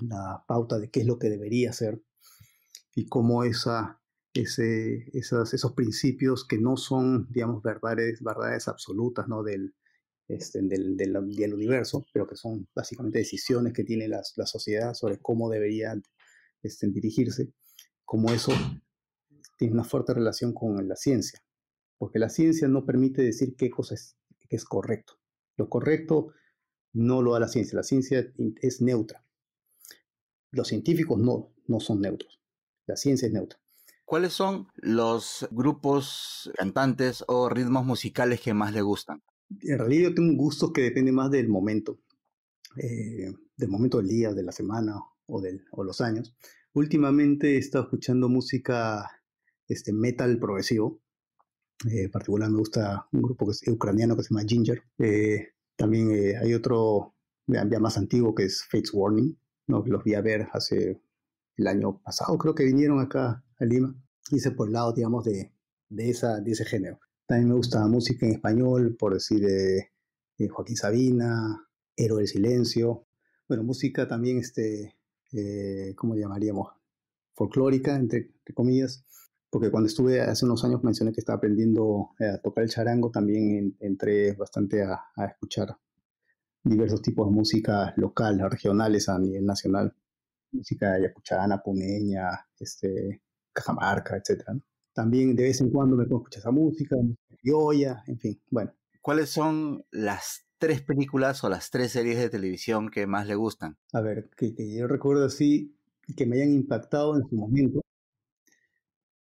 la 0.00 0.44
pauta 0.46 0.78
de 0.78 0.90
qué 0.90 1.00
es 1.00 1.06
lo 1.06 1.18
que 1.18 1.30
debería 1.30 1.72
ser 1.72 2.02
y 2.94 3.06
cómo 3.06 3.44
esa, 3.44 4.00
ese, 4.34 5.08
esas, 5.12 5.54
esos 5.54 5.72
principios 5.72 6.46
que 6.46 6.58
no 6.58 6.76
son, 6.76 7.28
digamos, 7.30 7.62
verdades, 7.62 8.22
verdades 8.22 8.68
absolutas 8.68 9.28
¿no? 9.28 9.42
del, 9.42 9.74
este, 10.28 10.60
del, 10.62 10.96
del, 10.96 11.54
universo, 11.54 12.04
pero 12.12 12.26
que 12.26 12.36
son 12.36 12.68
básicamente 12.74 13.18
decisiones 13.18 13.72
que 13.72 13.84
tiene 13.84 14.08
la, 14.08 14.22
la 14.36 14.46
sociedad 14.46 14.94
sobre 14.94 15.18
cómo 15.18 15.50
debería 15.50 15.94
este, 16.62 16.88
dirigirse, 16.88 17.52
como 18.04 18.32
eso 18.32 18.52
tiene 19.56 19.74
una 19.74 19.84
fuerte 19.84 20.14
relación 20.14 20.52
con 20.52 20.88
la 20.88 20.96
ciencia, 20.96 21.40
porque 21.98 22.18
la 22.18 22.28
ciencia 22.28 22.68
no 22.68 22.84
permite 22.84 23.22
decir 23.22 23.54
qué 23.56 23.70
cosa 23.70 23.94
es, 23.94 24.16
qué 24.48 24.56
es 24.56 24.64
correcto. 24.64 25.14
Lo 25.56 25.68
correcto 25.68 26.32
no 26.92 27.22
lo 27.22 27.32
da 27.32 27.40
la 27.40 27.48
ciencia, 27.48 27.76
la 27.76 27.82
ciencia 27.82 28.32
es 28.60 28.80
neutra 28.80 29.27
los 30.50 30.68
científicos 30.68 31.18
no, 31.18 31.52
no 31.66 31.80
son 31.80 32.00
neutros. 32.00 32.40
La 32.86 32.96
ciencia 32.96 33.26
es 33.26 33.32
neutra. 33.32 33.58
¿Cuáles 34.04 34.32
son 34.32 34.68
los 34.76 35.46
grupos 35.50 36.50
cantantes 36.56 37.24
o 37.28 37.50
ritmos 37.50 37.84
musicales 37.84 38.40
que 38.40 38.54
más 38.54 38.72
le 38.72 38.80
gustan? 38.80 39.22
En 39.60 39.78
realidad 39.78 40.10
yo 40.10 40.14
tengo 40.14 40.30
un 40.30 40.36
gusto 40.38 40.72
que 40.72 40.82
depende 40.82 41.12
más 41.12 41.30
del 41.30 41.48
momento, 41.48 42.00
eh, 42.76 43.32
del 43.56 43.68
momento 43.68 43.98
del 43.98 44.08
día, 44.08 44.32
de 44.32 44.42
la 44.42 44.52
semana 44.52 44.94
o, 45.26 45.40
del, 45.40 45.64
o 45.72 45.84
los 45.84 46.00
años. 46.00 46.34
Últimamente 46.72 47.54
he 47.54 47.58
estado 47.58 47.84
escuchando 47.84 48.28
música 48.28 49.10
este, 49.68 49.92
metal 49.92 50.38
progresivo. 50.38 51.00
Eh, 51.86 52.04
en 52.04 52.10
particular 52.10 52.50
me 52.50 52.58
gusta 52.58 53.06
un 53.12 53.22
grupo 53.22 53.46
que 53.46 53.52
es 53.52 53.68
ucraniano 53.68 54.16
que 54.16 54.22
se 54.22 54.30
llama 54.30 54.46
Ginger. 54.48 54.82
Eh, 54.98 55.48
también 55.76 56.10
eh, 56.10 56.36
hay 56.36 56.54
otro 56.54 57.14
ya 57.46 57.64
más 57.78 57.96
antiguo 57.96 58.34
que 58.34 58.44
es 58.44 58.64
Fates 58.64 58.92
Warning. 58.92 59.38
¿No? 59.68 59.84
Los 59.86 60.02
vi 60.02 60.14
a 60.14 60.20
ver 60.20 60.48
hace 60.52 61.00
el 61.56 61.66
año 61.66 62.00
pasado, 62.02 62.36
creo 62.38 62.54
que 62.54 62.64
vinieron 62.64 63.00
acá 63.00 63.44
a 63.58 63.64
Lima. 63.64 63.94
Hice 64.30 64.50
por 64.50 64.68
el 64.68 64.74
lado, 64.74 64.92
digamos, 64.92 65.24
de, 65.24 65.52
de, 65.88 66.10
esa, 66.10 66.40
de 66.40 66.50
ese 66.50 66.64
género. 66.64 66.98
También 67.26 67.48
me 67.48 67.54
gusta 67.54 67.86
música 67.86 68.26
en 68.26 68.32
español, 68.32 68.96
por 68.98 69.14
decir 69.14 69.44
eh, 69.44 69.90
eh, 70.38 70.48
Joaquín 70.48 70.76
Sabina, 70.76 71.66
Héroe 71.96 72.18
del 72.18 72.28
Silencio. 72.28 73.06
Bueno, 73.48 73.64
música 73.64 74.06
también, 74.06 74.38
este, 74.38 74.96
eh, 75.32 75.94
¿cómo 75.96 76.14
llamaríamos? 76.14 76.72
Folclórica, 77.34 77.96
entre, 77.96 78.30
comillas. 78.54 79.04
Porque 79.50 79.70
cuando 79.70 79.86
estuve 79.86 80.20
hace 80.20 80.44
unos 80.44 80.62
años 80.64 80.84
mencioné 80.84 81.12
que 81.12 81.20
estaba 81.20 81.38
aprendiendo 81.38 82.10
a 82.20 82.38
tocar 82.38 82.64
el 82.64 82.70
charango, 82.70 83.10
también 83.10 83.76
entré 83.80 84.32
bastante 84.32 84.82
a, 84.82 85.00
a 85.16 85.24
escuchar 85.24 85.76
diversos 86.64 87.02
tipos 87.02 87.28
de 87.28 87.34
música 87.34 87.94
local, 87.96 88.40
regionales 88.50 89.08
a 89.08 89.18
nivel 89.18 89.44
nacional. 89.44 89.94
Música 90.52 90.98
yacuchana, 90.98 91.62
puneña, 91.62 92.46
este, 92.58 93.22
cajamarca, 93.52 94.16
etc. 94.16 94.44
También 94.92 95.36
de 95.36 95.44
vez 95.44 95.60
en 95.60 95.70
cuando 95.70 95.96
me 95.96 96.04
puedo 96.06 96.22
escuchar 96.22 96.40
esa 96.40 96.50
música, 96.50 96.96
criolla, 97.40 98.02
en 98.06 98.18
fin, 98.18 98.40
bueno. 98.50 98.72
¿Cuáles 99.00 99.30
son 99.30 99.84
las 99.90 100.46
tres 100.58 100.82
películas 100.82 101.42
o 101.44 101.48
las 101.48 101.70
tres 101.70 101.92
series 101.92 102.18
de 102.18 102.30
televisión 102.30 102.90
que 102.90 103.06
más 103.06 103.26
le 103.26 103.36
gustan? 103.36 103.78
A 103.92 104.00
ver, 104.00 104.30
que, 104.36 104.54
yo 104.74 104.86
recuerdo 104.86 105.24
así, 105.24 105.74
que 106.16 106.26
me 106.26 106.36
hayan 106.36 106.52
impactado 106.52 107.16
en 107.16 107.28
su 107.28 107.36
momento. 107.36 107.80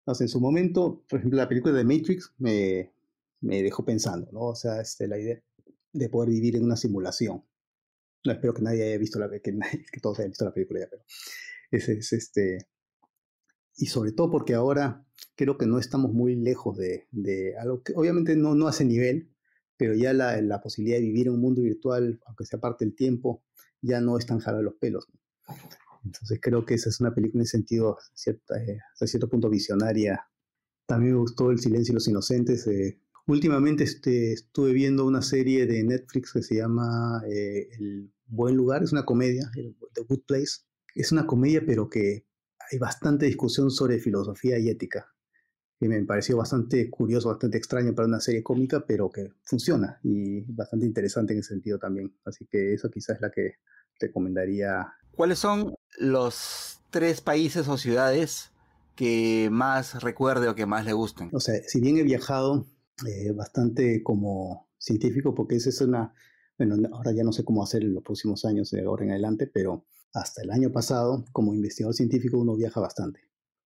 O 0.05 0.15
sea, 0.15 0.25
en 0.25 0.29
su 0.29 0.41
momento, 0.41 1.03
por 1.09 1.19
ejemplo, 1.19 1.37
la 1.37 1.49
película 1.49 1.75
de 1.75 1.85
Matrix 1.85 2.33
me, 2.39 2.93
me 3.41 3.63
dejó 3.63 3.85
pensando, 3.85 4.31
¿no? 4.33 4.41
O 4.41 4.55
sea, 4.55 4.81
este, 4.81 5.09
la 5.09 5.19
idea 5.19 5.41
de 5.93 6.09
poder 6.09 6.31
vivir 6.31 6.57
en 6.57 6.65
una 6.65 6.77
simulación. 6.77 7.45
No 8.25 8.33
espero 8.33 8.55
que 8.55 8.63
nadie 8.63 8.85
haya 8.85 8.99
visto 8.99 9.19
la 9.19 9.31
que, 9.31 9.41
que 9.41 10.01
todos 10.01 10.19
hayan 10.19 10.31
visto 10.31 10.45
la 10.45 10.53
película 10.53 10.81
ya, 10.81 10.89
pero 10.91 11.05
ese 11.71 11.95
es 11.95 12.13
este 12.13 12.67
y 13.77 13.87
sobre 13.87 14.13
todo 14.13 14.31
porque 14.31 14.55
ahora 14.55 15.05
creo 15.35 15.59
que 15.59 15.67
no 15.67 15.79
estamos 15.79 16.13
muy 16.13 16.35
lejos 16.35 16.77
de, 16.79 17.07
de 17.11 17.57
algo 17.59 17.83
que 17.83 17.93
obviamente 17.95 18.35
no, 18.37 18.55
no 18.55 18.69
hace 18.69 18.85
nivel, 18.85 19.31
pero 19.77 19.95
ya 19.95 20.15
la, 20.15 20.41
la, 20.41 20.61
posibilidad 20.63 20.97
de 20.97 21.03
vivir 21.03 21.27
en 21.27 21.35
un 21.35 21.41
mundo 21.41 21.63
virtual, 21.63 22.21
aunque 22.27 22.47
sea 22.47 22.59
parte 22.59 22.85
del 22.87 22.95
tiempo, 22.95 23.45
ya 23.83 24.01
no 24.01 24.17
es 24.17 24.25
tan 24.25 24.39
jala 24.39 24.63
los 24.63 24.75
pelos. 24.75 25.07
Entonces 26.05 26.39
creo 26.41 26.65
que 26.65 26.75
esa 26.75 26.89
es 26.89 27.01
una 27.01 27.15
película 27.15 27.43
en 27.43 27.47
sentido, 27.47 27.99
cierta, 28.15 28.63
eh, 28.63 28.79
hasta 28.93 29.07
cierto 29.07 29.29
punto 29.29 29.51
visionaria. 29.51 30.27
También 30.87 31.15
me 31.15 31.21
gustó 31.21 31.51
El 31.51 31.59
silencio 31.59 31.93
y 31.93 31.95
los 31.97 32.09
inocentes. 32.09 32.67
Eh, 32.69 33.01
últimamente 33.27 33.85
este, 33.85 34.33
estuve 34.33 34.73
viendo 34.73 35.05
una 35.05 35.23
serie 35.23 35.67
de 35.67 35.83
Netflix 35.83 36.33
que 36.33 36.43
se 36.43 36.57
llama 36.57 37.23
eh, 37.29 37.69
El 37.79 38.13
Buen 38.27 38.57
Lugar, 38.57 38.83
es 38.83 38.93
una 38.93 39.05
comedia, 39.05 39.51
The 39.55 40.03
Good 40.03 40.23
Place. 40.27 40.63
Es 40.95 41.13
una 41.13 41.27
comedia 41.27 41.63
pero 41.67 41.89
que 41.89 42.27
hay 42.71 42.79
bastante 42.79 43.27
discusión 43.27 43.71
sobre 43.71 43.99
filosofía 43.99 44.59
y 44.59 44.69
ética, 44.69 45.13
que 45.79 45.89
me 45.89 46.03
pareció 46.05 46.37
bastante 46.37 46.89
curioso, 46.91 47.29
bastante 47.29 47.59
extraño 47.59 47.95
para 47.95 48.09
una 48.09 48.21
serie 48.21 48.43
cómica, 48.43 48.85
pero 48.87 49.11
que 49.11 49.33
funciona 49.43 50.01
y 50.03 50.41
bastante 50.53 50.87
interesante 50.87 51.33
en 51.35 51.41
ese 51.41 51.51
sentido 51.51 51.79
también. 51.79 52.17
Así 52.25 52.47
que 52.47 52.75
eso 52.75 52.91
quizás 52.91 53.17
es 53.17 53.23
la 53.23 53.31
que 53.31 53.57
recomendaría. 54.01 54.93
¿Cuáles 55.13 55.39
son 55.39 55.75
los 55.99 56.81
tres 56.91 57.21
países 57.21 57.69
o 57.69 57.77
ciudades 57.77 58.53
que 58.95 59.49
más 59.53 60.03
recuerde 60.03 60.49
o 60.49 60.55
que 60.55 60.67
más 60.67 60.85
le 60.87 60.95
gusten? 60.95 61.29
O 61.33 61.41
sea, 61.41 61.63
si 61.67 61.81
bien 61.81 61.99
he 61.99 62.03
viajado 62.03 62.67
eh, 63.05 63.33
bastante 63.33 64.03
como 64.03 64.71
científico, 64.79 65.35
porque 65.35 65.57
esa 65.57 65.69
es 65.69 65.81
una, 65.81 66.15
bueno, 66.57 66.77
ahora 66.93 67.13
ya 67.13 67.25
no 67.25 67.33
sé 67.33 67.45
cómo 67.45 67.63
hacer 67.63 67.83
en 67.83 67.95
los 67.95 68.03
próximos 68.03 68.45
años, 68.45 68.71
de 68.71 68.83
ahora 68.85 69.05
en 69.05 69.11
adelante, 69.11 69.47
pero 69.47 69.85
hasta 70.15 70.43
el 70.43 70.51
año 70.51 70.73
pasado, 70.73 71.25
como 71.33 71.53
investigador 71.53 71.95
científico, 71.95 72.39
uno 72.39 72.57
viaja 72.57 72.81
bastante, 72.81 73.21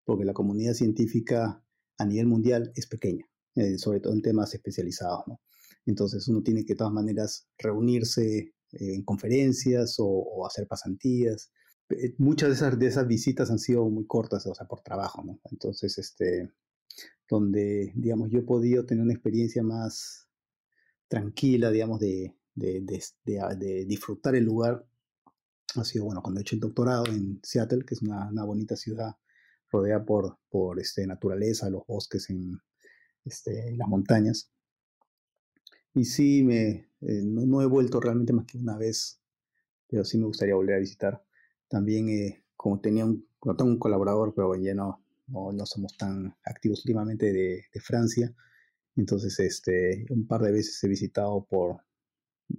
porque 0.03 0.25
la 0.25 0.33
comunidad 0.33 0.73
científica 0.73 1.63
a 1.97 2.05
nivel 2.05 2.27
mundial 2.27 2.71
es 2.75 2.87
pequeña, 2.87 3.25
eh, 3.55 3.77
sobre 3.77 3.99
todo 3.99 4.13
en 4.13 4.21
temas 4.21 4.53
especializados. 4.53 5.27
¿no? 5.27 5.41
Entonces 5.85 6.27
uno 6.27 6.41
tiene 6.41 6.65
que 6.65 6.73
de 6.73 6.77
todas 6.77 6.93
maneras 6.93 7.47
reunirse 7.57 8.53
en 8.71 9.03
conferencias 9.03 9.95
o, 9.99 10.45
hacer 10.45 10.67
pasantías. 10.67 11.51
Eh, 11.89 12.15
muchas 12.17 12.49
de 12.49 12.55
esas, 12.55 12.79
de 12.79 12.87
esas 12.87 13.07
visitas 13.07 13.49
han 13.49 13.59
sido 13.59 13.89
muy 13.89 14.05
cortas, 14.05 14.45
o 14.45 14.53
sea, 14.53 14.67
por 14.67 14.81
trabajo. 14.81 15.23
¿no? 15.23 15.39
Entonces, 15.51 15.97
este, 15.97 16.51
donde, 17.27 17.91
digamos, 17.95 18.29
yo 18.31 18.39
he 18.39 18.43
podido 18.43 18.85
tener 18.85 19.03
una 19.03 19.13
experiencia 19.13 19.63
más 19.63 20.27
tranquila, 21.07 21.71
digamos, 21.71 21.99
de, 21.99 22.35
de, 22.55 22.81
de 23.25 23.85
disfrutar 23.85 24.35
el 24.35 24.45
lugar 24.45 24.85
ha 25.75 25.83
sido, 25.83 26.05
bueno, 26.05 26.21
cuando 26.21 26.39
he 26.39 26.41
hecho 26.41 26.55
el 26.55 26.61
doctorado 26.61 27.05
en 27.07 27.39
Seattle, 27.43 27.85
que 27.85 27.93
es 27.93 28.01
una, 28.01 28.43
bonita 28.43 28.75
ciudad 28.75 29.15
rodeada 29.71 30.03
por, 30.03 30.37
por 30.49 30.79
este, 30.79 31.05
naturaleza, 31.05 31.69
los 31.69 31.85
bosques 31.85 32.29
en 32.29 32.59
este, 33.25 33.75
las 33.75 33.87
montañas. 33.87 34.51
Y 35.93 36.05
sí, 36.05 36.43
me, 36.43 36.89
eh, 37.01 37.21
no, 37.23 37.61
he 37.61 37.65
vuelto 37.65 37.99
realmente 37.99 38.33
más 38.33 38.45
que 38.45 38.57
una 38.57 38.77
vez, 38.77 39.21
pero 39.87 40.03
sí 40.03 40.17
me 40.17 40.25
gustaría 40.25 40.55
volver 40.55 40.75
a 40.75 40.79
visitar. 40.79 41.23
También, 41.67 42.09
eh, 42.09 42.43
como 42.55 42.79
tenía 42.79 43.05
un, 43.05 43.27
tengo 43.57 43.65
un 43.65 43.79
colaborador, 43.79 44.33
pero 44.33 44.55
ya 44.55 44.73
no, 44.73 45.03
no, 45.31 45.65
somos 45.65 45.95
tan 45.97 46.35
activos 46.43 46.79
últimamente 46.85 47.31
de, 47.31 47.65
de, 47.73 47.79
Francia, 47.81 48.33
entonces 48.95 49.39
este, 49.39 50.05
un 50.09 50.27
par 50.27 50.41
de 50.41 50.51
veces 50.51 50.83
he 50.83 50.87
visitado 50.87 51.45
por 51.45 51.81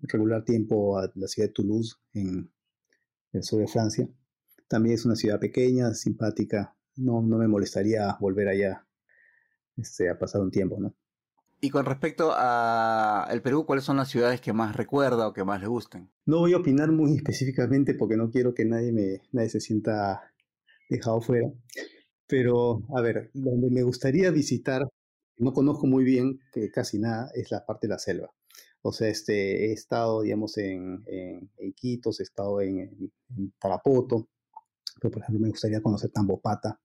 regular 0.03 0.45
tiempo 0.45 0.99
a 0.99 1.11
la 1.15 1.27
ciudad 1.27 1.49
de 1.49 1.55
Toulouse 1.55 1.97
en, 2.13 2.51
el 3.33 3.43
sur 3.43 3.61
de 3.61 3.69
Francia. 3.69 4.09
También 4.69 4.95
es 4.95 5.05
una 5.05 5.15
ciudad 5.15 5.39
pequeña, 5.39 5.95
simpática. 5.95 6.77
No, 6.97 7.23
no 7.23 7.39
me 7.39 7.47
molestaría 7.47 8.17
volver 8.21 8.49
allá 8.49 8.87
este, 9.77 10.11
a 10.11 10.19
pasar 10.19 10.41
un 10.41 10.51
tiempo, 10.51 10.79
¿no? 10.81 10.95
Y 11.63 11.71
con 11.71 11.85
respecto 11.85 12.33
a 12.35 13.29
el 13.31 13.43
Perú, 13.43 13.67
¿cuáles 13.67 13.85
son 13.85 13.99
las 13.99 14.09
ciudades 14.09 14.41
que 14.41 14.53
más 14.53 14.75
recuerda 14.75 15.29
o 15.29 15.33
que 15.33 15.45
más 15.45 15.61
le 15.61 15.67
gusten? 15.67 16.11
No 16.25 16.39
voy 16.39 16.55
a 16.55 16.57
opinar 16.57 16.91
muy 16.91 17.15
específicamente 17.17 17.95
porque 17.95 18.17
no 18.17 18.31
quiero 18.31 18.55
que 18.55 18.65
nadie, 18.65 18.93
me, 18.93 19.23
nadie 19.33 19.51
se 19.51 19.61
sienta 19.61 20.33
dejado 20.89 21.21
fuera. 21.21 21.53
Pero, 22.31 22.83
a 22.97 23.01
ver, 23.01 23.31
donde 23.35 23.71
me 23.71 23.83
gustaría 23.83 24.31
visitar, 24.31 24.89
no 25.39 25.53
conozco 25.53 25.87
muy 25.89 26.05
bien, 26.05 26.39
que 26.53 26.71
casi 26.71 26.99
nada, 27.01 27.29
es 27.35 27.51
la 27.51 27.67
parte 27.67 27.89
de 27.89 27.95
la 27.95 27.99
selva. 27.99 28.31
O 28.83 28.93
sea, 28.93 29.09
este, 29.09 29.67
he 29.67 29.73
estado, 29.73 30.23
digamos, 30.23 30.57
en, 30.57 31.03
en, 31.07 31.51
Iquitos, 31.59 32.21
he 32.21 32.23
estado 32.23 32.61
en, 32.61 33.13
Tarapoto, 33.59 34.29
pero 35.01 35.11
por 35.11 35.23
ejemplo 35.23 35.43
me 35.43 35.51
gustaría 35.51 35.83
conocer 35.83 36.11
Tambopata, 36.11 36.81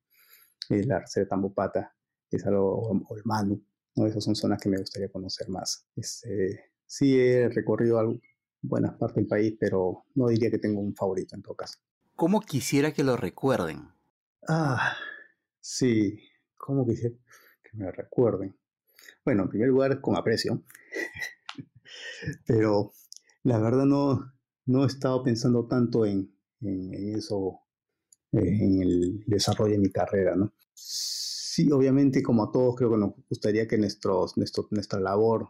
eh, 0.70 0.84
la 0.84 1.00
reserva 1.00 1.26
de 1.26 1.30
Tambopata, 1.30 1.96
es 2.32 2.46
algo, 2.46 2.90
o 2.90 3.16
el 3.16 3.22
Manu, 3.24 3.64
¿no? 3.96 4.08
Esas 4.08 4.24
son 4.24 4.36
zonas 4.36 4.60
que 4.60 4.70
me 4.70 4.78
gustaría 4.78 5.10
conocer 5.10 5.48
más. 5.48 5.86
Este, 5.96 6.72
sí 6.86 7.20
he 7.20 7.50
recorrido 7.50 8.20
buenas 8.62 8.96
partes 8.96 9.18
del 9.18 9.28
país, 9.28 9.56
pero 9.60 10.06
no 10.16 10.28
diría 10.28 10.50
que 10.50 10.60
tengo 10.60 10.82
un 10.82 10.96
favorito 10.96 11.36
en 11.36 11.44
todo 11.44 11.56
caso. 11.56 11.80
¿Cómo 12.16 12.42
quisiera 12.42 12.94
que 12.94 13.04
lo 13.04 13.16
recuerden? 13.16 13.90
Ah, 14.48 14.96
sí, 15.66 16.20
¿cómo 16.56 16.86
quisiera 16.86 17.16
que 17.64 17.78
me 17.78 17.92
recuerden? 17.92 18.56
Bueno, 19.24 19.44
en 19.44 19.50
primer 19.50 19.70
lugar, 19.70 20.00
con 20.00 20.16
aprecio. 20.16 20.64
Pero 22.46 22.94
la 23.44 23.60
verdad 23.60 23.86
no, 23.86 24.32
no 24.66 24.84
he 24.84 24.88
estado 24.88 25.24
pensando 25.24 25.68
tanto 25.68 26.06
en, 26.06 26.32
eso, 26.62 27.62
eh, 28.32 28.40
en 28.42 28.82
el 28.82 29.24
desarrollo 29.26 29.74
de 29.74 29.80
mi 29.80 29.92
carrera, 29.92 30.36
¿no? 30.36 30.54
Sí, 30.74 31.72
obviamente, 31.72 32.22
como 32.22 32.44
a 32.44 32.52
todos, 32.52 32.76
creo 32.76 32.92
que 32.92 32.98
nos 32.98 33.14
gustaría 33.28 33.68
que 33.68 33.78
nuestros, 33.78 34.38
nuestro, 34.38 34.68
nuestra 34.70 35.00
labor 35.00 35.50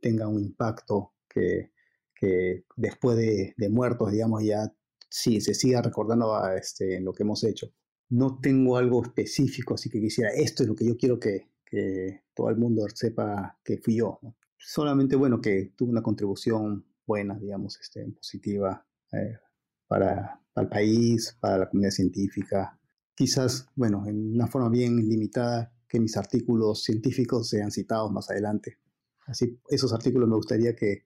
tenga 0.00 0.28
un 0.28 0.40
impacto, 0.40 1.14
que, 1.28 1.72
que 2.14 2.64
después 2.76 3.16
de, 3.16 3.54
de, 3.56 3.68
muertos, 3.70 4.12
digamos, 4.12 4.42
ya 4.44 4.70
sí, 5.08 5.40
se 5.40 5.54
siga 5.54 5.80
recordando 5.80 6.36
a, 6.36 6.56
este, 6.56 6.96
en 6.96 7.04
lo 7.04 7.12
que 7.12 7.22
hemos 7.22 7.42
hecho. 7.44 7.72
No 8.10 8.38
tengo 8.40 8.76
algo 8.76 9.02
específico, 9.02 9.74
así 9.74 9.90
que 9.90 10.00
quisiera, 10.00 10.30
esto 10.30 10.62
es 10.62 10.68
lo 10.68 10.74
que 10.74 10.86
yo 10.86 10.96
quiero 10.96 11.18
que, 11.18 11.48
que 11.64 12.22
todo 12.34 12.50
el 12.50 12.56
mundo 12.56 12.86
sepa 12.94 13.58
que 13.64 13.78
fui 13.78 13.96
yo. 13.96 14.20
solamente, 14.56 15.16
bueno, 15.16 15.40
que 15.40 15.72
tuvo 15.76 15.90
una 15.90 16.02
contribución 16.02 16.84
buena, 17.06 17.38
digamos, 17.38 17.78
este, 17.80 18.04
positiva 18.12 18.86
eh, 19.12 19.38
para, 19.86 20.40
el 20.56 20.68
país, 20.68 21.36
para 21.40 21.58
la 21.58 21.68
comunidad 21.68 21.90
científica. 21.90 22.78
Quizás, 23.14 23.66
bueno, 23.74 24.06
en 24.06 24.34
una 24.34 24.46
forma 24.46 24.68
bien 24.68 24.96
limitada, 25.08 25.72
que 25.88 26.00
mis 26.00 26.16
artículos 26.16 26.82
científicos 26.82 27.48
sean 27.48 27.70
citados 27.70 28.10
más 28.10 28.30
adelante. 28.30 28.78
Así, 29.26 29.58
esos 29.68 29.92
artículos 29.92 30.28
me 30.28 30.36
gustaría 30.36 30.74
que, 30.74 31.04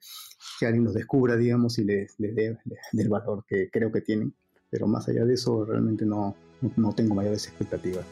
que 0.59 0.67
alguien 0.67 0.85
los 0.85 0.95
descubra, 0.95 1.37
digamos, 1.37 1.79
y 1.79 1.85
les, 1.85 2.17
dé 2.19 2.59
el 2.93 3.09
valor 3.09 3.45
que 3.47 3.71
creo 3.71 3.93
que 3.93 4.01
tienen. 4.01 4.35
Pero 4.71 4.87
más 4.87 5.09
allá 5.09 5.25
de 5.25 5.35
eso, 5.35 5.65
realmente 5.65 6.05
no, 6.05 6.37
no 6.77 6.93
tengo 6.93 7.15
mayores 7.15 7.47
expectativas. 7.47 8.05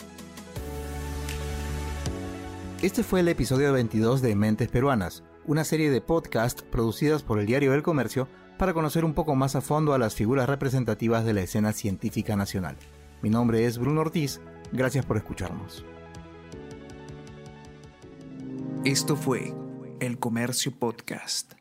Este 2.82 3.02
fue 3.02 3.20
el 3.20 3.28
episodio 3.28 3.72
22 3.72 4.22
de 4.22 4.36
Mentes 4.36 4.68
Peruanas 4.68 5.22
una 5.46 5.64
serie 5.64 5.90
de 5.90 6.00
podcasts 6.00 6.62
producidas 6.62 7.22
por 7.22 7.38
el 7.38 7.46
Diario 7.46 7.72
del 7.72 7.82
Comercio 7.82 8.28
para 8.58 8.74
conocer 8.74 9.04
un 9.04 9.14
poco 9.14 9.34
más 9.34 9.54
a 9.54 9.60
fondo 9.60 9.94
a 9.94 9.98
las 9.98 10.14
figuras 10.14 10.48
representativas 10.48 11.24
de 11.24 11.34
la 11.34 11.42
escena 11.42 11.72
científica 11.72 12.36
nacional. 12.36 12.76
Mi 13.22 13.30
nombre 13.30 13.64
es 13.64 13.78
Bruno 13.78 14.00
Ortiz, 14.00 14.40
gracias 14.72 15.06
por 15.06 15.16
escucharnos. 15.16 15.84
Esto 18.84 19.16
fue 19.16 19.52
El 20.00 20.18
Comercio 20.18 20.72
Podcast. 20.72 21.55